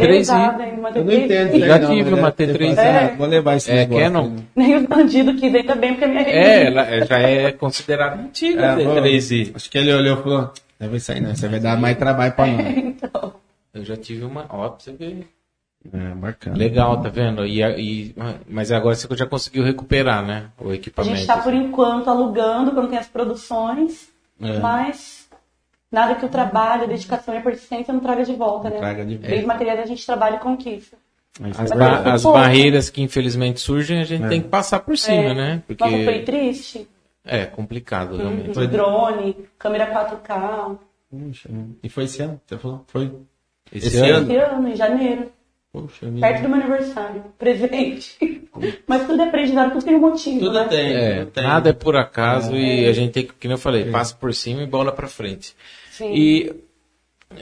T3i. 1.54 1.60
Já 1.66 1.80
não, 1.80 1.90
tive 1.90 2.14
uma 2.14 2.28
é- 2.28 2.32
você 2.32 2.48
T3i. 2.48 2.58
fala 2.58 2.72
assim, 2.72 2.82
É. 2.82 3.06
ah, 3.14 3.16
Vou 3.18 3.28
levar 3.28 3.56
esse 3.56 3.72
É 3.72 3.76
negócio. 3.76 4.04
Canon? 4.04 4.32
Nem 4.56 4.76
os 4.76 4.84
bandidos 4.86 5.40
quis, 5.40 5.56
ainda 5.56 5.76
bem 5.76 5.92
porque 5.94 6.06
a 6.06 6.08
minha 6.08 6.22
relíquia. 6.22 6.42
É, 6.48 6.66
ela 6.68 6.82
é- 6.88 7.06
já 7.06 7.20
é 7.20 7.52
considerada 7.52 8.22
antiga, 8.22 8.66
É, 8.78 8.82
é, 8.82 8.86
vou- 8.86 8.96
3i. 8.96 9.52
Acho 9.56 9.70
que 9.72 9.78
ele 9.78 9.94
olhou 9.94 10.20
e 10.20 10.22
falou, 10.24 10.52
vai 10.80 11.00
sair 11.00 11.22
não, 11.22 11.32
isso 11.32 11.50
vai 11.50 11.60
dar 11.60 11.78
mais 11.80 11.98
trabalho 11.98 12.34
pra 12.34 12.46
nós. 12.46 12.66
Então, 12.86 13.34
Eu 13.74 13.84
já 13.84 13.98
tive 13.98 14.24
uma. 14.24 14.46
Ó, 14.50 14.70
pra 14.70 14.80
você 14.80 14.92
ver. 14.94 15.28
É, 15.94 15.98
bacana. 16.16 16.58
Legal, 16.58 17.00
tá 17.02 17.10
vendo? 17.10 17.46
E, 17.46 17.62
a- 17.64 17.78
e- 17.78 18.16
mas 18.50 18.72
agora 18.72 18.96
você 18.96 19.08
já 19.16 19.26
conseguiu 19.28 19.64
recuperar, 19.64 20.26
né? 20.26 20.46
O 20.60 20.70
a 20.70 20.76
equipamento. 20.76 21.16
gente 21.16 21.22
está 21.22 21.38
por 21.38 21.54
enquanto 21.54 22.10
alugando 22.10 22.72
quando 22.72 22.90
tem 22.90 22.98
as 22.98 23.08
produções, 23.08 24.10
É. 24.42 24.60
mas 24.60 25.30
nada 25.92 26.16
que 26.16 26.26
o 26.26 26.30
trabalho, 26.30 26.84
a 26.84 26.88
dedicação 26.88 27.34
e 27.34 27.38
a 27.38 27.42
persistência 27.42 27.94
não 27.94 28.02
traga 28.02 28.24
de 28.26 28.34
volta, 28.34 28.70
né? 28.70 28.78
traga 28.78 29.06
de 29.06 29.16
volta. 29.16 29.28
Desde 29.30 29.46
materiais 29.46 29.80
a 29.80 29.86
gente 29.86 30.06
trabalha 30.06 30.36
e 30.36 30.40
conquista. 30.40 30.98
As, 31.42 31.58
Mas 31.58 31.72
ba- 31.72 32.02
foi 32.04 32.12
as 32.12 32.24
barreiras 32.24 32.90
que 32.90 33.02
infelizmente 33.02 33.60
surgem, 33.60 34.00
a 34.00 34.04
gente 34.06 34.28
tem 34.30 34.42
que 34.42 34.48
passar 34.48 34.80
por 34.80 34.98
cima, 34.98 35.32
É. 35.32 35.34
né? 35.34 35.64
Porque 35.68 35.84
Nossa, 35.84 36.04
foi 36.04 36.20
triste. 36.24 36.88
é 37.26 37.46
complicado 37.46 38.16
realmente. 38.18 38.58
Uhum. 38.58 38.68
Drone, 38.68 39.38
câmera 39.60 39.86
4K. 39.92 40.78
Puxa, 41.10 41.50
e 41.84 41.90
foi 41.90 42.06
esse 42.06 42.22
ano? 42.22 42.40
Você 42.46 42.58
falou? 42.58 42.84
Foi. 42.88 43.12
Esse, 43.72 43.88
Esse 43.88 44.00
ano, 44.00 44.18
ano? 44.18 44.32
Esse 44.32 44.38
ano, 44.38 44.68
em 44.70 44.76
janeiro. 44.76 45.32
Poxa, 45.82 46.06
vida. 46.10 46.28
Perto 46.28 46.42
do 46.44 46.50
meu 46.50 46.60
aniversário. 46.62 47.24
Presente. 47.38 48.42
Mas 48.88 49.06
tudo 49.08 49.22
é 49.22 49.28
aprendizado, 49.28 49.74
tudo 49.74 49.84
tem 49.86 49.96
um 49.96 50.00
motivo, 50.00 50.40
Tudo 50.40 50.54
né? 50.54 50.68
tem, 50.68 50.94
É, 50.96 51.20
tudo 51.20 51.32
tem. 51.32 51.44
nada 51.44 51.70
é 51.70 51.74
por 51.74 51.96
acaso 51.98 52.56
e 52.56 52.86
É. 52.86 52.90
a 52.90 52.94
gente 52.94 53.12
tem 53.12 53.26
que, 53.26 53.34
como 53.34 53.54
eu 53.54 53.58
falei, 53.58 53.86
passa 53.92 54.16
por 54.16 54.34
cima 54.34 54.62
e 54.64 54.68
bola 54.68 54.92
pra 54.92 55.08
frente. 55.08 55.54
Sim. 55.92 56.14
E 56.14 56.54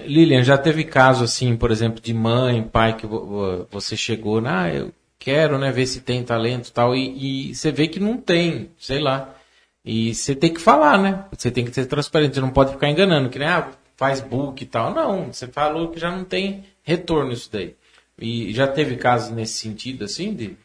Lilian, 0.06 0.44
já 0.44 0.58
teve 0.58 0.84
caso 0.84 1.24
assim, 1.24 1.56
por 1.56 1.70
exemplo, 1.70 2.02
de 2.02 2.14
mãe, 2.14 2.64
pai 2.64 2.96
que 2.96 3.06
vo- 3.06 3.26
vo- 3.26 3.68
você 3.70 3.96
chegou, 3.96 4.42
ah, 4.46 4.74
eu 4.74 4.92
quero, 5.20 5.58
né, 5.60 5.72
ver 5.72 5.86
se 5.86 6.02
tem 6.02 6.24
talento 6.24 6.70
e 6.70 6.72
tal, 6.72 6.96
e, 6.96 7.50
e 7.52 7.56
você 7.56 7.72
vê 7.72 7.88
que 7.88 8.00
não 8.00 8.18
tem, 8.18 8.72
sei 8.78 9.00
lá. 9.00 9.36
E 9.86 10.16
você 10.16 10.34
tem 10.34 10.52
que 10.54 10.62
falar, 10.62 10.98
né? 10.98 11.26
Você 11.38 11.52
tem 11.52 11.64
que 11.66 11.72
ser 11.74 11.86
transparente, 11.86 12.36
você 12.36 12.42
não 12.42 12.50
pode 12.50 12.72
ficar 12.72 12.90
enganando, 12.90 13.30
que 13.30 13.38
nem, 13.38 13.48
ah, 13.48 13.70
faz 13.98 14.22
book 14.22 14.64
e 14.64 14.66
tal. 14.66 14.94
Não, 14.94 15.32
você 15.32 15.46
falou 15.48 15.90
que 15.90 16.00
já 16.00 16.10
não 16.10 16.24
tem 16.24 16.64
retorno 16.84 17.32
isso 17.34 17.50
daí. 17.52 17.76
E 18.20 18.54
já 18.54 18.68
teve 18.68 18.96
casos 18.98 19.32
nesse 19.32 19.54
sentido, 19.60 20.06
assim, 20.06 20.34
de... 20.34 20.58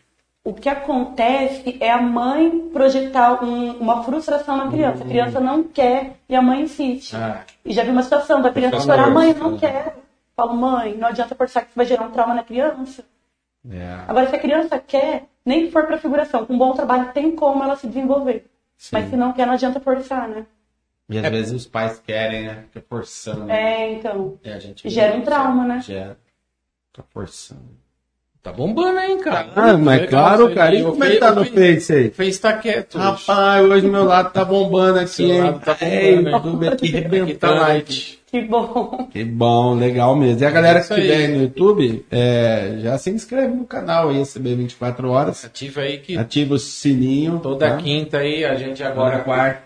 O 0.45 0.55
que 0.55 0.69
acontece 0.69 1.77
é 1.81 1.91
a 1.91 2.01
mãe 2.01 2.69
projetar 2.73 3.45
um- 3.45 3.73
uma 3.79 4.03
frustração 4.03 4.57
na 4.57 4.69
criança. 4.71 5.05
A 5.05 5.07
criança 5.07 5.41
não 5.41 5.63
quer 5.63 6.17
e 6.29 6.35
a 6.35 6.41
mãe 6.41 6.63
insiste. 6.63 7.15
Ah, 7.17 7.45
E 7.65 7.73
já 7.73 7.83
vi 7.85 7.91
uma 7.91 8.03
situação 8.03 8.41
da 8.41 8.51
criança 8.51 8.81
chorar, 8.81 9.11
mãe, 9.11 9.35
não 9.35 9.59
quero. 9.59 9.93
Falo, 10.35 10.55
mãe, 10.57 10.97
não 10.97 11.09
adianta 11.09 11.35
forçar 11.35 11.63
que 11.65 11.69
isso 11.71 11.77
vai 11.77 11.85
gerar 11.85 12.05
um 12.07 12.11
trauma 12.11 12.33
na 12.35 12.43
criança. 12.45 13.05
É. 13.71 13.99
Agora, 14.07 14.29
se 14.31 14.37
a 14.37 14.39
criança 14.39 14.79
quer, 14.79 15.25
nem 15.45 15.67
que 15.67 15.73
for 15.73 15.85
pra 15.87 15.99
figuração, 15.99 16.47
com 16.47 16.55
um 16.55 16.59
bom 16.59 16.73
trabalho 16.73 17.13
tem 17.13 17.35
como 17.35 17.63
ela 17.63 17.77
se 17.77 17.87
desenvolver. 17.87 18.47
Sim. 18.77 18.91
Mas 18.93 19.11
se 19.11 19.17
não 19.17 19.33
quer, 19.33 19.47
não 19.47 19.55
adianta 19.55 19.81
forçar, 19.81 20.29
né? 20.29 20.47
E 21.11 21.19
às 21.19 21.29
vezes 21.29 21.53
os 21.53 21.67
pais 21.67 21.99
querem, 22.07 22.45
né? 22.47 22.65
Fica 22.73 22.85
forçando. 22.89 23.51
É, 23.51 23.93
então. 23.93 24.39
É, 24.45 24.53
a 24.55 24.59
gente 24.59 24.89
Gera 24.89 25.17
um 25.17 25.23
trauma, 25.23 25.65
né? 25.65 25.81
Gera. 25.81 26.17
Fica 26.99 27.05
forçando. 27.13 27.79
tá 28.43 28.53
bombando, 28.53 28.99
hein, 28.99 29.19
cara? 29.21 29.49
Ah, 29.55 29.77
mas 29.77 30.01
Legal, 30.03 30.09
claro, 30.09 30.49
você- 30.49 30.55
cara. 30.55 30.75
E 30.75 30.83
como 30.83 31.05
é 31.05 31.11
que 31.11 31.17
tá 31.19 31.33
no 31.35 31.45
Face 31.45 31.93
aí? 31.93 32.09
O 32.09 32.13
Face 32.13 32.41
tá 32.41 32.53
quieto. 32.55 32.97
hoje. 32.97 33.05
Rapaz, 33.07 33.65
hoje 33.71 33.87
meu 33.89 34.05
lado 34.05 34.33
tá 34.33 34.45
bombando 34.45 34.99
aqui, 35.01 35.09
Seu 35.09 35.27
hein? 35.31 35.59
tá 35.65 35.75
bombando, 35.75 35.85
Ei, 35.85 36.23
né? 36.23 36.35
aqui 36.35 36.67
Aqui 36.69 36.87
rebentando. 36.89 37.37
tá 37.39 37.51
light. 37.51 38.19
Que 38.27 38.41
bom. 38.43 39.09
Que 39.11 39.25
bom, 39.25 39.75
legal 39.75 40.15
mesmo. 40.17 40.43
E 40.43 40.47
a 40.47 40.51
galera 40.51 40.79
É 40.81 40.83
que 40.83 40.93
estiver 40.95 41.17
aí 41.17 41.29
no 41.29 41.43
YouTube, 41.45 42.07
é, 42.11 42.77
já 42.81 42.99
se 42.99 43.11
inscreve 43.11 43.55
no 43.55 43.65
canal 43.65 44.11
aí, 44.11 44.21
SB 44.21 44.55
24 44.55 45.11
horas. 45.11 45.45
Ativa 45.45 45.81
aí 45.83 45.99
que 45.99 46.17
Ativa 46.17 46.55
o 46.55 46.59
sininho. 46.59 47.41
toda 47.41 47.71
tá? 47.71 47.77
quinta 47.79 48.19
aí, 48.19 48.45
a 48.45 48.55
gente 48.55 48.83
agora... 48.83 49.21
quarta. 49.21 49.63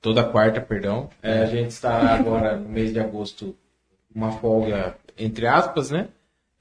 Toda 0.00 0.22
quarta, 0.22 0.60
perdão. 0.60 1.08
É, 1.22 1.42
a 1.42 1.46
gente 1.46 1.70
está 1.70 2.14
agora 2.14 2.56
no 2.56 2.68
mês 2.68 2.92
de 2.92 3.00
agosto, 3.00 3.54
uma 4.14 4.32
folga, 4.32 4.94
entre 5.18 5.46
aspas, 5.46 5.90
né? 5.90 6.08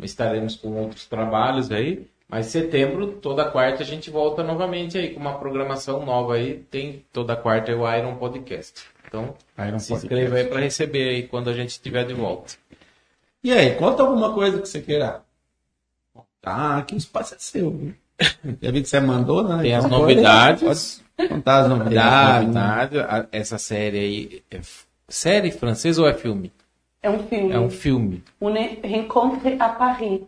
Estaremos 0.03 0.55
com 0.55 0.69
outros 0.73 1.05
trabalhos 1.05 1.71
aí. 1.71 2.05
Mas 2.27 2.47
setembro, 2.47 3.07
toda 3.13 3.45
quarta, 3.45 3.83
a 3.83 3.85
gente 3.85 4.09
volta 4.09 4.41
novamente 4.43 4.97
aí 4.97 5.13
com 5.13 5.19
uma 5.19 5.37
programação 5.37 6.03
nova 6.05 6.35
aí. 6.35 6.63
Tem 6.71 7.05
toda 7.13 7.35
quarta 7.35 7.71
é 7.71 7.75
o 7.75 7.95
Iron 7.95 8.15
Podcast. 8.15 8.81
Então, 9.07 9.35
Iron 9.59 9.77
se 9.77 9.89
Podcast. 9.89 9.93
inscreva 10.05 10.35
aí 10.37 10.43
para 10.45 10.59
receber 10.59 11.09
aí 11.09 11.23
quando 11.27 11.49
a 11.49 11.53
gente 11.53 11.69
estiver 11.69 12.05
de 12.05 12.13
volta. 12.15 12.53
E 13.43 13.51
aí, 13.51 13.75
conta 13.75 14.01
alguma 14.01 14.33
coisa 14.33 14.59
que 14.59 14.67
você 14.67 14.81
queira. 14.81 15.21
Tá, 16.41 16.81
que 16.81 16.95
o 16.95 16.97
espaço 16.97 17.35
é 17.35 17.37
seu. 17.39 17.69
viu? 17.71 17.93
Já 18.61 18.71
vi 18.71 18.81
que 18.81 18.89
você 18.89 18.99
mandou, 18.99 19.43
né? 19.47 19.61
Tem 19.61 19.75
as 19.75 19.85
Então, 19.85 19.99
novidades. 19.99 21.03
Pode 21.15 21.29
contar 21.29 21.59
as 21.59 21.69
novidades. 21.69 22.47
né? 22.53 22.61
novidades. 22.61 22.99
A- 22.99 23.27
Essa 23.31 23.57
série 23.57 23.99
aí 23.99 24.43
é 24.49 24.59
série 25.07 25.51
francesa 25.51 26.01
ou 26.01 26.07
é 26.07 26.13
filme? 26.13 26.51
É 27.03 27.09
um 27.09 27.19
filme. 27.19 27.51
É 27.51 27.59
um 27.59 27.69
filme. 27.69 28.23
O 28.39 28.49
Rencontre 28.49 29.57
à 29.59 29.67
Paris. 29.67 30.21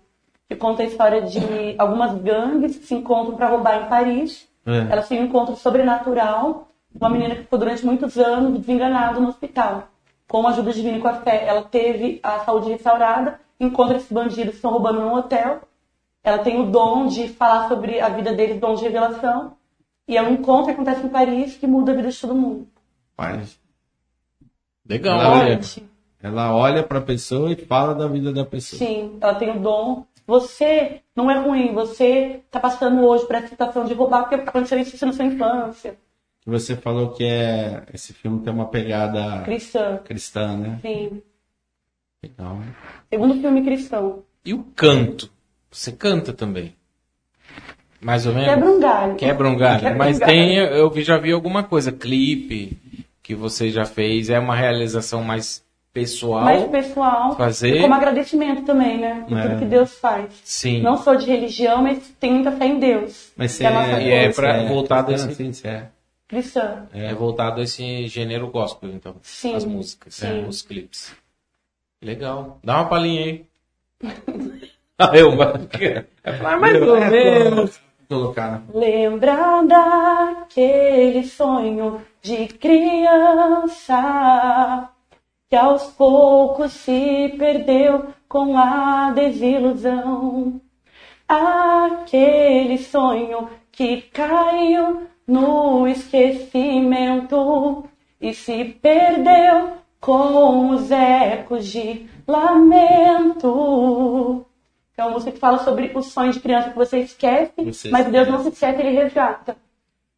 Que 0.50 0.56
conta 0.56 0.84
a 0.84 0.86
história 0.86 1.22
de 1.22 1.40
algumas 1.78 2.22
gangues 2.22 2.78
que 2.78 2.86
se 2.86 2.94
encontram 2.94 3.38
para 3.38 3.48
roubar 3.48 3.84
em 3.84 3.90
Paris. 3.90 4.46
É. 4.66 4.92
Elas 4.92 5.08
têm 5.08 5.22
um 5.22 5.26
encontro 5.26 5.56
sobrenatural. 5.56 6.68
Uma 6.94 7.10
menina 7.10 7.36
que 7.36 7.44
ficou 7.44 7.58
durante 7.58 7.86
muitos 7.86 8.18
anos 8.18 8.60
desenganada 8.60 9.20
no 9.22 9.30
hospital. 9.30 9.88
Com 10.28 10.46
a 10.46 10.52
ajuda 10.52 10.74
divina 10.74 10.98
e 10.98 11.02
com 11.02 11.08
a 11.08 11.14
fé, 11.14 11.46
ela 11.48 11.64
teve 11.64 12.20
a 12.22 12.40
saúde 12.40 12.70
restaurada. 12.70 13.40
Encontra 13.58 13.96
esses 13.96 14.12
bandidos 14.12 14.52
que 14.52 14.56
estão 14.58 14.72
roubando 14.72 15.00
num 15.00 15.14
hotel. 15.14 15.62
Ela 16.22 16.40
tem 16.40 16.60
o 16.60 16.66
dom 16.66 17.08
de 17.08 17.30
falar 17.30 17.70
sobre 17.70 18.02
a 18.02 18.10
vida 18.10 18.34
deles, 18.34 18.60
dom 18.60 18.76
de 18.76 18.84
revelação. 18.84 19.54
E 20.08 20.18
é 20.18 20.22
um 20.22 20.34
encontro 20.34 20.66
que 20.66 20.72
acontece 20.72 21.06
em 21.06 21.10
Paris 21.10 21.56
que 21.56 21.66
muda 21.66 21.94
a 21.94 21.96
vida 21.96 22.10
de 22.10 22.20
todo 22.20 22.36
mundo. 22.36 22.68
Faz. 23.16 23.58
Legal, 24.88 25.20
Ela 26.26 26.54
olha. 26.54 26.76
Olha 26.76 26.84
pra 26.84 27.00
pessoa 27.02 27.52
e 27.52 27.56
fala 27.56 27.94
da 27.94 28.08
vida 28.08 28.34
da 28.34 28.44
pessoa. 28.44 28.78
Sim, 28.80 29.18
ela 29.22 29.36
tem 29.36 29.52
o 29.52 29.60
dom. 29.60 30.06
Você 30.28 31.02
não 31.16 31.30
é 31.30 31.38
ruim, 31.38 31.74
você 31.74 32.42
tá 32.50 32.60
passando 32.60 33.02
hoje 33.06 33.26
por 33.28 33.36
essa 33.36 33.48
situação 33.50 33.86
de 33.86 33.94
roubar 33.94 34.24
porque 34.24 34.36
aconteceu 34.36 34.80
isso 34.80 35.06
na 35.06 35.14
sua 35.14 35.26
infância. 35.26 35.96
Você 36.48 36.76
falou 36.76 37.10
que 37.12 37.24
é 37.24 37.84
esse 37.94 38.14
filme 38.14 38.42
tem 38.42 38.52
uma 38.54 38.66
pegada 38.68 39.42
Cristã. 39.44 40.00
cristã, 40.04 40.58
né? 40.58 40.80
Sim. 40.82 41.22
Legal. 42.24 42.58
Segundo 43.10 43.40
filme 43.40 43.64
cristão. 43.64 44.24
E 44.44 44.54
o 44.54 44.64
canto? 44.76 45.30
Você 45.72 45.92
canta 45.92 46.34
também? 46.34 46.76
Mais 48.02 48.26
ou 48.26 48.34
menos? 48.34 48.50
Quebra 48.50 48.70
um 48.70 48.80
galho. 48.80 49.16
Quebra 49.16 49.50
um 49.50 49.58
galho. 49.58 49.80
Quebra 49.80 49.96
um 49.96 49.98
Mas 49.98 50.20
galho. 50.20 50.32
tem, 50.32 50.56
eu 50.58 50.90
vi- 50.90 51.04
já 51.04 51.18
vi 51.18 51.32
alguma 51.32 51.64
coisa, 51.64 51.92
clipe 51.92 52.78
que 53.24 53.34
você 53.34 53.72
já 53.72 53.86
fez, 53.86 54.30
é 54.30 54.38
uma 54.40 54.56
realização 54.56 55.24
mais 55.24 55.65
pessoal. 55.96 56.44
mais 56.44 56.64
pessoal. 56.66 57.36
fazer- 57.36 57.78
E 57.78 57.82
como 57.82 57.94
agradecimento 57.96 58.62
também, 58.64 59.00
né? 59.00 59.26
Por 59.28 59.36
É. 59.38 59.42
tudo 59.48 59.60
que 59.60 59.66
Deus 59.66 59.98
faz. 59.98 60.30
Sim. 60.44 60.82
Não 60.82 60.98
sou 60.98 61.16
de 61.16 61.26
religião, 61.26 61.82
mas 61.82 62.08
tenho 62.20 62.36
muita 62.36 62.52
fé 62.52 62.66
em 62.68 62.78
Deus. 62.78 63.32
Mas 63.36 63.60
é 63.60 63.66
a 63.66 64.00
e 64.02 64.12
é 64.12 64.26
força. 64.32 64.42
pra- 64.42 64.64
voltado 64.66 65.08
cristã, 65.08 65.32
esse- 65.32 65.44
assim, 65.50 65.68
é. 65.68 65.88
Cristã. 66.28 66.86
É 66.94 67.14
voltado 67.14 67.62
a 67.62 67.64
esse 67.64 68.08
gênero 68.08 68.48
gospel, 68.50 68.90
então. 68.92 69.16
Sim, 69.22 69.56
As 69.56 69.64
músicas, 69.66 70.16
sim. 70.16 70.44
é, 70.44 70.48
os 70.48 70.62
clipes. 70.62 71.16
Legal. 72.02 72.60
Dá 72.64 72.76
uma 72.82 72.86
palhinha 72.90 73.24
aí. 73.26 73.46
Ah, 74.98 75.12
eu, 75.14 75.34
é 76.24 76.56
mais 76.58 76.82
ou 76.82 76.98
menos. 76.98 77.82
Vou 78.10 78.22
colocar? 78.22 78.64
Lembra 78.74 79.62
daquele 79.64 81.26
sonho 81.26 82.00
de 82.22 82.48
criança 83.56 84.90
que 85.56 85.60
aos 85.60 85.84
poucos 85.92 86.74
se 86.74 87.34
perdeu 87.38 88.08
com 88.28 88.58
a 88.58 89.12
desilusão. 89.12 90.60
Aquele 91.26 92.78
sonho 92.78 93.48
que 93.72 94.02
caiu 94.02 95.04
no 95.26 95.88
esquecimento 95.88 97.86
e 98.20 98.34
se 98.34 98.66
perdeu 98.66 99.78
com 100.02 100.72
os 100.72 100.92
ecos 100.92 101.66
de 101.66 102.06
lamento. 102.28 103.56
É 104.98 105.06
uma 105.06 105.14
música 105.14 105.32
que 105.32 105.40
fala 105.40 105.60
sobre 105.60 105.94
o 105.96 106.02
sonho 106.02 106.34
de 106.34 106.42
criança 106.42 106.72
que 106.72 106.76
você 106.76 107.00
esquece, 107.00 107.54
Você 107.64 107.90
mas 107.90 108.08
Deus 108.08 108.28
não 108.28 108.44
se 108.44 108.50
esquece, 108.50 108.82
ele 108.82 108.90
resgata. 108.90 109.56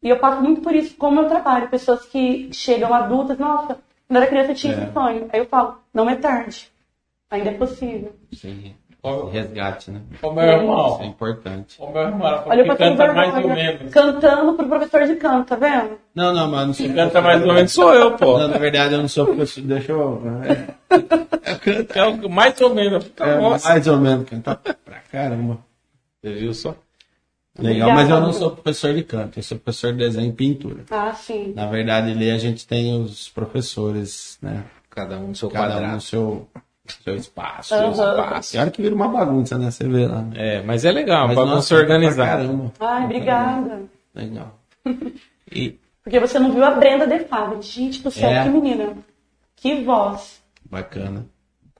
E 0.02 0.08
eu 0.08 0.18
passo 0.18 0.42
muito 0.42 0.62
por 0.62 0.74
isso 0.74 0.96
com 0.96 1.10
o 1.10 1.12
meu 1.12 1.28
trabalho. 1.28 1.68
Pessoas 1.68 2.04
que 2.06 2.52
chegam 2.52 2.92
adultas, 2.92 3.38
nossa, 3.38 3.78
quando 4.08 4.16
eu 4.16 4.22
era 4.22 4.26
criança 4.26 4.50
eu 4.52 4.54
tinha 4.56 4.74
É. 4.74 4.82
esse 4.84 4.92
sonho. 4.92 5.28
Aí 5.32 5.38
eu 5.40 5.46
falo, 5.46 5.78
não 5.94 6.08
é 6.10 6.16
tarde. 6.16 6.68
Ainda 7.30 7.50
é 7.50 7.54
possível. 7.54 8.12
Sim. 8.32 8.74
Ó, 9.00 9.26
Resgate, 9.26 9.92
né? 9.92 10.00
ó, 10.20 10.32
meu 10.32 10.42
Isso 10.42 10.50
é 10.50 10.56
irmão. 10.58 11.04
importante. 11.04 11.76
Ó, 11.78 11.90
meu 11.92 12.02
irmão. 12.02 12.42
Olha, 12.46 12.62
eu 12.62 12.76
canta 12.76 13.12
mais 13.12 13.34
ou 13.36 13.48
menos. 13.48 13.92
cantando 13.92 14.54
pro 14.54 14.66
professor 14.68 15.06
de 15.06 15.14
canto, 15.14 15.46
tá 15.48 15.54
vendo? 15.56 15.98
Não, 16.12 16.34
não, 16.34 16.50
mas 16.50 16.66
não 16.66 16.74
sou. 16.74 16.86
Quem 16.86 16.94
canta 16.96 17.20
mais 17.20 17.40
ou 17.46 17.54
menos 17.54 17.72
sou 17.72 17.94
eu, 17.94 18.16
pô. 18.16 18.38
Não, 18.38 18.48
na 18.48 18.58
verdade, 18.58 18.94
eu 18.94 19.00
não 19.00 19.06
sou 19.08 19.26
professor. 19.26 19.62
Deixa 19.62 19.92
eu. 19.92 20.20
Então, 21.66 22.28
mais 22.28 22.60
ou 22.60 22.74
menos. 22.74 23.08
Tá 23.10 23.26
É, 23.26 23.40
mais 23.40 23.86
ou 23.86 23.98
menos, 23.98 24.28
cantar 24.28 24.56
pra 24.56 24.98
caramba. 25.12 25.58
Você 26.20 26.32
viu 26.34 26.52
só? 26.54 26.74
Legal, 27.58 27.88
Obrigada, 27.88 27.92
mas 27.94 28.10
eu 28.10 28.20
não 28.20 28.32
sou 28.32 28.50
professor 28.52 28.94
de 28.94 29.02
canto, 29.02 29.38
eu 29.38 29.42
sou 29.42 29.58
professor 29.58 29.92
de 29.92 29.98
desenho 29.98 30.30
e 30.30 30.32
pintura. 30.32 30.84
Ah, 30.90 31.12
sim. 31.12 31.52
Na 31.56 31.66
verdade, 31.66 32.12
ali 32.12 32.30
a 32.30 32.38
gente 32.38 32.66
tem 32.66 33.00
os 33.02 33.28
professores, 33.28 34.38
né? 34.40 34.64
Cada 34.90 35.18
um 35.18 35.28
no 35.28 35.34
seu 35.34 35.50
Cada 35.50 35.66
um 35.66 35.70
quadrado. 35.72 35.94
no 35.94 36.00
seu, 36.00 36.48
seu 37.04 37.16
espaço. 37.16 37.74
Aham. 37.74 37.94
Seu 37.94 38.04
espaço. 38.04 38.56
E 38.56 38.58
olha 38.60 38.70
que 38.70 38.80
vira 38.82 38.94
uma 38.94 39.08
bagunça, 39.08 39.58
né? 39.58 39.70
Você 39.70 39.88
vê 39.88 40.06
lá. 40.06 40.24
É, 40.34 40.62
mas 40.62 40.84
é 40.84 40.92
legal, 40.92 41.26
Mas, 41.28 41.70
organizar. 41.72 42.26
pra 42.26 42.36
Caramba. 42.36 42.72
Ai, 42.80 43.04
obrigada. 43.04 43.82
Legal. 44.14 44.58
E 45.50 45.78
Porque 46.04 46.20
você 46.20 46.38
não 46.38 46.52
viu 46.52 46.62
a 46.64 46.72
Brenda 46.72 47.06
de 47.06 47.20
Fábio. 47.24 47.62
Gente 47.62 48.02
do 48.02 48.10
céu, 48.10 48.28
É. 48.30 48.42
que 48.44 48.50
menina. 48.50 48.92
Que 49.56 49.82
voz. 49.82 50.40
bacana. 50.70 51.26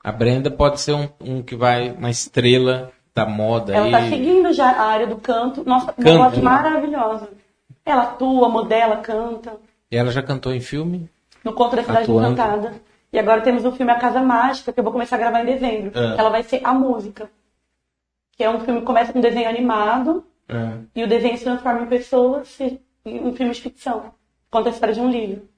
A 0.03 0.11
Brenda 0.11 0.51
pode 0.51 0.81
ser 0.81 0.95
um, 0.95 1.09
um 1.21 1.43
que 1.43 1.55
vai, 1.55 1.91
uma 1.93 2.09
estrela 2.11 2.91
da 3.15 3.27
moda 3.27 3.75
Ela 3.75 3.87
aí. 3.87 3.93
tá 3.93 4.09
seguindo 4.09 4.38
já 4.59 4.71
a 4.71 4.87
área 4.87 5.07
do 5.07 5.17
canto. 5.17 5.65
Nossa, 5.65 5.93
Canto. 5.93 6.11
uma 6.11 6.29
voz 6.29 6.43
maravilhosa. 6.43 7.29
Ela 7.85 8.03
atua, 8.03 8.49
modela, 8.49 8.97
canta. 8.99 9.57
E 9.91 9.97
ela 9.97 10.11
já 10.11 10.23
cantou 10.23 10.53
em 10.53 10.61
filme? 10.61 11.09
No 11.43 11.53
Conto 11.55 11.77
da 11.77 11.83
Cidade 11.83 12.03
Atuando. 12.03 12.33
Encantada. 12.35 12.75
E 13.11 13.19
agora 13.19 13.41
temos 13.41 13.65
o 13.65 13.73
filme 13.73 13.91
A 13.91 13.99
Casa 13.99 14.21
Mágica, 14.21 14.73
que 14.73 14.79
eu 14.79 14.85
vou 14.85 14.93
começar 14.93 15.17
a 15.17 15.19
gravar 15.19 15.41
em 15.43 15.47
dezembro. 15.47 15.99
É. 15.99 16.19
Ela 16.19 16.29
vai 16.29 16.43
ser 16.43 16.61
a 16.63 16.75
música. 16.75 17.31
Que 18.37 18.45
é 18.45 18.51
um 18.51 18.61
filme 18.61 18.81
que 18.81 18.87
começa 18.87 19.13
com 19.13 19.19
um 19.19 19.23
desenho 19.23 19.49
animado, 19.49 20.25
É. 20.49 20.73
e 20.95 21.03
o 21.03 21.09
desenho 21.09 21.39
se 21.39 21.45
transforma 21.45 21.83
em 21.83 21.87
pessoas, 21.87 22.59
e 22.61 22.79
e 23.07 23.21
um 23.21 23.35
filme 23.35 23.53
de 23.55 23.61
ficção. 23.63 24.13
Conta 24.51 24.69
a 24.69 24.73
história 24.73 24.95
de 24.95 25.01
um 25.01 25.11
livro. 25.11 25.49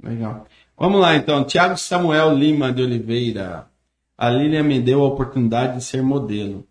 Legal. 0.00 0.46
Vamos 0.78 1.00
lá, 1.00 1.16
então. 1.16 1.42
Tiago 1.44 1.76
Samuel 1.76 2.32
Lima 2.34 2.72
de 2.72 2.82
Oliveira. 2.82 3.66
A 4.16 4.30
Lilian 4.30 4.62
me 4.62 4.80
deu 4.80 5.02
a 5.02 5.08
oportunidade 5.08 5.78
de 5.78 5.84
ser 5.84 6.02
modelo. 6.02 6.64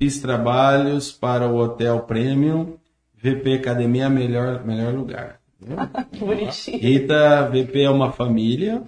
Fiz 0.00 0.20
trabalhos 0.20 1.10
para 1.10 1.48
o 1.48 1.56
Hotel 1.56 1.98
Premium, 2.02 2.74
VP 3.16 3.54
Academia, 3.54 4.08
melhor, 4.08 4.64
melhor 4.64 4.94
lugar. 4.94 5.40
Que 6.12 6.24
bonitinho. 6.24 6.78
Rita, 6.78 7.48
VP 7.48 7.82
é 7.82 7.90
uma 7.90 8.12
família. 8.12 8.82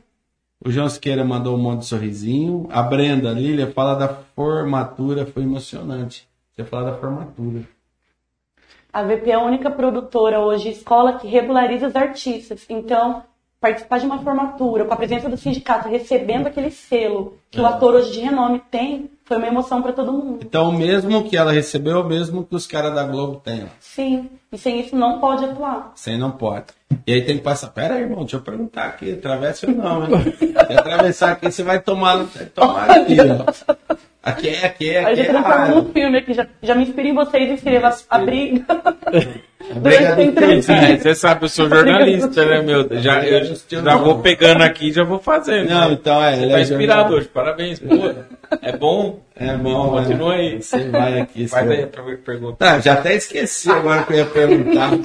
O 0.64 0.70
João 0.70 0.88
Siqueira 0.88 1.24
mandou 1.24 1.56
um 1.56 1.60
monte 1.60 1.80
de 1.80 1.86
sorrisinho. 1.86 2.68
A 2.70 2.80
Brenda, 2.80 3.32
Lília, 3.32 3.72
fala 3.72 3.94
da 3.94 4.06
formatura, 4.06 5.26
foi 5.26 5.42
emocionante. 5.42 6.28
Você 6.52 6.62
fala 6.62 6.92
da 6.92 6.98
formatura. 6.98 7.64
A 8.92 9.02
VP 9.02 9.30
é 9.30 9.34
a 9.34 9.42
única 9.42 9.68
produtora 9.68 10.38
hoje, 10.38 10.70
escola 10.70 11.18
que 11.18 11.26
regulariza 11.26 11.88
os 11.88 11.96
artistas. 11.96 12.64
Então, 12.68 13.24
participar 13.60 13.98
de 13.98 14.06
uma 14.06 14.22
formatura, 14.22 14.84
com 14.84 14.94
a 14.94 14.96
presença 14.96 15.28
do 15.28 15.36
sindicato, 15.36 15.88
recebendo 15.88 16.46
aquele 16.46 16.70
selo 16.70 17.36
que 17.50 17.60
o 17.60 17.66
ator 17.66 17.94
hoje 17.94 18.12
de 18.12 18.20
renome 18.20 18.62
tem, 18.70 19.10
foi 19.30 19.36
uma 19.36 19.46
emoção 19.46 19.80
para 19.80 19.92
todo 19.92 20.12
mundo. 20.12 20.40
Então, 20.42 20.70
o 20.70 20.72
mesmo 20.72 21.22
que 21.22 21.36
ela 21.36 21.52
recebeu, 21.52 21.98
é 21.98 22.00
o 22.00 22.04
mesmo 22.04 22.44
que 22.44 22.56
os 22.56 22.66
caras 22.66 22.92
da 22.92 23.04
Globo 23.04 23.36
têm. 23.36 23.66
Sim, 23.78 24.28
e 24.50 24.58
sem 24.58 24.80
isso 24.80 24.96
não 24.96 25.20
pode 25.20 25.44
atuar. 25.44 25.92
Sem 25.94 26.18
não 26.18 26.32
pode. 26.32 26.64
E 27.06 27.12
aí 27.12 27.22
tem 27.22 27.36
que 27.36 27.44
passar. 27.44 27.68
Pera 27.68 27.94
aí, 27.94 28.02
irmão, 28.02 28.20
deixa 28.20 28.38
eu 28.38 28.40
perguntar 28.40 28.86
aqui. 28.86 29.12
Atravessa 29.12 29.68
ou 29.68 29.72
não, 29.76 30.04
hein? 30.04 30.34
Se 30.36 30.72
atravessar 30.76 31.30
aqui, 31.30 31.48
você 31.48 31.62
vai 31.62 31.78
tomar, 31.78 32.24
vai 32.24 32.46
tomar 32.46 32.90
aqui, 32.90 33.16
ó. 33.20 33.94
Aqui 34.22 34.48
é, 34.50 34.66
aqui 34.66 34.90
é, 34.90 34.98
Aí 34.98 35.04
aqui 35.06 35.16
já 35.16 35.22
é. 35.22 35.26
transforma 35.28 35.66
num 35.68 35.92
filme 35.92 36.18
aqui, 36.18 36.34
já, 36.34 36.46
já 36.62 36.74
me 36.74 36.82
inspira 36.82 37.08
em 37.08 37.14
vocês 37.14 37.50
e 37.50 37.54
escreva 37.54 37.96
a 38.10 38.18
briga. 38.18 38.66
Briga 39.76 40.14
Durante 40.14 40.20
a 40.20 40.22
entrevista. 40.24 40.72
É, 40.72 40.96
você 40.98 41.14
sabe, 41.14 41.44
eu 41.44 41.48
sou 41.48 41.68
jornalista, 41.68 42.44
né, 42.44 42.60
meu? 42.60 42.86
Já, 43.00 43.24
eu 43.24 43.44
já 43.70 43.96
vou 43.96 44.18
pegando 44.18 44.62
aqui 44.62 44.88
e 44.88 44.92
já 44.92 45.04
vou 45.04 45.18
fazendo. 45.18 45.70
Não, 45.70 45.92
então 45.92 46.22
é. 46.22 46.36
Você 46.36 46.48
tá 46.48 46.58
é 46.58 46.62
inspirado 46.62 47.00
jornal- 47.00 47.12
hoje, 47.18 47.28
parabéns, 47.28 47.78
pô. 47.78 47.94
É 48.62 48.76
bom? 48.76 49.20
É 49.36 49.56
bom, 49.56 49.90
Continua 49.90 50.36
né? 50.36 50.40
aí. 50.42 50.62
Você 50.62 50.88
vai 50.90 51.20
aqui. 51.20 51.46
Faz 51.48 51.66
você- 51.66 51.72
aí 51.74 51.86
pra 51.86 52.02
perguntar. 52.24 52.74
Ah, 52.74 52.80
já 52.80 52.92
até 52.94 53.14
esqueci 53.14 53.70
agora 53.70 54.02
que 54.02 54.12
eu 54.12 54.16
ia 54.18 54.26
perguntar. 54.26 54.90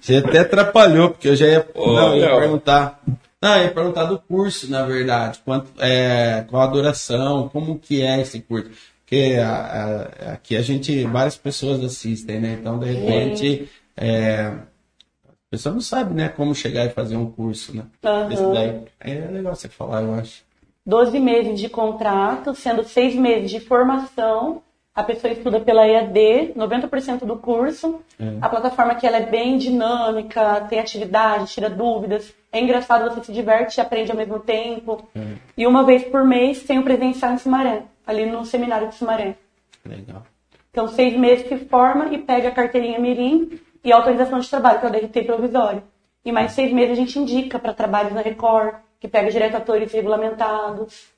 Você 0.00 0.16
até 0.16 0.38
atrapalhou, 0.38 1.10
porque 1.10 1.28
eu 1.28 1.36
já 1.36 1.46
ia, 1.46 1.66
Ô, 1.74 1.92
não, 1.92 2.16
eu 2.16 2.20
ia 2.22 2.36
perguntar. 2.40 2.98
Não, 3.42 3.56
eu 3.56 3.64
ia 3.64 3.70
perguntar 3.72 4.04
do 4.04 4.18
curso, 4.18 4.70
na 4.70 4.84
verdade. 4.84 5.40
Quanto, 5.44 5.70
é, 5.82 6.44
qual 6.48 6.62
a 6.62 6.66
duração, 6.66 7.48
como 7.48 7.78
que 7.78 8.02
é 8.02 8.20
esse 8.20 8.40
curso? 8.40 8.70
Porque 9.00 9.38
a- 9.42 9.50
a- 10.28 10.32
aqui 10.34 10.56
a 10.56 10.62
gente, 10.62 11.04
várias 11.04 11.36
pessoas 11.36 11.82
assistem, 11.82 12.38
né? 12.38 12.58
Então, 12.60 12.78
de 12.78 12.86
repente, 12.92 13.68
é, 13.96 14.52
a 15.26 15.32
pessoa 15.50 15.72
não 15.74 15.80
sabe, 15.80 16.14
né, 16.14 16.28
como 16.28 16.54
chegar 16.54 16.84
e 16.84 16.90
fazer 16.90 17.16
um 17.16 17.30
curso, 17.30 17.74
né? 17.74 17.84
Aham. 18.04 18.32
Esse 18.32 18.52
daí 18.52 18.82
é 19.00 19.14
legal 19.32 19.54
você 19.54 19.68
falar, 19.68 20.02
eu 20.02 20.14
acho. 20.14 20.44
12 20.86 21.18
meses 21.18 21.58
de 21.58 21.68
contrato, 21.68 22.54
sendo 22.54 22.84
6 22.84 23.14
meses 23.14 23.50
de 23.50 23.60
formação. 23.60 24.62
A 24.94 25.02
pessoa 25.02 25.32
estuda 25.32 25.60
pela 25.60 25.86
EAD, 25.86 26.52
90% 26.56 27.24
do 27.24 27.36
curso. 27.36 28.00
A 28.40 28.48
plataforma 28.48 28.92
aqui 28.92 29.06
ela 29.06 29.16
é 29.18 29.26
bem 29.26 29.56
dinâmica, 29.56 30.60
tem 30.68 30.78
atividade, 30.78 31.50
tira 31.52 31.70
dúvidas. 31.70 32.32
É 32.52 32.60
engraçado, 32.60 33.08
você 33.08 33.24
se 33.24 33.32
diverte 33.32 33.78
e 33.78 33.80
aprende 33.80 34.10
ao 34.10 34.16
mesmo 34.16 34.40
tempo. 34.40 35.08
E 35.56 35.66
uma 35.66 35.84
vez 35.84 36.04
por 36.04 36.24
mês 36.24 36.62
tem 36.64 36.78
o 36.78 36.82
presencial 36.82 37.32
em 37.32 37.38
Sumaré, 37.38 37.84
ali 38.06 38.26
no 38.26 38.44
seminário 38.44 38.88
de 38.88 38.96
Sumaré. 38.96 39.36
Legal. 39.84 40.22
Então, 40.70 40.88
seis 40.88 41.16
meses 41.16 41.46
que 41.46 41.56
forma 41.56 42.12
e 42.12 42.18
pega 42.18 42.48
a 42.48 42.52
carteirinha 42.52 42.98
Mirim 42.98 43.60
e 43.84 43.92
a 43.92 43.96
autorização 43.96 44.38
de 44.38 44.48
trabalho, 44.48 44.80
que 44.80 44.86
é 44.86 44.88
o 44.88 44.92
DRT 44.92 45.22
provisório. 45.24 45.82
E 46.24 46.32
mais 46.32 46.52
seis 46.52 46.72
meses 46.72 46.92
a 46.92 47.00
gente 47.00 47.18
indica 47.18 47.58
para 47.58 47.72
trabalhos 47.72 48.12
na 48.12 48.20
Record, 48.20 48.76
que 48.98 49.08
pega 49.08 49.30
direto 49.30 49.56
atores 49.56 49.92
regulamentados. 49.92 51.08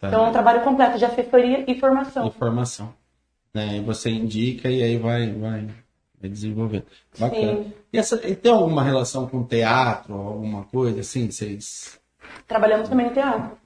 Tá. 0.00 0.08
Então, 0.08 0.26
é 0.26 0.28
um 0.28 0.32
trabalho 0.32 0.62
completo 0.62 0.98
de 0.98 1.04
assessoria 1.04 1.64
e 1.68 1.78
formação. 1.78 2.26
informação. 2.26 2.94
Né? 3.52 3.76
E 3.76 3.80
você 3.80 4.10
indica 4.10 4.68
e 4.68 4.82
aí 4.82 4.96
vai, 4.96 5.30
vai, 5.32 5.68
Vai 6.20 6.30
desenvolvendo. 6.30 6.84
Bacana. 7.18 7.52
Sim. 7.62 7.72
E, 7.92 7.98
essa, 7.98 8.26
e 8.28 8.34
tem 8.34 8.50
alguma 8.52 8.82
relação 8.82 9.26
com 9.28 9.42
teatro, 9.44 10.14
alguma 10.14 10.64
coisa 10.64 11.00
assim? 11.00 11.30
Vocês. 11.30 11.98
Trabalhamos 12.48 12.88
também 12.88 13.06
no 13.06 13.12
teatro. 13.12 13.56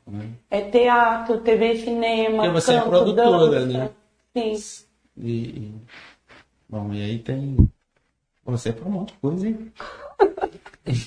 É 0.50 0.60
teatro, 0.62 1.38
TV, 1.40 1.76
cinema. 1.76 2.42
Porque 2.44 2.60
você 2.60 2.72
é 2.72 2.78
canto, 2.78 2.88
produtora, 2.90 3.50
dança. 3.50 3.66
né? 3.78 3.90
Sim. 4.36 4.84
E, 5.16 5.30
e- 5.32 5.74
Bom, 6.68 6.92
e 6.92 7.02
aí 7.02 7.18
tem. 7.18 7.56
Você 8.44 8.70
é 8.70 8.76
um 8.86 8.90
monte 8.90 9.12
de 9.12 9.18
coisa, 9.18 9.46
hein? 9.48 9.72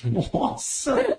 Nossa! 0.32 1.18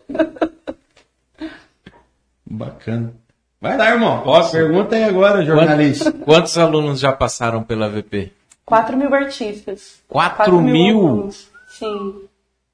Bacana. 2.45 3.13
Vai 3.59 3.77
lá, 3.77 3.89
irmão. 3.89 4.21
Posso? 4.21 4.51
Pergunta 4.51 4.95
aí 4.95 5.03
agora, 5.03 5.43
jornalista. 5.43 6.11
Quantos 6.11 6.57
alunos 6.57 6.99
já 6.99 7.11
passaram 7.11 7.63
pela 7.63 7.89
VP? 7.89 8.31
4 8.65 8.97
mil 8.97 9.13
artistas. 9.13 10.03
4 10.07 10.61
mil? 10.61 10.99
alunos. 10.99 11.51
Sim. 11.67 12.23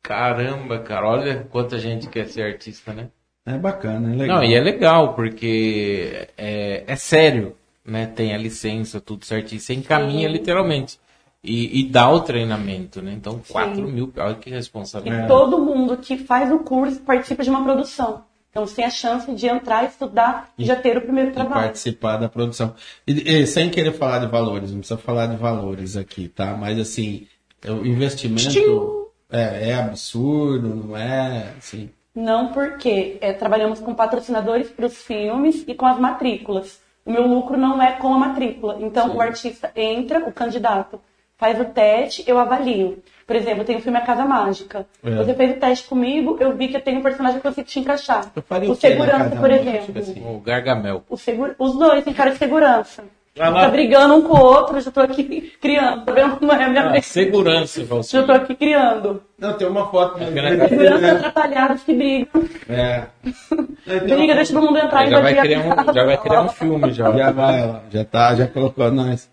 Caramba, 0.02 0.80
cara, 0.80 1.08
olha 1.08 1.48
quanta 1.52 1.78
gente 1.78 2.08
quer 2.08 2.28
ser 2.28 2.44
artista, 2.44 2.94
né? 2.94 3.10
É 3.46 3.58
bacana, 3.58 4.14
é 4.14 4.16
legal. 4.16 4.38
Não, 4.38 4.44
e 4.44 4.54
é 4.54 4.60
legal, 4.62 5.14
porque 5.14 6.28
é, 6.38 6.84
é 6.88 6.96
sério, 6.96 7.56
né? 7.86 8.06
Tem 8.06 8.34
a 8.34 8.38
licença, 8.38 9.02
tudo 9.02 9.26
certinho. 9.26 9.60
Você 9.60 9.74
encaminha 9.74 10.28
Sim. 10.28 10.34
literalmente. 10.34 11.00
E, 11.44 11.80
e 11.82 11.90
dá 11.90 12.10
o 12.10 12.22
treinamento, 12.22 13.02
né? 13.02 13.14
Então, 13.14 13.42
4 13.50 13.82
mil, 13.88 14.14
olha 14.18 14.36
que 14.36 14.50
E 14.50 14.54
responsabilidade. 14.54 15.28
todo 15.28 15.60
mundo 15.60 15.98
que 15.98 16.18
faz 16.18 16.52
o 16.52 16.60
curso 16.60 17.00
participa 17.02 17.44
de 17.44 17.50
uma 17.50 17.64
produção. 17.64 18.24
Então 18.52 18.68
você 18.68 18.76
tem 18.76 18.86
a 18.86 18.90
chance 18.90 19.32
de 19.32 19.48
entrar, 19.48 19.86
estudar 19.86 20.52
e 20.58 20.66
já 20.66 20.76
ter 20.76 20.98
o 20.98 21.02
primeiro 21.02 21.32
trabalho. 21.32 21.62
participar 21.64 22.18
da 22.18 22.28
produção. 22.28 22.76
E, 23.08 23.14
e 23.14 23.48
sem 23.48 23.70
querer 23.70 23.94
falar 23.94 24.20
de 24.20 24.28
valores, 24.28 24.72
não 24.72 24.80
precisa 24.80 25.00
falar 25.00 25.28
de 25.28 25.38
valores 25.38 25.96
aqui, 25.96 26.28
tá? 26.28 26.56
Mas 26.58 26.78
assim, 26.78 27.28
o 27.66 27.86
investimento 27.86 29.10
é, 29.32 29.70
é 29.70 29.76
absurdo, 29.76 30.68
não 30.68 30.98
é? 30.98 31.54
Assim, 31.58 31.90
Não 32.14 32.52
porque 32.52 33.18
é, 33.22 33.32
trabalhamos 33.32 33.80
com 33.80 33.96
patrocinadores 33.96 34.70
para 34.70 34.86
os 34.86 34.98
filmes 34.98 35.64
e 35.66 35.74
com 35.74 35.86
as 35.86 35.98
matrículas. 35.98 36.82
O 37.06 37.12
meu 37.12 37.26
lucro 37.26 37.58
não 37.58 37.82
é 37.82 37.94
com 37.94 38.14
a 38.14 38.18
matrícula. 38.18 38.78
Então 38.82 39.12
Sim. 39.12 39.16
o 39.16 39.22
artista 39.22 39.72
entra, 39.76 40.28
o 40.28 40.32
candidato 40.34 41.00
faz 41.38 41.60
o 41.60 41.66
teste, 41.66 42.24
eu 42.28 42.38
avalio. 42.38 43.02
Por 43.32 43.38
exemplo, 43.38 43.64
tenho 43.64 43.80
o 43.80 43.82
filme 43.82 43.98
A 43.98 44.02
Casa 44.02 44.26
Mágica. 44.26 44.86
É. 45.02 45.10
Você 45.16 45.34
fez 45.34 45.52
o 45.52 45.60
teste 45.60 45.88
comigo, 45.88 46.36
eu 46.42 46.54
vi 46.54 46.68
que 46.68 46.76
eu 46.76 46.82
tenho 46.82 47.00
um 47.00 47.02
personagem 47.02 47.40
que 47.40 47.48
eu 47.48 47.52
consigo 47.52 47.66
te 47.66 47.80
encaixar. 47.80 48.30
eu 48.36 48.42
faria 48.42 48.68
o 48.68 48.74
o 48.74 48.76
na 48.76 48.80
segurança, 48.82 49.30
por 49.30 49.50
Mágica? 49.50 49.56
exemplo. 49.70 49.86
Tipo 49.86 50.00
assim, 50.00 50.24
O 50.26 50.40
Gargamel. 50.42 51.04
O 51.10 51.16
segura... 51.16 51.56
Os 51.58 51.74
dois 51.78 52.04
têm 52.04 52.14
cara 52.14 52.32
de 52.32 52.38
segurança. 52.38 53.06
Ah 53.40 53.48
lá. 53.48 53.62
Tá 53.62 53.70
brigando 53.70 54.16
um 54.16 54.22
com 54.24 54.36
o 54.36 54.42
outro, 54.44 54.76
eu 54.76 54.82
já 54.82 54.92
tô 54.92 55.00
aqui 55.00 55.54
criando. 55.62 56.04
Tá 56.04 56.12
vendo 56.12 56.36
como 56.36 56.52
é 56.52 56.62
a 56.66 56.68
minha 56.68 56.90
Ah, 56.90 57.02
segurança, 57.02 57.80
Já 57.80 57.88
Valcir. 57.88 58.26
tô 58.26 58.32
aqui 58.34 58.54
criando. 58.54 59.24
Não, 59.40 59.54
tem 59.54 59.66
uma 59.66 59.88
foto. 59.90 60.18
né? 60.20 60.68
Seguranças 60.68 61.10
atrapalhadas 61.16 61.84
que 61.84 61.94
brigam. 61.94 62.44
É. 62.68 63.04
Briga, 64.04 64.36
deixa 64.36 64.52
todo 64.54 64.66
mundo 64.66 64.78
entrar 64.78 65.08
e 65.08 65.10
Já 65.10 65.22
vai, 65.22 65.34
criar 65.40 65.60
um, 65.62 65.94
já 65.94 66.04
vai 66.04 66.18
criar 66.18 66.42
um 66.42 66.50
filme 66.50 66.92
já. 66.92 67.10
Já 67.14 67.32
vai, 67.32 67.70
ó, 67.70 67.76
já 67.90 68.04
tá, 68.04 68.36
já 68.36 68.48
colocou 68.48 68.92
nós. 68.92 69.30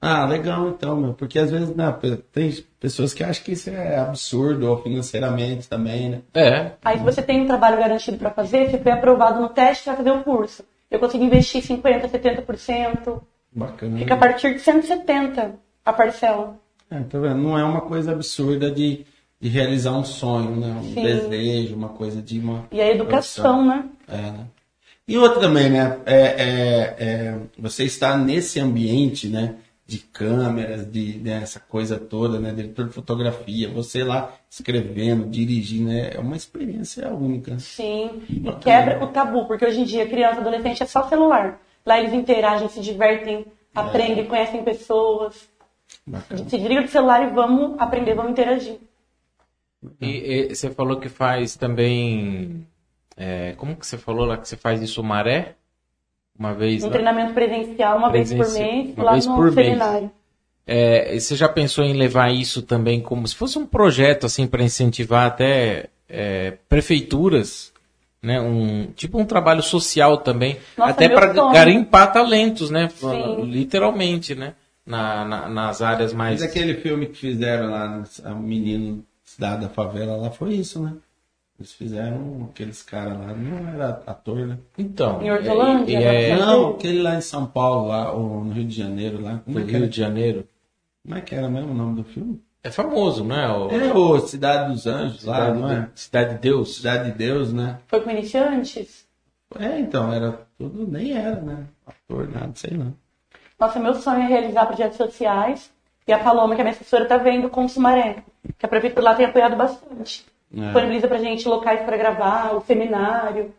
Ah, 0.00 0.24
legal 0.24 0.68
então, 0.68 0.96
meu, 0.96 1.12
porque 1.12 1.38
às 1.38 1.50
vezes 1.50 1.74
né, 1.76 1.94
tem 2.32 2.64
pessoas 2.80 3.12
que 3.12 3.22
acham 3.22 3.44
que 3.44 3.52
isso 3.52 3.68
é 3.68 3.98
absurdo, 3.98 4.70
ou 4.70 4.82
financeiramente 4.82 5.68
também, 5.68 6.08
né? 6.08 6.22
É. 6.32 6.72
Aí 6.82 6.98
se 6.98 7.04
você 7.04 7.20
tem 7.20 7.42
um 7.42 7.46
trabalho 7.46 7.76
garantido 7.76 8.16
para 8.16 8.30
fazer, 8.30 8.70
você 8.70 8.78
foi 8.78 8.92
aprovado 8.92 9.40
no 9.40 9.50
teste, 9.50 9.86
vai 9.86 9.96
fazer 9.96 10.10
o 10.10 10.24
curso. 10.24 10.64
Eu 10.90 10.98
consigo 10.98 11.22
investir 11.22 11.62
50%, 11.62 12.10
70%. 12.10 13.20
Bacana. 13.52 13.98
Fica 13.98 14.14
a 14.14 14.16
partir 14.16 14.54
de 14.54 14.60
170 14.60 15.54
a 15.84 15.92
parcela. 15.92 16.58
É, 16.90 17.00
tá 17.00 17.18
vendo? 17.18 17.36
Não 17.36 17.58
é 17.58 17.64
uma 17.64 17.82
coisa 17.82 18.12
absurda 18.12 18.70
de, 18.70 19.04
de 19.40 19.48
realizar 19.48 19.92
um 19.92 20.04
sonho, 20.04 20.56
né? 20.56 20.68
Um 20.80 20.94
Sim. 20.94 21.02
desejo, 21.02 21.76
uma 21.76 21.90
coisa 21.90 22.22
de 22.22 22.38
uma. 22.38 22.64
E 22.72 22.80
a 22.80 22.90
educação, 22.90 23.64
né? 23.66 23.84
É, 24.08 24.16
né? 24.16 24.46
E 25.06 25.18
outra 25.18 25.40
também, 25.40 25.68
né? 25.68 25.98
É, 26.06 26.16
é, 26.16 26.96
é, 26.98 27.38
você 27.58 27.84
está 27.84 28.16
nesse 28.16 28.58
ambiente, 28.60 29.28
né? 29.28 29.56
De 29.90 29.98
câmeras, 29.98 30.88
de 30.88 31.18
né, 31.18 31.42
essa 31.42 31.58
coisa 31.58 31.98
toda, 31.98 32.38
né? 32.38 32.52
Diretor 32.52 32.86
de 32.86 32.92
fotografia, 32.92 33.68
você 33.68 34.04
lá 34.04 34.32
escrevendo, 34.48 35.28
dirigindo, 35.28 35.88
né? 35.88 36.12
é 36.14 36.20
uma 36.20 36.36
experiência 36.36 37.12
única. 37.12 37.58
Sim. 37.58 38.22
E 38.28 38.52
quebra 38.60 39.02
o 39.02 39.08
tabu, 39.08 39.48
porque 39.48 39.66
hoje 39.66 39.80
em 39.80 39.84
dia 39.84 40.08
criança, 40.08 40.40
adolescente 40.40 40.80
é 40.80 40.86
só 40.86 41.08
celular. 41.08 41.60
Lá 41.84 41.98
eles 41.98 42.12
interagem, 42.12 42.68
se 42.68 42.80
divertem, 42.80 43.44
aprendem, 43.74 44.26
conhecem 44.26 44.62
pessoas. 44.62 45.50
Bacana. 46.06 46.48
Se 46.48 46.56
desliga 46.56 46.82
do 46.82 46.88
celular 46.88 47.26
e 47.26 47.34
vamos 47.34 47.76
aprender, 47.80 48.14
vamos 48.14 48.30
interagir. 48.30 48.78
E, 50.00 50.50
e 50.50 50.54
você 50.54 50.70
falou 50.70 51.00
que 51.00 51.08
faz 51.08 51.56
também. 51.56 52.64
é, 53.16 53.54
como 53.56 53.74
que 53.74 53.84
você 53.84 53.98
falou 53.98 54.24
lá 54.24 54.36
que 54.36 54.46
você 54.46 54.56
faz 54.56 54.80
isso 54.80 55.02
maré? 55.02 55.56
Uma 56.40 56.54
vez. 56.54 56.82
Um 56.82 56.86
né? 56.86 56.92
treinamento 56.92 57.34
presencial 57.34 57.98
uma 57.98 58.10
vez 58.10 58.32
por 58.32 58.50
mês, 58.50 58.94
uma 58.96 59.04
lá 59.04 59.12
vez 59.12 59.26
no 59.26 59.34
por 59.34 59.52
mês. 59.52 59.66
seminário. 59.68 60.10
É, 60.66 61.14
e 61.14 61.20
você 61.20 61.36
já 61.36 61.48
pensou 61.50 61.84
em 61.84 61.92
levar 61.92 62.32
isso 62.32 62.62
também 62.62 62.98
como 63.02 63.28
se 63.28 63.34
fosse 63.36 63.58
um 63.58 63.66
projeto 63.66 64.24
assim 64.24 64.46
para 64.46 64.62
incentivar 64.62 65.26
até 65.26 65.90
é, 66.08 66.56
prefeituras, 66.66 67.70
né? 68.22 68.40
Um 68.40 68.86
tipo 68.96 69.18
um 69.20 69.24
trabalho 69.26 69.62
social 69.62 70.16
também, 70.16 70.56
Nossa, 70.78 70.92
até 70.92 71.10
para 71.10 71.26
garimpar 71.52 72.10
talentos, 72.10 72.70
né? 72.70 72.88
Sim. 72.88 73.42
Literalmente, 73.44 74.34
né? 74.34 74.54
Na, 74.86 75.26
na- 75.26 75.48
nas 75.48 75.82
áreas 75.82 76.14
mais. 76.14 76.40
Mas 76.40 76.50
aquele 76.50 76.74
filme 76.76 77.06
que 77.06 77.18
fizeram 77.18 77.68
lá, 77.70 78.02
o 78.26 78.34
menino 78.36 79.04
Cidade 79.24 79.60
da 79.60 79.68
Favela, 79.68 80.16
lá 80.16 80.30
foi 80.30 80.54
isso, 80.54 80.82
né? 80.82 80.94
Eles 81.60 81.72
fizeram 81.74 82.48
aqueles 82.50 82.82
caras 82.82 83.18
lá, 83.18 83.34
não 83.34 83.68
era 83.68 84.02
ator, 84.06 84.46
né? 84.46 84.56
Então. 84.78 85.20
Em 85.20 85.30
Hortolândia, 85.30 86.00
e 86.00 86.02
é, 86.02 86.30
Mas 86.30 86.40
Não, 86.40 86.70
aquele 86.70 87.02
lá 87.02 87.16
em 87.16 87.20
São 87.20 87.46
Paulo, 87.46 87.88
lá, 87.88 88.10
ou 88.12 88.42
no 88.42 88.54
Rio 88.54 88.64
de 88.64 88.74
Janeiro, 88.74 89.20
lá. 89.20 89.42
Como 89.44 89.58
do 89.58 89.62
é 89.62 89.66
que 89.66 89.72
Rio 89.72 89.82
era, 89.82 89.88
de 89.88 89.96
Janeiro. 89.96 90.48
como 91.04 91.18
é, 91.18 91.20
que 91.20 91.34
era 91.34 91.50
mesmo 91.50 91.72
o 91.72 91.74
nome 91.74 91.96
do 91.96 92.04
filme? 92.04 92.42
É 92.64 92.70
famoso, 92.70 93.22
não 93.24 93.36
é? 93.36 93.52
O, 93.52 93.70
É 93.70 93.92
o 93.92 94.20
Cidade 94.20 94.72
dos 94.72 94.86
Anjos, 94.86 95.22
lá, 95.26 95.36
Cidade, 95.36 95.58
não 95.58 95.70
é? 95.70 95.90
Cidade 95.94 96.34
de 96.34 96.40
Deus. 96.40 96.76
Cidade 96.76 97.10
de 97.10 97.18
Deus, 97.18 97.52
né? 97.52 97.78
Foi 97.88 98.00
com 98.00 98.10
iniciantes? 98.10 99.06
É, 99.58 99.78
então, 99.78 100.10
era 100.10 100.46
tudo, 100.56 100.90
nem 100.90 101.12
era, 101.12 101.42
né? 101.42 101.66
Ator, 101.86 102.26
nada, 102.26 102.52
sei 102.54 102.74
lá. 102.74 102.86
Nossa, 103.58 103.78
meu 103.78 103.94
sonho 103.96 104.22
é 104.22 104.26
realizar 104.26 104.64
projetos 104.64 104.96
sociais. 104.96 105.70
E 106.08 106.12
a 106.12 106.18
Paloma, 106.18 106.54
que 106.54 106.62
é 106.62 106.64
minha 106.64 106.74
assessora, 106.74 107.04
tá 107.04 107.18
vendo 107.18 107.50
com 107.50 107.66
o 107.66 107.68
Sumaré. 107.68 108.24
Que 108.58 108.64
a 108.64 108.68
prefeitura 108.68 109.04
lá 109.04 109.14
tem 109.14 109.26
apoiado 109.26 109.56
bastante. 109.56 110.24
É, 110.56 110.60
Disponibiliza 110.64 111.06
pra 111.08 111.18
gente 111.18 111.48
locais 111.48 111.80
para 111.82 111.96
gravar, 111.96 112.54
o 112.56 112.60
seminário. 112.62 113.52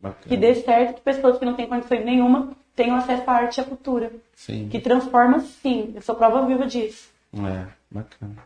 bacana. 0.00 0.24
Que 0.28 0.36
dê 0.36 0.54
certo 0.54 0.96
que 0.96 1.00
pessoas 1.00 1.38
que 1.38 1.44
não 1.44 1.54
têm 1.54 1.66
condições 1.66 2.04
nenhuma 2.04 2.50
tenham 2.74 2.96
acesso 2.96 3.22
à 3.28 3.32
arte 3.32 3.58
e 3.58 3.60
à 3.60 3.64
cultura. 3.64 4.12
Sim, 4.34 4.68
Que 4.70 4.78
transforma 4.78 5.40
sim. 5.40 5.92
Eu 5.94 6.02
sou 6.02 6.14
prova 6.14 6.46
viva 6.46 6.66
disso. 6.66 7.08
é, 7.34 7.66
bacana. 7.90 8.36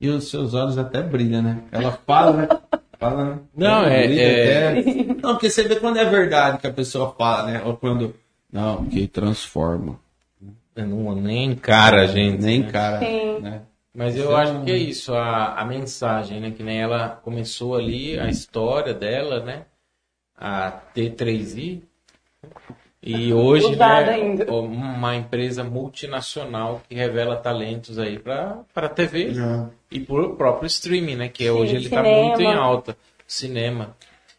E 0.00 0.08
os 0.10 0.28
seus 0.28 0.52
olhos 0.52 0.76
até 0.76 1.00
brilham, 1.02 1.42
né? 1.42 1.62
Ela 1.72 1.92
fala, 1.92 2.32
né? 2.32 2.48
Fala, 2.98 3.24
né? 3.34 3.38
Não, 3.54 3.84
é- 3.84 4.06
Brilha 4.06 4.22
é- 4.22 4.68
até. 4.80 5.04
Não, 5.22 5.32
porque 5.34 5.50
você 5.50 5.62
vê 5.64 5.76
quando 5.76 5.98
é 5.98 6.04
verdade 6.06 6.56
que 6.58 6.66
a 6.66 6.72
pessoa 6.72 7.14
fala, 7.16 7.50
né? 7.50 7.62
Ou 7.64 7.76
quando. 7.76 8.14
Não, 8.50 8.86
que 8.86 9.06
transforma. 9.06 9.98
Não, 10.74 11.14
nem 11.14 11.44
encara 11.50 12.02
a 12.02 12.06
gente. 12.06 12.42
Nem 12.42 12.60
né? 12.62 12.70
cara. 12.72 12.98
Sim. 12.98 13.38
Né? 13.40 13.60
Mas 13.96 14.14
eu 14.14 14.36
é 14.36 14.42
acho 14.42 14.62
que 14.62 14.70
é 14.70 14.76
isso, 14.76 15.14
a, 15.14 15.54
a 15.54 15.64
mensagem, 15.64 16.38
né? 16.38 16.50
Que 16.50 16.62
nem 16.62 16.78
ela 16.78 17.08
começou 17.08 17.74
ali, 17.74 18.18
a 18.18 18.28
história 18.28 18.92
dela, 18.92 19.40
né? 19.42 19.64
A 20.36 20.70
T3i. 20.94 21.80
E 23.02 23.32
hoje, 23.32 23.74
né, 23.74 23.84
ainda. 23.86 24.52
uma 24.52 25.16
empresa 25.16 25.64
multinacional 25.64 26.82
que 26.86 26.94
revela 26.94 27.36
talentos 27.36 27.98
aí 27.98 28.18
para 28.18 28.64
a 28.74 28.88
TV 28.88 29.32
e 29.90 30.00
pro 30.00 30.36
próprio 30.36 30.66
streaming, 30.66 31.16
né? 31.16 31.28
Que 31.28 31.44
Sim, 31.44 31.50
hoje 31.50 31.76
ele 31.76 31.84
está 31.86 32.02
muito 32.02 32.42
em 32.42 32.52
alta. 32.52 32.96
Cinema. 33.26 33.96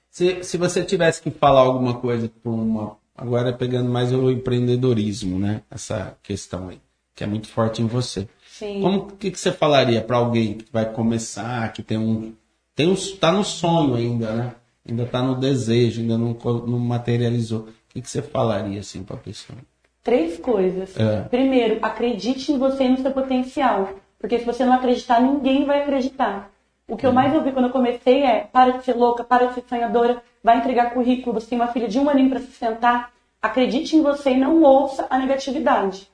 Se, 0.10 0.44
se 0.44 0.58
você 0.58 0.84
tivesse 0.84 1.22
que 1.22 1.32
falar 1.32 1.62
alguma 1.62 1.96
coisa 1.96 2.30
para 2.30 2.52
uma. 2.52 2.96
Agora 3.16 3.52
pegando 3.52 3.90
mais 3.90 4.14
o 4.14 4.30
empreendedorismo, 4.30 5.40
né? 5.40 5.64
Essa 5.72 6.16
questão 6.22 6.70
aí, 6.70 6.80
que 7.18 7.24
é 7.24 7.28
muito 7.28 7.48
forte 7.48 7.82
em 7.82 7.88
você. 7.88 8.30
Sim. 8.48 8.80
Como 8.80 9.08
que, 9.08 9.32
que 9.32 9.40
você 9.40 9.52
falaria 9.52 10.02
para 10.02 10.18
alguém 10.18 10.54
que 10.54 10.72
vai 10.72 10.86
começar, 10.86 11.74
que 11.74 11.82
tem 11.82 11.98
um. 11.98 12.34
Tem 12.76 12.88
um 12.88 12.96
tá 13.20 13.32
no 13.32 13.44
sonho 13.44 13.96
ainda, 13.96 14.32
né? 14.32 14.56
Ainda 14.88 15.04
tá 15.08 15.24
no 15.24 15.36
desejo, 15.36 16.00
ainda 16.00 16.16
não, 16.16 16.38
não 16.68 16.78
materializou. 16.78 17.62
O 17.62 17.68
que, 17.90 18.02
que 18.02 18.10
você 18.10 18.22
falaria 18.22 18.80
assim 18.80 19.04
para 19.04 19.16
a 19.16 19.20
pessoa? 19.20 19.58
Três 20.04 20.38
coisas. 20.38 20.96
É. 20.96 21.22
Primeiro, 21.24 21.80
acredite 21.82 22.52
em 22.52 22.60
você 22.60 22.84
e 22.84 22.90
no 22.90 23.00
seu 23.00 23.12
potencial. 23.12 23.90
Porque 24.20 24.38
se 24.38 24.46
você 24.46 24.64
não 24.64 24.74
acreditar, 24.74 25.20
ninguém 25.20 25.66
vai 25.66 25.82
acreditar. 25.82 26.52
O 26.88 26.96
que 26.96 27.06
eu 27.06 27.12
mais 27.12 27.34
ouvi 27.34 27.52
quando 27.52 27.66
eu 27.66 27.72
comecei 27.72 28.22
é: 28.22 28.42
para 28.42 28.78
de 28.78 28.86
ser 28.86 28.94
louca, 28.94 29.24
para 29.24 29.48
de 29.48 29.56
ser 29.56 29.64
sonhadora, 29.68 30.22
vai 30.44 30.60
entregar 30.60 30.94
currículo, 30.94 31.34
você 31.34 31.48
tem 31.48 31.60
uma 31.60 31.68
filha 31.70 31.88
de 31.88 31.98
um 31.98 32.08
aninho 32.08 32.30
para 32.30 32.40
sustentar. 32.40 33.12
Acredite 33.42 33.96
em 33.96 34.04
você 34.04 34.32
e 34.32 34.38
não 34.38 34.62
ouça 34.62 35.08
a 35.10 35.18
negatividade. 35.18 36.08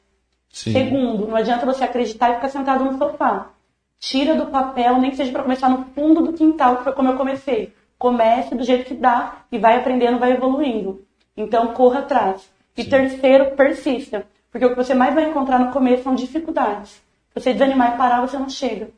Sim. 0.53 0.71
Segundo, 0.71 1.27
não 1.27 1.35
adianta 1.35 1.65
você 1.65 1.83
acreditar 1.83 2.29
e 2.29 2.35
ficar 2.35 2.49
sentado 2.49 2.85
no 2.85 2.95
sofá. 2.99 3.49
tira 3.99 4.35
do 4.35 4.45
papel, 4.47 5.01
nem 5.01 5.09
que 5.09 5.17
seja 5.17 5.31
para 5.31 5.41
começar 5.41 5.67
no 5.67 5.85
fundo 5.95 6.21
do 6.21 6.33
quintal, 6.33 6.77
que 6.77 6.83
foi 6.83 6.93
como 6.93 7.09
eu 7.09 7.17
comecei. 7.17 7.73
Comece 7.97 8.53
do 8.53 8.63
jeito 8.63 8.85
que 8.85 8.93
dá 8.93 9.45
e 9.51 9.57
vai 9.57 9.77
aprendendo, 9.77 10.19
vai 10.19 10.33
evoluindo. 10.33 11.03
Então, 11.35 11.73
corra 11.73 12.01
atrás. 12.01 12.47
E 12.77 12.83
terceiro, 12.83 13.55
persista. 13.55 14.27
Porque 14.51 14.65
o 14.65 14.69
que 14.69 14.75
você 14.75 14.93
mais 14.93 15.15
vai 15.15 15.27
encontrar 15.27 15.57
no 15.57 15.71
começo 15.71 16.03
são 16.03 16.13
dificuldades. 16.13 16.91
Se 16.91 17.39
você 17.39 17.53
desanimar 17.53 17.95
e 17.95 17.97
parar, 17.97 18.21
você 18.21 18.37
não 18.37 18.49
chega. 18.49 18.91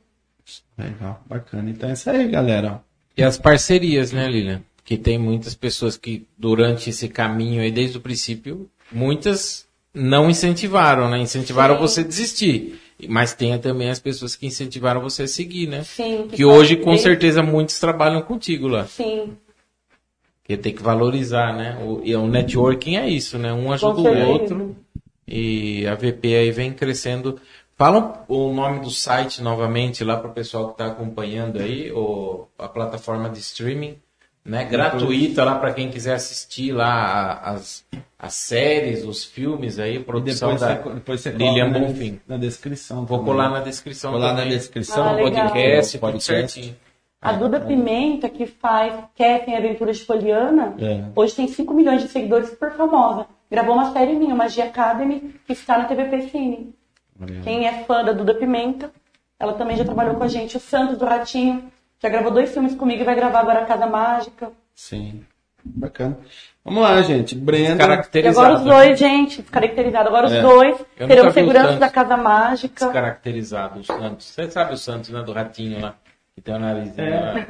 Legal, 0.77 1.21
bacana. 1.25 1.69
Então 1.69 1.89
é 1.89 1.93
isso 1.93 2.09
aí, 2.09 2.27
galera. 2.27 2.83
E 3.15 3.23
as 3.23 3.37
parcerias, 3.37 4.11
né, 4.11 4.27
Lilian? 4.27 4.61
Que 4.83 4.97
tem 4.97 5.17
muitas 5.17 5.55
pessoas 5.55 5.95
que, 5.95 6.27
durante 6.37 6.89
esse 6.89 7.07
caminho 7.07 7.61
aí, 7.61 7.71
desde 7.71 7.97
o 7.97 8.01
princípio, 8.01 8.69
muitas 8.91 9.64
não 9.95 10.29
incentivaram, 10.29 11.09
né? 11.09 11.17
Incentivaram 11.19 11.75
Sim. 11.75 11.81
você 11.81 12.01
a 12.01 12.03
desistir. 12.03 12.81
Mas 13.09 13.33
tem 13.33 13.57
também 13.59 13.89
as 13.89 13.99
pessoas 13.99 14.35
que 14.35 14.45
incentivaram 14.45 15.01
você 15.01 15.23
a 15.23 15.27
seguir, 15.27 15.67
né? 15.67 15.83
Sim. 15.83 16.27
Que 16.31 16.45
hoje, 16.45 16.77
com 16.77 16.95
certeza, 16.97 17.41
muitos 17.41 17.79
trabalham 17.79 18.21
contigo 18.21 18.67
lá. 18.67 18.85
Sim, 18.85 19.35
Porque 20.41 20.55
tem 20.55 20.73
que 20.73 20.83
valorizar, 20.83 21.53
né? 21.53 21.77
O, 21.83 22.01
e 22.03 22.15
o 22.15 22.27
networking 22.27 22.95
é 22.97 23.09
isso, 23.09 23.37
né? 23.37 23.51
Um 23.51 23.71
ajuda 23.71 24.01
o 24.01 24.27
outro. 24.27 24.75
E 25.27 25.85
a 25.87 25.95
VP 25.95 26.35
aí 26.35 26.51
vem 26.51 26.71
crescendo. 26.71 27.39
Fala 27.75 28.23
o 28.29 28.53
nome 28.53 28.79
do 28.79 28.89
site 28.89 29.41
novamente 29.41 30.03
lá 30.03 30.15
para 30.17 30.29
o 30.29 30.33
pessoal 30.33 30.67
que 30.67 30.73
está 30.73 30.87
acompanhando 30.87 31.59
aí, 31.59 31.91
ou 31.91 32.49
a 32.57 32.69
plataforma 32.69 33.29
de 33.29 33.39
streaming, 33.39 33.97
né? 34.45 34.63
Gratuita 34.65 35.43
lá 35.43 35.55
para 35.57 35.73
quem 35.73 35.89
quiser 35.89 36.13
assistir 36.13 36.71
lá 36.71 37.39
as, 37.43 37.83
as 38.19 38.33
séries, 38.35 39.03
os 39.03 39.23
filmes 39.25 39.79
aí, 39.79 39.95
E 39.95 39.99
produção 39.99 40.53
depois, 40.53 40.61
da 40.61 40.81
você, 40.83 40.93
depois 40.95 41.21
você 41.21 41.29
Lilian 41.31 41.69
na- 41.69 41.79
Bonfim. 41.79 42.19
Na 42.27 42.37
descrição. 42.37 43.05
Vou 43.05 43.17
também. 43.19 43.33
colar 43.33 43.49
na 43.49 43.59
descrição 43.61 44.11
Colar 44.11 44.33
na 44.33 44.45
descrição. 44.45 45.03
Ah, 45.09 45.17
podcast, 45.17 45.91
tudo 45.97 46.01
Podcast. 46.11 46.53
certinho. 46.53 46.75
A 47.21 47.31
Duda 47.31 47.59
Pimenta, 47.59 48.29
que 48.29 48.45
faz 48.45 48.93
Casting 49.17 49.55
Aventuras 49.55 49.97
de 49.97 50.05
Poliana, 50.05 50.75
É. 50.79 51.05
hoje 51.15 51.33
tem 51.33 51.47
5 51.47 51.73
milhões 51.73 52.03
de 52.03 52.07
seguidores, 52.09 52.49
super 52.49 52.71
famosa. 52.73 53.25
Gravou 53.49 53.73
uma 53.73 53.91
série 53.93 54.13
minha, 54.13 54.35
Magia 54.35 54.65
Academy, 54.65 55.33
que 55.47 55.53
está 55.53 55.77
na 55.79 55.85
TVP 55.85 56.29
Cine. 56.29 56.75
Quem 57.43 57.65
é 57.67 57.83
fã 57.85 58.03
da 58.03 58.11
Duda 58.11 58.35
Pimenta, 58.35 58.91
ela 59.39 59.53
também 59.53 59.75
já 59.77 59.83
trabalhou 59.85 60.15
com 60.15 60.23
a 60.23 60.27
gente. 60.27 60.57
O 60.57 60.59
Santos 60.59 60.97
do 60.99 61.05
Ratinho 61.05 61.63
já 62.05 62.09
gravou 62.09 62.31
dois 62.31 62.51
filmes 62.53 62.75
comigo 62.75 63.01
e 63.01 63.05
vai 63.05 63.15
gravar 63.15 63.39
agora 63.39 63.61
a 63.63 63.65
Casa 63.65 63.87
Mágica. 63.87 64.51
Sim. 64.75 65.23
Bacana. 65.63 66.17
Vamos 66.63 66.83
lá, 66.83 67.01
gente. 67.01 67.33
Brenda. 67.33 67.69
E 67.69 67.71
agora 67.73 67.87
Caracterizado. 67.97 68.55
os 68.55 68.61
dois, 68.63 68.99
gente, 68.99 69.41
descaracterizado. 69.41 70.07
Agora 70.09 70.27
os 70.27 70.33
É. 70.33 70.41
dois 70.41 70.77
terão 70.95 71.31
segurança 71.31 71.65
Santos. 71.67 71.79
da 71.79 71.89
Casa 71.89 72.17
Mágica. 72.17 72.85
Descaracterizado, 72.85 73.79
o 73.79 73.83
Santos. 73.83 74.27
Você 74.27 74.51
sabe 74.51 74.73
o 74.73 74.77
Santos, 74.77 75.09
né? 75.09 75.23
Do 75.23 75.33
ratinho 75.33 75.81
lá. 75.81 75.95
Que 76.35 76.41
tem 76.41 76.53
o 76.55 76.59
narizinho 76.59 77.07
É. 77.07 77.19
lá. 77.19 77.45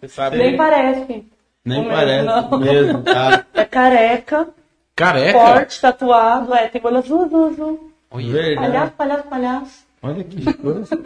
Você 0.00 0.08
sabe. 0.08 0.36
Nem 0.36 0.56
parece. 0.56 1.26
Nem 1.64 1.80
O 1.80 1.84
meu 1.84 1.92
parece 1.92 2.24
não. 2.26 2.58
mesmo, 2.58 3.02
tá? 3.02 3.44
É 3.54 3.64
careca, 3.64 4.48
Careca? 4.94 5.38
forte, 5.38 5.80
tatuado, 5.80 6.54
é, 6.54 6.68
tem 6.68 6.80
olho 6.84 6.98
azul, 6.98 7.24
azul, 7.24 7.46
azul. 7.46 7.90
Olha. 8.10 8.56
Palhaço, 8.56 8.92
palhaço, 8.92 9.22
palhaço. 9.24 9.83
Olha 10.04 10.22
que 10.22 10.52
coisa. 10.52 11.00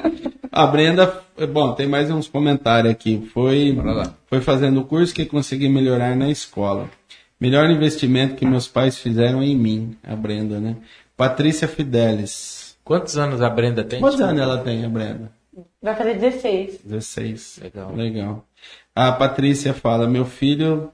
A 0.51 0.67
Brenda, 0.67 1.23
bom, 1.53 1.73
tem 1.73 1.87
mais 1.87 2.11
uns 2.11 2.27
comentários 2.27 2.91
aqui. 2.91 3.31
Foi, 3.33 3.79
foi 4.27 4.41
fazendo 4.41 4.81
o 4.81 4.85
curso 4.85 5.15
que 5.15 5.25
consegui 5.25 5.69
melhorar 5.69 6.17
na 6.17 6.29
escola. 6.29 6.91
Melhor 7.41 7.71
investimento 7.71 8.35
que 8.35 8.45
meus 8.45 8.67
pais 8.67 8.99
fizeram 8.99 9.41
em 9.41 9.57
mim, 9.57 9.97
a 10.03 10.17
Brenda, 10.17 10.59
né? 10.59 10.77
Patrícia 11.17 11.69
Fidelis. 11.69 12.77
Quantos 12.83 13.17
anos 13.17 13.41
a 13.41 13.49
Brenda 13.49 13.85
tem? 13.85 14.01
Quantos 14.01 14.21
anos 14.21 14.43
ela 14.43 14.59
tem, 14.59 14.85
a 14.85 14.89
Brenda? 14.89 15.31
Vai 15.81 15.95
fazer 15.95 16.15
16. 16.15 16.81
16. 16.85 17.61
Legal. 17.63 17.95
Legal. 17.95 18.45
A 18.97 19.13
Patrícia 19.13 19.73
fala: 19.73 20.09
meu 20.09 20.25
filho 20.25 20.91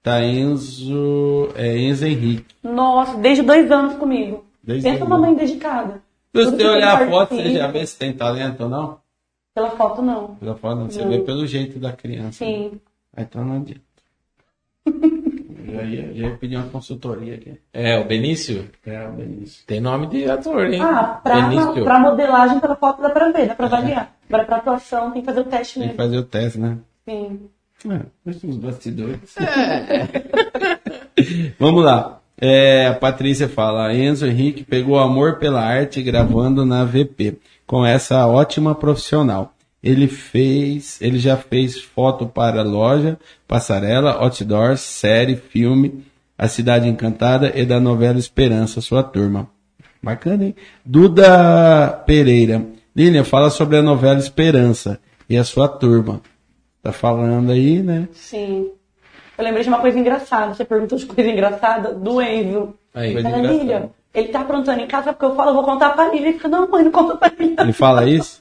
tá 0.00 0.22
Enzo, 0.22 1.48
é 1.56 1.76
Enzo 1.76 2.06
Henrique. 2.06 2.54
Nossa, 2.62 3.16
desde 3.18 3.42
dois 3.42 3.68
anos 3.72 3.94
comigo. 3.94 4.44
Desde 4.62 4.88
Pensa 4.88 5.04
uma 5.04 5.18
mãe 5.18 5.34
dedicada. 5.34 6.00
Se 6.34 6.44
você 6.44 6.66
olhar 6.66 7.02
a 7.02 7.08
foto, 7.08 7.34
você 7.34 7.52
já 7.52 7.66
vê 7.68 7.86
se 7.86 7.98
tem 7.98 8.12
talento 8.12 8.64
ou 8.64 8.68
não? 8.68 8.98
Pela 9.54 9.70
foto, 9.70 10.02
não. 10.02 10.34
Pela 10.36 10.54
foto, 10.56 10.76
não. 10.76 10.90
você 10.90 11.02
Não. 11.02 11.10
vê 11.10 11.18
pelo 11.20 11.46
jeito 11.46 11.78
da 11.78 11.92
criança. 11.92 12.44
né? 12.44 12.50
Sim. 12.52 12.80
Ah, 13.16 13.22
então 13.22 13.44
não 13.44 13.56
adianta. 13.56 13.80
já, 15.66 15.82
ia, 15.82 16.14
já 16.14 16.28
ia 16.28 16.36
pedir 16.36 16.56
uma 16.56 16.68
consultoria 16.68 17.34
aqui. 17.34 17.58
É, 17.72 17.98
o 17.98 18.04
Benício? 18.06 18.70
É, 18.86 19.08
o 19.08 19.12
Benício. 19.12 19.66
Tem 19.66 19.80
nome 19.80 20.06
de 20.06 20.30
ator, 20.30 20.72
hein? 20.72 20.80
Ah, 20.80 21.20
pra, 21.22 21.40
Benício. 21.48 21.84
pra 21.84 21.98
modelagem 21.98 22.60
pela 22.60 22.76
foto 22.76 23.02
dá 23.02 23.10
pra 23.10 23.32
ver, 23.32 23.48
dá 23.48 23.54
pra 23.54 23.66
avaliar. 23.66 24.14
Agora 24.28 24.44
pra 24.44 24.56
atuação 24.58 25.10
tem 25.10 25.22
que 25.22 25.26
fazer 25.26 25.40
o 25.40 25.44
teste 25.44 25.74
Tem 25.74 25.82
que 25.82 25.88
mesmo. 25.88 25.96
fazer 26.02 26.18
o 26.18 26.22
teste, 26.24 26.58
né? 26.60 26.78
Sim. 27.08 27.40
É, 27.90 28.00
deixa 28.24 28.46
os 28.46 28.56
bastidores. 28.56 29.34
Vamos 31.58 31.84
lá. 31.84 32.20
É, 32.40 32.86
a 32.86 32.94
Patrícia 32.94 33.48
fala, 33.48 33.92
Enzo 33.92 34.26
Henrique 34.26 34.62
pegou 34.62 34.98
amor 34.98 35.38
pela 35.38 35.60
arte 35.60 36.00
gravando 36.02 36.64
na 36.64 36.84
VP, 36.84 37.36
com 37.66 37.84
essa 37.84 38.26
ótima 38.26 38.74
profissional. 38.74 39.54
Ele 39.82 40.06
fez, 40.06 41.00
ele 41.00 41.18
já 41.18 41.36
fez 41.36 41.80
foto 41.80 42.26
para 42.26 42.62
loja, 42.62 43.18
passarela, 43.46 44.12
outdoor, 44.12 44.76
série, 44.76 45.36
filme, 45.36 46.04
A 46.36 46.46
Cidade 46.48 46.88
Encantada 46.88 47.52
e 47.54 47.64
da 47.64 47.80
novela 47.80 48.18
Esperança, 48.18 48.80
sua 48.80 49.02
turma. 49.02 49.48
Bacana, 50.02 50.44
hein? 50.44 50.54
Duda 50.84 51.88
Pereira. 52.06 52.64
Lilian, 52.94 53.24
fala 53.24 53.50
sobre 53.50 53.76
a 53.76 53.82
novela 53.82 54.18
Esperança 54.18 55.00
e 55.28 55.36
a 55.36 55.44
sua 55.44 55.68
turma. 55.68 56.20
Tá 56.82 56.92
falando 56.92 57.50
aí, 57.50 57.82
né? 57.82 58.08
Sim. 58.12 58.70
Eu 59.38 59.44
lembrei 59.44 59.62
de 59.62 59.68
uma 59.68 59.78
coisa 59.78 59.96
engraçada. 59.96 60.52
Você 60.52 60.64
perguntou 60.64 60.98
de 60.98 61.06
coisa 61.06 61.30
engraçada 61.30 61.94
do 61.94 62.20
Enzo. 62.20 62.74
Aí. 62.92 63.14
Lilia, 63.14 63.90
ele 64.12 64.28
tá 64.28 64.40
aprontando 64.40 64.80
em 64.80 64.88
casa 64.88 65.12
porque 65.12 65.26
eu 65.26 65.36
falo, 65.36 65.50
eu 65.50 65.54
vou 65.54 65.62
contar 65.62 65.90
pra 65.90 66.08
Lilia. 66.08 66.30
Ele 66.30 66.32
fica, 66.32 66.48
não, 66.48 66.68
mãe, 66.68 66.82
não 66.82 66.90
conta 66.90 67.16
pra 67.16 67.30
Lilia. 67.38 67.60
Ele 67.60 67.72
fala 67.72 68.04
isso? 68.04 68.40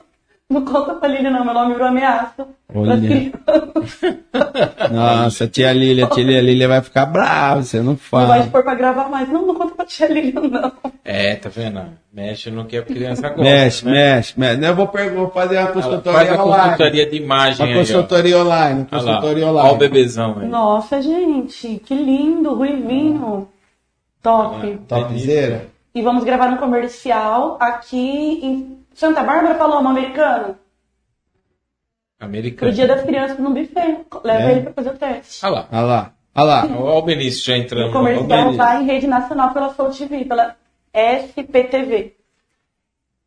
Não 0.50 0.64
conta 0.64 0.93
pra 0.95 1.10
Lilia, 1.10 1.30
não. 1.30 1.43
Meu 1.43 1.54
nome 1.54 1.74
virou 1.74 1.88
ameaça. 1.89 2.48
Olha. 2.74 2.98
Nossa, 4.91 5.45
tia 5.48 5.74
Lília, 5.74 6.08
tia 6.08 6.24
Lília, 6.24 6.41
Lília 6.41 6.68
vai 6.70 6.82
ficar 6.82 7.06
brava, 7.06 7.62
você 7.64 7.78
não 7.80 7.86
Não 7.86 7.95
vai 7.95 8.28
fala. 8.28 8.43
te 8.43 8.50
pôr 8.50 8.64
pra 8.64 8.76
gravar 8.76 9.10
mais. 9.10 9.28
Não, 9.28 9.45
não 9.45 9.56
conta 9.56 9.76
pra 9.76 9.86
tia 9.86 10.08
Lilia, 10.08 10.39
não. 10.39 10.72
É, 11.04 11.36
tá 11.36 11.50
vendo? 11.50 11.82
Mexe 12.14 12.50
no 12.50 12.64
que 12.66 12.78
a 12.78 12.82
criança 12.82 13.28
gosta. 13.30 13.43
Mexe, 13.43 13.86
né? 13.86 13.91
mexe, 14.16 14.39
mexe. 14.39 14.66
Eu 14.66 14.76
vou, 14.76 14.89
vou 15.16 15.30
fazer 15.32 15.58
uma 15.60 15.68
consultoria 15.68 16.14
Faz 16.20 16.30
a 16.39 16.43
online. 16.45 16.64
consultoria 16.64 17.10
de 17.10 17.18
imagem 17.18 17.66
Uma 17.66 17.68
aí, 17.68 17.74
ó. 17.76 17.80
consultoria 17.80 18.38
online, 18.39 18.88
Olha 18.91 19.02
lá. 19.04 19.14
consultoria 19.16 19.45
Olha 19.48 19.54
o 19.54 19.60
online. 19.60 19.78
bebezão 19.80 20.36
aí. 20.39 20.48
Nossa, 20.48 21.02
gente, 21.02 21.82
que 21.86 21.93
lindo, 21.93 22.54
ruivinho. 22.56 23.50
Top. 24.24 24.78
Topzera? 24.88 25.68
E 25.93 26.02
vamos 26.02 26.24
gravar 26.24 26.48
um 26.48 26.58
comercial 26.58 27.58
aqui 27.60 28.39
em 28.43 28.78
Santa 28.98 29.22
Bárbara, 29.24 29.54
Paloma, 29.54 29.91
americano. 29.91 30.58
Americano. 32.20 32.72
Pro 32.72 32.76
Dia 32.76 32.88
das 32.88 33.04
Crianças 33.04 33.38
no 33.38 33.52
buffet. 33.52 34.00
Leva 34.24 34.41
É? 34.50 34.52
ele 34.54 34.62
pra 34.62 34.74
fazer 34.74 34.89
o 34.89 34.98
teste. 34.98 35.45
Olha 35.45 35.54
lá. 35.54 35.68
Olha 35.72 35.82
lá, 35.82 36.14
olha 36.34 36.45
lá. 36.45 36.66
Olha 36.66 36.93
o 36.98 37.02
Benício 37.04 37.45
já 37.45 37.56
entrando. 37.56 37.89
O 37.89 37.93
comercial 37.93 38.54
vai 38.54 38.82
em 38.82 38.86
rede 38.88 39.06
nacional 39.06 39.54
pela 39.54 39.72
Soul 39.76 39.91
TV, 39.91 40.26
pela 40.26 40.56
SPTV. 40.91 42.16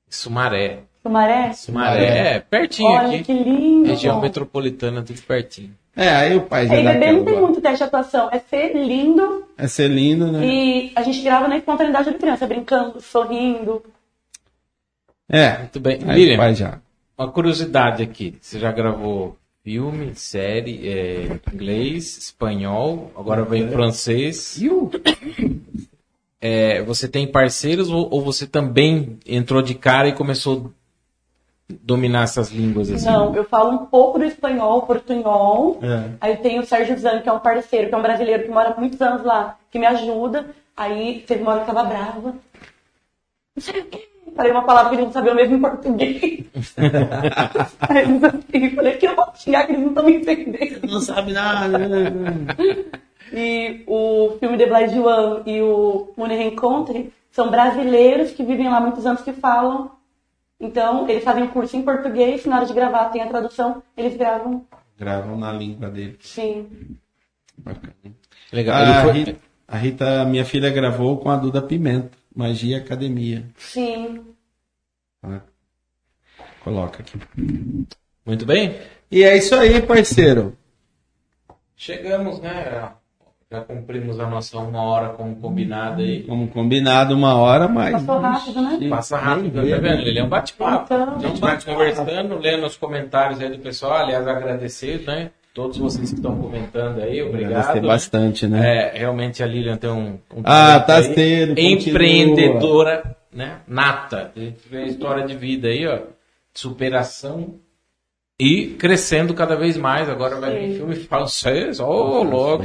Sumaré. 0.08 0.80
Sumaré? 1.04 1.52
Sumaré, 1.52 2.34
é 2.34 2.40
pertinho 2.40 2.90
Olha 2.90 3.08
aqui. 3.14 3.22
que 3.22 3.32
lindo. 3.32 3.88
Região 3.88 4.20
metropolitana, 4.20 5.02
tudo 5.04 5.22
pertinho. 5.22 5.70
É, 5.96 6.08
aí 6.08 6.36
o 6.36 6.42
pai 6.42 6.66
já 6.66 6.74
Aí, 6.74 6.82
bebê 6.84 7.12
não 7.12 7.24
tem 7.24 7.40
muito 7.40 7.60
teste 7.60 7.78
de 7.78 7.84
atuação. 7.84 8.28
É 8.32 8.40
ser 8.40 8.74
lindo 8.74 9.44
É 9.56 9.68
ser 9.68 9.86
lindo, 9.88 10.32
né? 10.32 10.44
e 10.44 10.92
a 10.96 11.02
gente 11.02 11.22
grava 11.22 11.46
na 11.46 11.56
espontaneidade 11.58 12.10
da 12.10 12.18
criança, 12.18 12.44
brincando, 12.46 13.00
sorrindo. 13.00 13.82
É. 15.30 15.58
Muito 15.58 15.80
bem. 15.80 16.00
Aí 16.06 16.36
pai 16.36 16.54
já. 16.54 16.80
uma 17.16 17.30
curiosidade 17.30 18.02
aqui. 18.02 18.36
Você 18.40 18.58
já 18.58 18.72
gravou 18.72 19.36
filme, 19.62 20.14
série, 20.14 20.88
é, 20.88 21.40
inglês, 21.52 22.18
espanhol, 22.18 23.12
agora 23.16 23.44
vem 23.44 23.68
francês. 23.68 24.60
É, 26.40 26.82
você 26.82 27.06
tem 27.06 27.30
parceiros 27.30 27.90
ou, 27.90 28.08
ou 28.10 28.22
você 28.22 28.46
também 28.46 29.18
entrou 29.26 29.60
de 29.60 29.74
cara 29.74 30.08
e 30.08 30.12
começou 30.14 30.72
a 31.68 31.74
dominar 31.82 32.22
essas 32.22 32.50
línguas 32.50 32.90
assim? 32.90 33.04
Não, 33.04 33.36
eu 33.36 33.44
falo 33.44 33.72
um 33.72 33.86
pouco 33.86 34.18
do 34.18 34.24
espanhol, 34.24 34.82
portunhol. 34.82 35.78
É. 35.82 36.12
Aí 36.20 36.36
tem 36.38 36.58
o 36.58 36.64
Sérgio 36.64 36.98
Zan, 36.98 37.20
que 37.20 37.28
é 37.28 37.32
um 37.32 37.38
parceiro, 37.38 37.88
que 37.88 37.94
é 37.94 37.98
um 37.98 38.02
brasileiro 38.02 38.44
que 38.44 38.50
mora 38.50 38.70
há 38.70 38.80
muitos 38.80 39.00
anos 39.02 39.22
lá, 39.22 39.58
que 39.70 39.78
me 39.78 39.86
ajuda. 39.86 40.46
Aí 40.74 41.22
teve 41.26 41.42
uma 41.42 41.52
hora 41.52 41.64
que 41.64 41.70
eu 41.70 41.74
tava 41.74 41.88
brava. 41.88 42.34
Não 43.54 43.62
sei 43.62 43.80
o 43.80 43.84
quê. 43.84 44.09
Falei 44.34 44.52
uma 44.52 44.64
palavra 44.64 44.90
que 44.90 44.94
eles 44.96 45.06
não 45.06 45.12
sabiam 45.12 45.34
mesmo 45.34 45.56
em 45.56 45.60
português. 45.60 46.20
Aí 47.80 47.98
assim, 47.98 48.70
falei 48.74 48.92
que 48.96 49.06
eu 49.06 49.16
vou 49.16 49.26
xingar 49.34 49.66
que 49.66 49.72
eles 49.72 49.82
não 49.82 49.88
estão 49.90 50.04
me 50.04 50.14
entendendo. 50.16 50.86
Não 50.90 51.00
sabe 51.00 51.32
nada, 51.32 51.78
né? 51.78 52.12
E 53.32 53.84
o 53.86 54.36
filme 54.40 54.56
The 54.58 54.66
Blind 54.66 55.04
One 55.04 55.42
e 55.46 55.62
o 55.62 56.12
Money 56.16 56.36
Reencontre 56.38 57.12
são 57.30 57.50
brasileiros 57.50 58.32
que 58.32 58.42
vivem 58.42 58.68
lá 58.68 58.78
há 58.78 58.80
muitos 58.80 59.06
anos 59.06 59.22
que 59.22 59.32
falam 59.32 59.90
Então, 60.60 61.08
eles 61.08 61.22
fazem 61.24 61.44
o 61.44 61.48
curso 61.48 61.76
em 61.76 61.82
português, 61.82 62.44
na 62.44 62.56
hora 62.56 62.66
de 62.66 62.72
gravar 62.74 63.06
tem 63.10 63.22
a 63.22 63.28
tradução, 63.28 63.82
eles 63.96 64.16
gravam. 64.16 64.64
Gravam 64.98 65.38
na 65.38 65.52
língua 65.52 65.88
dele. 65.88 66.18
Sim. 66.20 66.66
Bacana. 67.56 67.94
Legal. 68.52 68.82
A, 68.82 69.02
foi- 69.02 69.12
Rita, 69.12 69.36
a 69.68 69.76
Rita, 69.76 70.24
minha 70.24 70.44
filha, 70.44 70.68
gravou 70.70 71.16
com 71.18 71.30
a 71.30 71.36
Duda 71.36 71.62
Pimenta. 71.62 72.19
Magia 72.34 72.78
Academia. 72.78 73.44
Sim. 73.56 74.24
tá? 75.20 75.42
Coloca 76.62 77.02
aqui. 77.02 77.18
Muito 78.24 78.46
bem. 78.46 78.76
E 79.10 79.24
é 79.24 79.36
isso 79.36 79.54
aí, 79.54 79.82
parceiro. 79.82 80.56
Chegamos, 81.74 82.40
né? 82.40 82.92
Já 83.50 83.62
cumprimos 83.62 84.20
a 84.20 84.28
nossa 84.28 84.58
uma 84.58 84.80
hora 84.80 85.08
como 85.14 85.34
combinado 85.34 86.02
aí. 86.02 86.22
Como 86.22 86.46
combinado, 86.48 87.16
uma 87.16 87.34
hora, 87.34 87.66
mas. 87.66 87.92
Passou 87.92 88.20
rápido, 88.20 88.62
né? 88.62 88.88
Passa 88.88 89.16
rápido, 89.16 89.54
tá 89.54 89.62
vendo? 89.62 90.02
Ele 90.02 90.18
é 90.20 90.22
um 90.22 90.28
bate-papo. 90.28 90.84
Então. 90.84 91.16
A 91.16 91.18
gente 91.18 91.40
vai 91.40 91.60
conversando, 91.60 92.38
lendo 92.38 92.64
os 92.64 92.76
comentários 92.76 93.40
aí 93.40 93.50
do 93.50 93.58
pessoal. 93.58 94.04
Aliás, 94.04 94.28
agradecer, 94.28 95.02
né? 95.04 95.32
Todos 95.52 95.78
vocês 95.78 96.10
que 96.10 96.16
estão 96.16 96.36
comentando 96.40 97.00
aí, 97.00 97.20
obrigado. 97.22 97.50
Agradecer 97.52 97.80
né? 97.80 97.88
bastante, 97.88 98.46
né? 98.46 98.90
É, 98.94 98.98
realmente 98.98 99.42
a 99.42 99.46
Lilian 99.46 99.76
tem 99.76 99.90
um. 99.90 100.18
um 100.34 100.42
Ah, 100.44 100.78
tá 100.80 100.98
aí. 100.98 101.14
cedo. 101.14 101.58
Empreendedora, 101.58 103.16
né? 103.32 103.58
Nata. 103.66 104.30
A 104.36 104.38
gente 104.38 104.60
vê 104.70 104.78
a 104.78 104.86
história 104.86 105.26
de 105.26 105.34
vida 105.36 105.68
aí, 105.68 105.86
ó. 105.86 105.96
de 105.96 106.02
Superação. 106.54 107.54
E 108.38 108.68
crescendo 108.78 109.34
cada 109.34 109.54
vez 109.56 109.76
mais. 109.76 110.08
Agora 110.08 110.36
vai 110.40 110.56
vir 110.58 110.70
Sim. 110.70 110.76
filme 110.78 110.96
francês, 110.96 111.78
ô 111.80 112.22
louco. 112.22 112.64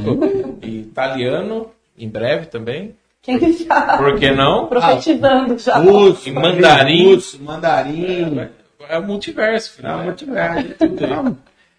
E 0.61 0.79
italiano, 0.81 1.71
em 1.97 2.07
breve 2.07 2.45
também. 2.45 2.95
Quem 3.21 3.51
sabe? 3.53 3.97
Por 3.97 4.17
que 4.19 4.31
não? 4.31 4.67
Profetizando 4.69 5.57
já. 5.57 5.77
Russo, 5.79 6.29
Em 6.29 6.33
mandarim. 6.33 7.13
Russo, 7.15 7.41
mandarim. 7.43 8.47
É 8.87 8.97
o 8.99 9.03
multiverso, 9.03 9.73
filho. 9.73 9.87
É 9.87 9.97
né? 9.97 10.03
muito 10.03 10.25
velho. 10.31 10.75
Não, 11.09 11.37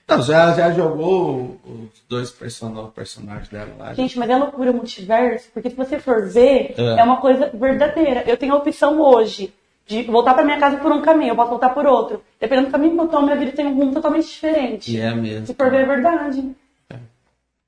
não, 0.08 0.22
já, 0.22 0.52
já 0.54 0.70
jogou 0.72 1.58
os 1.64 2.02
dois 2.08 2.30
person- 2.30 2.90
personagens 2.94 3.48
dela 3.48 3.70
lá. 3.78 3.94
Gente, 3.94 4.18
mas 4.18 4.30
é 4.30 4.36
loucura 4.36 4.70
o 4.70 4.74
multiverso, 4.74 5.48
porque 5.52 5.70
se 5.70 5.76
você 5.76 5.98
for 5.98 6.28
ver, 6.28 6.74
É. 6.78 7.00
é. 7.00 7.02
uma 7.02 7.16
coisa 7.16 7.50
verdadeira. 7.52 8.22
Eu 8.26 8.36
tenho 8.36 8.54
a 8.54 8.58
opção 8.58 9.00
hoje 9.00 9.52
de 9.86 10.02
voltar 10.04 10.34
pra 10.34 10.44
minha 10.44 10.58
casa 10.58 10.76
por 10.78 10.90
um 10.92 11.00
caminho, 11.02 11.30
eu 11.32 11.36
posso 11.36 11.50
voltar 11.50 11.70
por 11.70 11.86
outro. 11.86 12.22
Dependendo 12.40 12.68
do 12.68 12.72
caminho 12.72 12.94
que 12.94 13.00
eu 13.00 13.08
tomo, 13.08 13.24
minha 13.26 13.36
vida 13.36 13.52
tem 13.52 13.66
um 13.66 13.74
rumo 13.76 13.92
totalmente 13.92 14.26
diferente. 14.28 14.94
E 14.96 15.00
é 15.00 15.14
mesmo. 15.14 15.46
Se 15.46 15.54
for 15.54 15.70
ver, 15.70 15.82
é 15.82 15.86
verdade. 15.86 16.54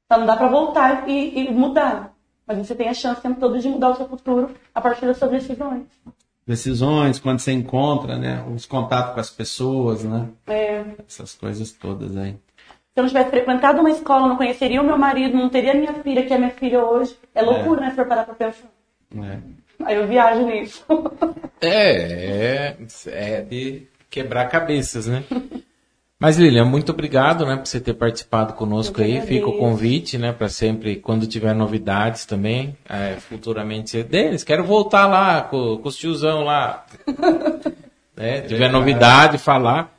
Então 0.06 0.20
não 0.20 0.26
dá 0.26 0.36
pra 0.36 0.48
voltar 0.48 1.08
e, 1.08 1.40
e 1.48 1.50
mudar. 1.52 2.12
Mas 2.46 2.58
você 2.58 2.74
tem 2.74 2.88
a 2.88 2.94
chance 2.94 3.18
o 3.20 3.22
tempo 3.22 3.38
todo 3.38 3.58
de 3.58 3.68
mudar 3.68 3.90
o 3.90 3.96
seu 3.96 4.08
futuro 4.08 4.50
a 4.74 4.80
partir 4.80 5.04
das 5.06 5.18
suas 5.18 5.30
decisões. 5.30 5.82
Decisões, 6.48 7.18
quando 7.18 7.40
você 7.40 7.52
encontra, 7.52 8.16
né? 8.16 8.42
Os 8.54 8.64
contatos 8.64 9.12
com 9.12 9.20
as 9.20 9.28
pessoas, 9.30 10.02
né? 10.02 10.28
É, 10.46 10.82
Essas 11.06 11.34
coisas 11.34 11.70
todas 11.72 12.16
aí. 12.16 12.32
se 12.32 12.38
eu 12.96 13.02
não 13.02 13.08
tivesse 13.08 13.28
frequentado 13.28 13.80
uma 13.80 13.90
escola, 13.90 14.24
eu 14.24 14.28
não 14.30 14.36
conheceria 14.38 14.80
o 14.80 14.84
meu 14.84 14.96
marido, 14.96 15.36
não 15.36 15.50
teria 15.50 15.74
minha 15.74 15.92
filha, 16.02 16.24
que 16.24 16.32
é 16.32 16.38
minha 16.38 16.50
filha 16.50 16.82
hoje. 16.82 17.14
É 17.34 17.42
loucura, 17.42 17.82
né? 17.82 17.90
Se 17.90 17.96
for 17.96 18.06
parar 18.06 18.24
pra 18.24 18.34
pensar. 18.34 18.70
É. 19.14 19.38
Aí 19.84 19.96
eu 19.96 20.06
viajo 20.08 20.46
nisso. 20.46 20.84
É, 21.60 22.70
é, 22.70 22.76
é 23.06 23.42
de 23.42 23.86
quebrar 24.08 24.48
cabeças, 24.48 25.06
né? 25.06 25.24
Mas 26.20 26.36
Lilian, 26.36 26.64
muito 26.64 26.90
obrigado, 26.90 27.46
né, 27.46 27.56
por 27.56 27.66
você 27.66 27.78
ter 27.78 27.94
participado 27.94 28.54
conosco 28.54 29.00
aí. 29.00 29.20
Fica 29.20 29.46
o 29.46 29.56
convite, 29.56 30.18
né, 30.18 30.32
para 30.32 30.48
sempre, 30.48 30.96
quando 30.96 31.28
tiver 31.28 31.54
novidades 31.54 32.26
também, 32.26 32.76
é, 32.88 33.14
futuramente. 33.20 33.90
você- 33.90 34.02
Denis, 34.02 34.42
quero 34.42 34.64
voltar 34.64 35.06
lá 35.06 35.42
com, 35.42 35.78
com 35.78 35.88
os 35.88 35.96
tiozão 35.96 36.42
lá. 36.42 36.84
né, 38.16 38.40
tiver 38.42 38.68
novidade, 38.70 39.38
falar. 39.38 39.96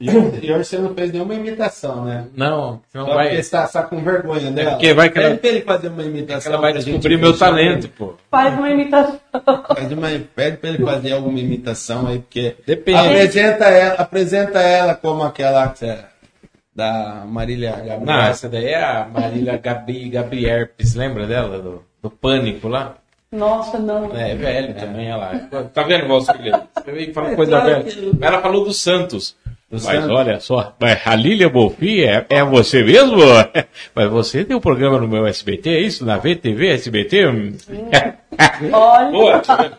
E 0.00 0.08
hoje 0.08 0.50
hoje 0.52 0.64
você 0.64 0.78
não 0.78 0.94
fez 0.94 1.12
nenhuma 1.12 1.34
imitação, 1.34 2.04
né? 2.06 2.24
Não, 2.34 2.80
não 2.94 3.06
Só 3.06 3.14
vai. 3.14 3.28
porque 3.28 3.42
você 3.42 3.50
tá, 3.50 3.68
tá 3.68 3.82
com 3.82 4.02
vergonha 4.02 4.50
dela. 4.50 4.70
porque 4.70 4.94
vai 4.94 5.10
que 5.10 5.18
ela- 5.18 5.28
Pede 5.28 5.40
pra 5.40 5.50
ele 5.50 5.60
fazer 5.60 5.88
uma 5.88 6.02
imitação. 6.02 6.52
Ela 6.52 6.60
vai 6.62 6.72
descobrir 6.72 7.16
meu 7.18 7.36
talento, 7.36 7.84
aí. 7.86 7.92
pô. 7.98 8.14
Faz 8.30 8.54
uma 8.58 8.70
imitação. 8.70 9.20
Pede, 9.74 9.94
uma, 9.94 10.08
pede 10.34 10.56
pra 10.56 10.70
ele 10.70 10.84
fazer 10.84 11.12
alguma 11.12 11.38
imitação 11.38 12.06
aí, 12.06 12.18
porque. 12.20 12.56
Depende. 12.66 12.98
Apresenta 12.98 13.64
ela, 13.66 13.94
apresenta 13.96 14.58
ela 14.60 14.94
como 14.94 15.22
aquela 15.22 15.68
que 15.68 15.84
é 15.84 16.04
da 16.74 17.24
Marília 17.26 17.72
Gabriel. 17.72 18.00
Não, 18.06 18.20
essa 18.22 18.48
daí 18.48 18.66
é 18.68 18.82
a 18.82 19.06
Marília 19.12 19.58
Gabi, 19.58 20.08
Gabi 20.08 20.46
Herpes, 20.46 20.94
lembra 20.94 21.26
dela? 21.26 21.58
Do, 21.58 21.84
do 22.02 22.08
Pânico 22.08 22.68
lá? 22.68 22.94
Nossa, 23.30 23.78
não. 23.78 24.16
É, 24.16 24.34
velho 24.34 24.74
também, 24.74 25.12
olha 25.12 25.16
lá. 25.52 25.64
Tá 25.74 25.82
vendo, 25.82 26.08
Valsilha? 26.08 26.62
Você 26.74 26.90
veio 26.90 27.12
falando 27.12 27.36
coisa 27.36 27.52
claro 27.52 27.66
velha. 27.66 27.84
que- 27.84 28.16
Ela 28.20 28.40
falou 28.40 28.64
do 28.64 28.72
Santos. 28.72 29.36
Mas 29.70 30.08
olha 30.08 30.40
só, 30.40 30.74
mas 30.80 31.00
a 31.06 31.14
Lília 31.14 31.48
Bonfim 31.48 32.00
é, 32.00 32.26
é 32.28 32.42
você 32.44 32.82
mesmo? 32.82 33.18
Mas 33.94 34.10
você 34.10 34.44
tem 34.44 34.56
um 34.56 34.60
programa 34.60 34.98
no 34.98 35.06
meu 35.06 35.24
SBT, 35.26 35.70
é 35.70 35.80
isso? 35.80 36.04
Na 36.04 36.16
VTV, 36.18 36.70
SBT? 36.72 37.26
Hum. 37.28 37.52
Olha, 38.72 39.10
Boa, 39.12 39.38
tá? 39.38 39.70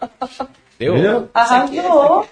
Deu? 0.79 1.29
Arrasou. 1.33 2.25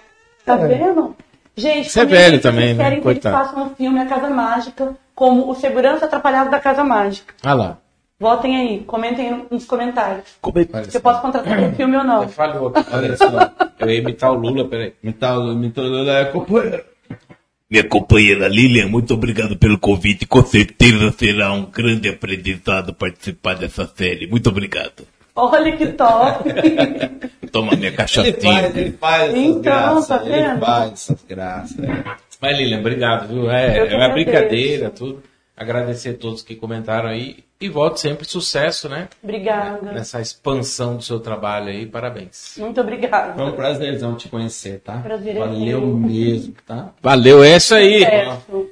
Tá 0.44 0.56
vendo? 0.56 1.14
Gente, 1.54 1.90
Você 1.90 2.00
é 2.00 2.04
velho 2.06 2.40
também, 2.40 2.72
né? 2.74 2.82
querem 2.84 3.00
que 3.02 3.08
eles 3.08 3.22
Coitado. 3.22 3.48
façam 3.48 3.64
um 3.66 3.74
filme 3.74 4.00
A 4.00 4.06
Casa 4.06 4.30
Mágica, 4.30 4.96
como 5.14 5.50
o 5.50 5.54
segurança 5.54 6.06
atrapalhado 6.06 6.50
da 6.50 6.58
Casa 6.58 6.82
Mágica. 6.82 7.34
Olha 7.44 7.54
lá. 7.54 7.78
Votem 8.18 8.56
aí, 8.56 8.80
comentem 8.84 9.46
nos 9.50 9.64
comentários. 9.66 10.24
Olha 10.42 10.84
Se 10.84 10.96
eu 10.96 11.00
posso 11.00 11.20
contratar 11.20 11.58
um 11.60 11.72
filme 11.74 11.96
ou 11.96 12.04
não. 12.04 12.26
Falhou. 12.28 12.72
Olha 12.92 13.16
só. 13.18 13.26
Eu 13.78 13.90
ia 13.90 13.98
imitar 13.98 14.30
o 14.30 14.34
Lula, 14.34 14.66
peraí. 14.66 14.94
Imitar 15.02 15.38
o 15.38 15.52
imitar 15.52 15.84
o 15.84 15.88
Lula 15.88 16.12
é 16.18 16.24
companheiro. 16.26 16.84
Minha 17.70 17.84
companheira 17.84 18.48
Lilian, 18.48 18.88
muito 18.88 19.14
obrigado 19.14 19.56
pelo 19.56 19.78
convite. 19.78 20.26
Com 20.26 20.44
certeza 20.44 21.12
será 21.16 21.52
um 21.52 21.66
grande 21.70 22.08
aprendizado 22.08 22.92
participar 22.92 23.54
dessa 23.54 23.86
série. 23.94 24.26
Muito 24.26 24.48
obrigado. 24.48 25.06
Olha 25.36 25.76
que 25.76 25.86
top. 25.88 26.50
Toma 27.52 27.72
minha 27.76 27.88
Ele 27.88 27.96
cachaçinha. 27.96 28.34
faz, 28.42 28.76
ele 28.76 28.92
faz 28.92 29.22
essas 29.30 29.38
Então, 29.38 29.62
graças. 29.62 30.06
tá 30.08 30.22
Ele 30.24 30.30
vendo? 30.34 30.60
faz 30.60 30.92
essas 30.92 31.24
graças. 31.28 31.78
é. 31.78 32.04
Mas 32.42 32.56
Lilian, 32.58 32.80
obrigado, 32.80 33.28
viu? 33.28 33.50
É, 33.50 33.78
é 33.92 33.96
uma 33.96 34.08
brincadeira, 34.08 34.90
tudo. 34.90 35.22
Agradecer 35.60 36.08
a 36.08 36.14
todos 36.14 36.40
que 36.40 36.56
comentaram 36.56 37.10
aí. 37.10 37.44
E 37.60 37.68
volte 37.68 38.00
sempre 38.00 38.26
sucesso, 38.26 38.88
né? 38.88 39.10
Obrigada. 39.22 39.92
Nessa 39.92 40.18
expansão 40.18 40.96
do 40.96 41.02
seu 41.02 41.20
trabalho 41.20 41.68
aí. 41.68 41.84
Parabéns. 41.84 42.54
Muito 42.56 42.76
Foi 42.76 42.82
obrigada. 42.82 43.44
um 43.44 43.52
prazerzão 43.52 44.16
te 44.16 44.30
conhecer, 44.30 44.80
tá? 44.80 44.96
Prazer 45.00 45.36
é 45.36 45.38
Valeu 45.38 45.86
mesmo, 45.86 46.54
tá? 46.66 46.94
Valeu, 47.02 47.44
é 47.44 47.56
isso 47.58 47.74
aí. 47.74 47.98
Sucesso. 47.98 48.70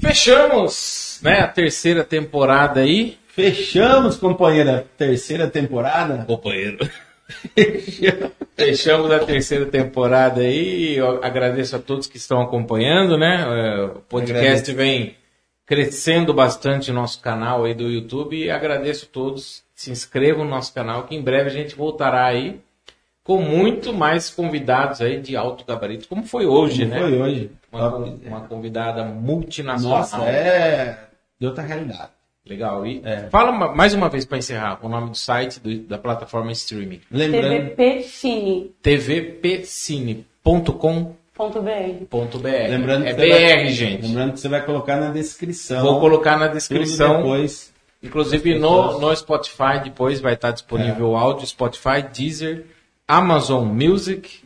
Fechamos, 0.00 1.20
né? 1.22 1.38
A 1.38 1.46
terceira 1.46 2.02
temporada 2.02 2.80
aí. 2.80 3.16
Fechamos, 3.28 4.16
companheira. 4.16 4.84
Terceira 4.98 5.46
temporada. 5.46 6.24
Companheiro. 6.24 6.78
Fechamos 8.56 9.08
a 9.12 9.20
terceira 9.20 9.66
temporada 9.66 10.40
aí. 10.40 10.96
Eu 10.96 11.22
agradeço 11.22 11.76
a 11.76 11.78
todos 11.78 12.08
que 12.08 12.16
estão 12.16 12.42
acompanhando, 12.42 13.16
né? 13.16 13.44
É, 13.46 13.84
O 13.84 14.00
podcast 14.08 14.42
Agradeço. 14.42 14.74
vem 14.74 15.14
crescendo 15.66 16.32
bastante 16.34 16.90
no 16.92 17.00
nosso 17.00 17.20
canal 17.20 17.64
aí 17.64 17.74
do 17.74 17.90
YouTube 17.90 18.36
e 18.36 18.50
agradeço 18.50 19.06
a 19.06 19.08
todos. 19.12 19.62
Se 19.74 19.90
inscrevam 19.90 20.44
no 20.44 20.50
nosso 20.50 20.72
canal 20.72 21.04
que 21.04 21.14
em 21.14 21.22
breve 21.22 21.50
a 21.50 21.52
gente 21.52 21.74
voltará 21.74 22.26
aí 22.26 22.60
com 23.24 23.40
muito 23.40 23.92
mais 23.92 24.30
convidados 24.30 25.00
aí 25.00 25.20
de 25.20 25.36
alto 25.36 25.64
gabarito, 25.64 26.06
como 26.06 26.22
foi 26.24 26.46
hoje, 26.46 26.82
Como 26.86 26.94
né? 26.94 27.00
foi 27.00 27.18
hoje. 27.20 27.50
Uma, 27.72 27.90
con- 27.90 28.18
uma 28.26 28.40
convidada 28.42 29.02
multinacional. 29.04 29.98
Nossa, 29.98 30.22
é 30.24 30.98
de 31.40 31.46
outra 31.46 31.64
realidade. 31.64 32.10
Legal. 32.46 32.86
E 32.86 33.00
É. 33.02 33.28
fala 33.30 33.50
ma- 33.50 33.74
mais 33.74 33.94
uma 33.94 34.10
vez 34.10 34.26
para 34.26 34.36
encerrar 34.36 34.78
o 34.82 34.88
nome 34.90 35.08
do 35.10 35.16
site 35.16 35.58
do- 35.58 35.78
da 35.88 35.96
plataforma 35.96 36.52
streaming. 36.52 37.00
Lembrando, 37.10 37.70
TVP 37.74 38.02
Cine. 38.02 38.70
tvpcine.com.br. 38.82 41.14
Ponto 42.08 42.38
BR. 42.38 42.68
lembrando 42.70 43.06
é 43.06 43.12
você 43.14 43.28
vai- 43.28 43.56
BR, 43.64 43.70
gente. 43.72 44.06
Lembrando 44.06 44.32
que 44.34 44.40
você 44.40 44.48
vai 44.48 44.64
colocar 44.64 44.96
na 44.96 45.10
descrição. 45.10 45.82
Vou 45.82 46.00
colocar 46.00 46.38
na 46.38 46.46
descrição. 46.48 47.16
depois. 47.18 47.72
Inclusive 48.02 48.58
no, 48.58 48.98
no 49.00 49.16
Spotify 49.16 49.80
depois 49.82 50.20
vai 50.20 50.34
estar 50.34 50.50
disponível 50.52 51.06
É. 51.06 51.08
o 51.10 51.16
áudio 51.16 51.46
Spotify, 51.46 52.02
Deezer, 52.12 52.66
Amazon 53.08 53.64
Music 53.66 54.40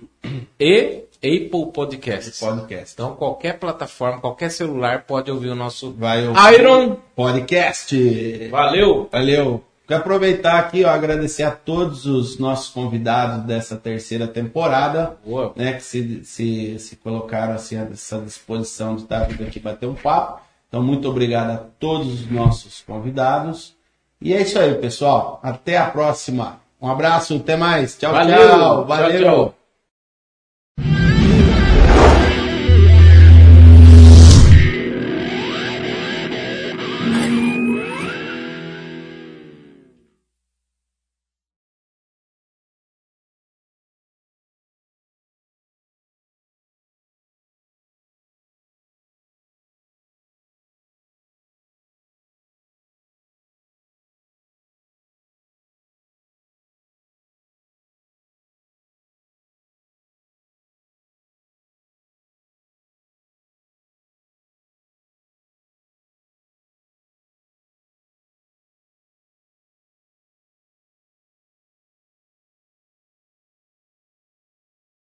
e 0.59 1.03
Apple 1.17 1.73
Podcasts. 1.75 2.39
Podcast. 2.39 2.95
Então 2.95 3.15
qualquer 3.17 3.59
plataforma, 3.59 4.21
qualquer 4.21 4.51
celular 4.51 5.03
pode 5.07 5.31
ouvir 5.31 5.49
o 5.49 5.55
nosso 5.57 5.93
Vai 5.93 6.27
ouvir 6.27 6.55
Iron. 6.55 6.97
Podcast. 7.17 8.49
Valeu. 8.49 9.09
Valeu. 9.11 9.63
Quero 9.89 10.01
aproveitar 10.01 10.59
aqui, 10.59 10.85
ó, 10.85 10.91
agradecer 10.91 11.45
a 11.45 11.51
todos 11.51 12.05
os 12.05 12.39
nossos 12.39 12.69
convidados 12.69 13.47
dessa 13.47 13.75
terceira 13.75 14.29
temporada, 14.29 15.17
Boa. 15.25 15.55
né, 15.57 15.73
que 15.73 15.83
se, 15.83 16.23
se, 16.25 16.79
se 16.79 16.97
colocaram 16.97 17.55
assim 17.55 17.77
à 17.77 17.85
essa 17.91 18.21
disposição 18.21 18.97
de 18.97 19.05
estar 19.05 19.21
vindo 19.21 19.43
aqui 19.49 19.59
bater 19.59 19.89
um 19.89 19.95
papo. 19.95 20.43
Então, 20.69 20.83
muito 20.83 21.09
obrigado 21.09 21.51
a 21.53 21.57
todos 21.57 22.07
os 22.21 22.31
nossos 22.31 22.83
convidados. 22.87 23.75
E 24.21 24.35
é 24.35 24.43
isso 24.43 24.59
aí, 24.59 24.75
pessoal. 24.75 25.41
Até 25.43 25.79
a 25.79 25.89
próxima. 25.89 26.61
Um 26.79 26.89
abraço, 26.89 27.37
até 27.37 27.57
mais. 27.57 27.97
Tchau, 27.97 28.13
Valeu. 28.13 28.37
tchau. 28.37 28.59
Tchau, 28.59 28.85
Valeu. 28.85 29.23
tchau. 29.23 29.58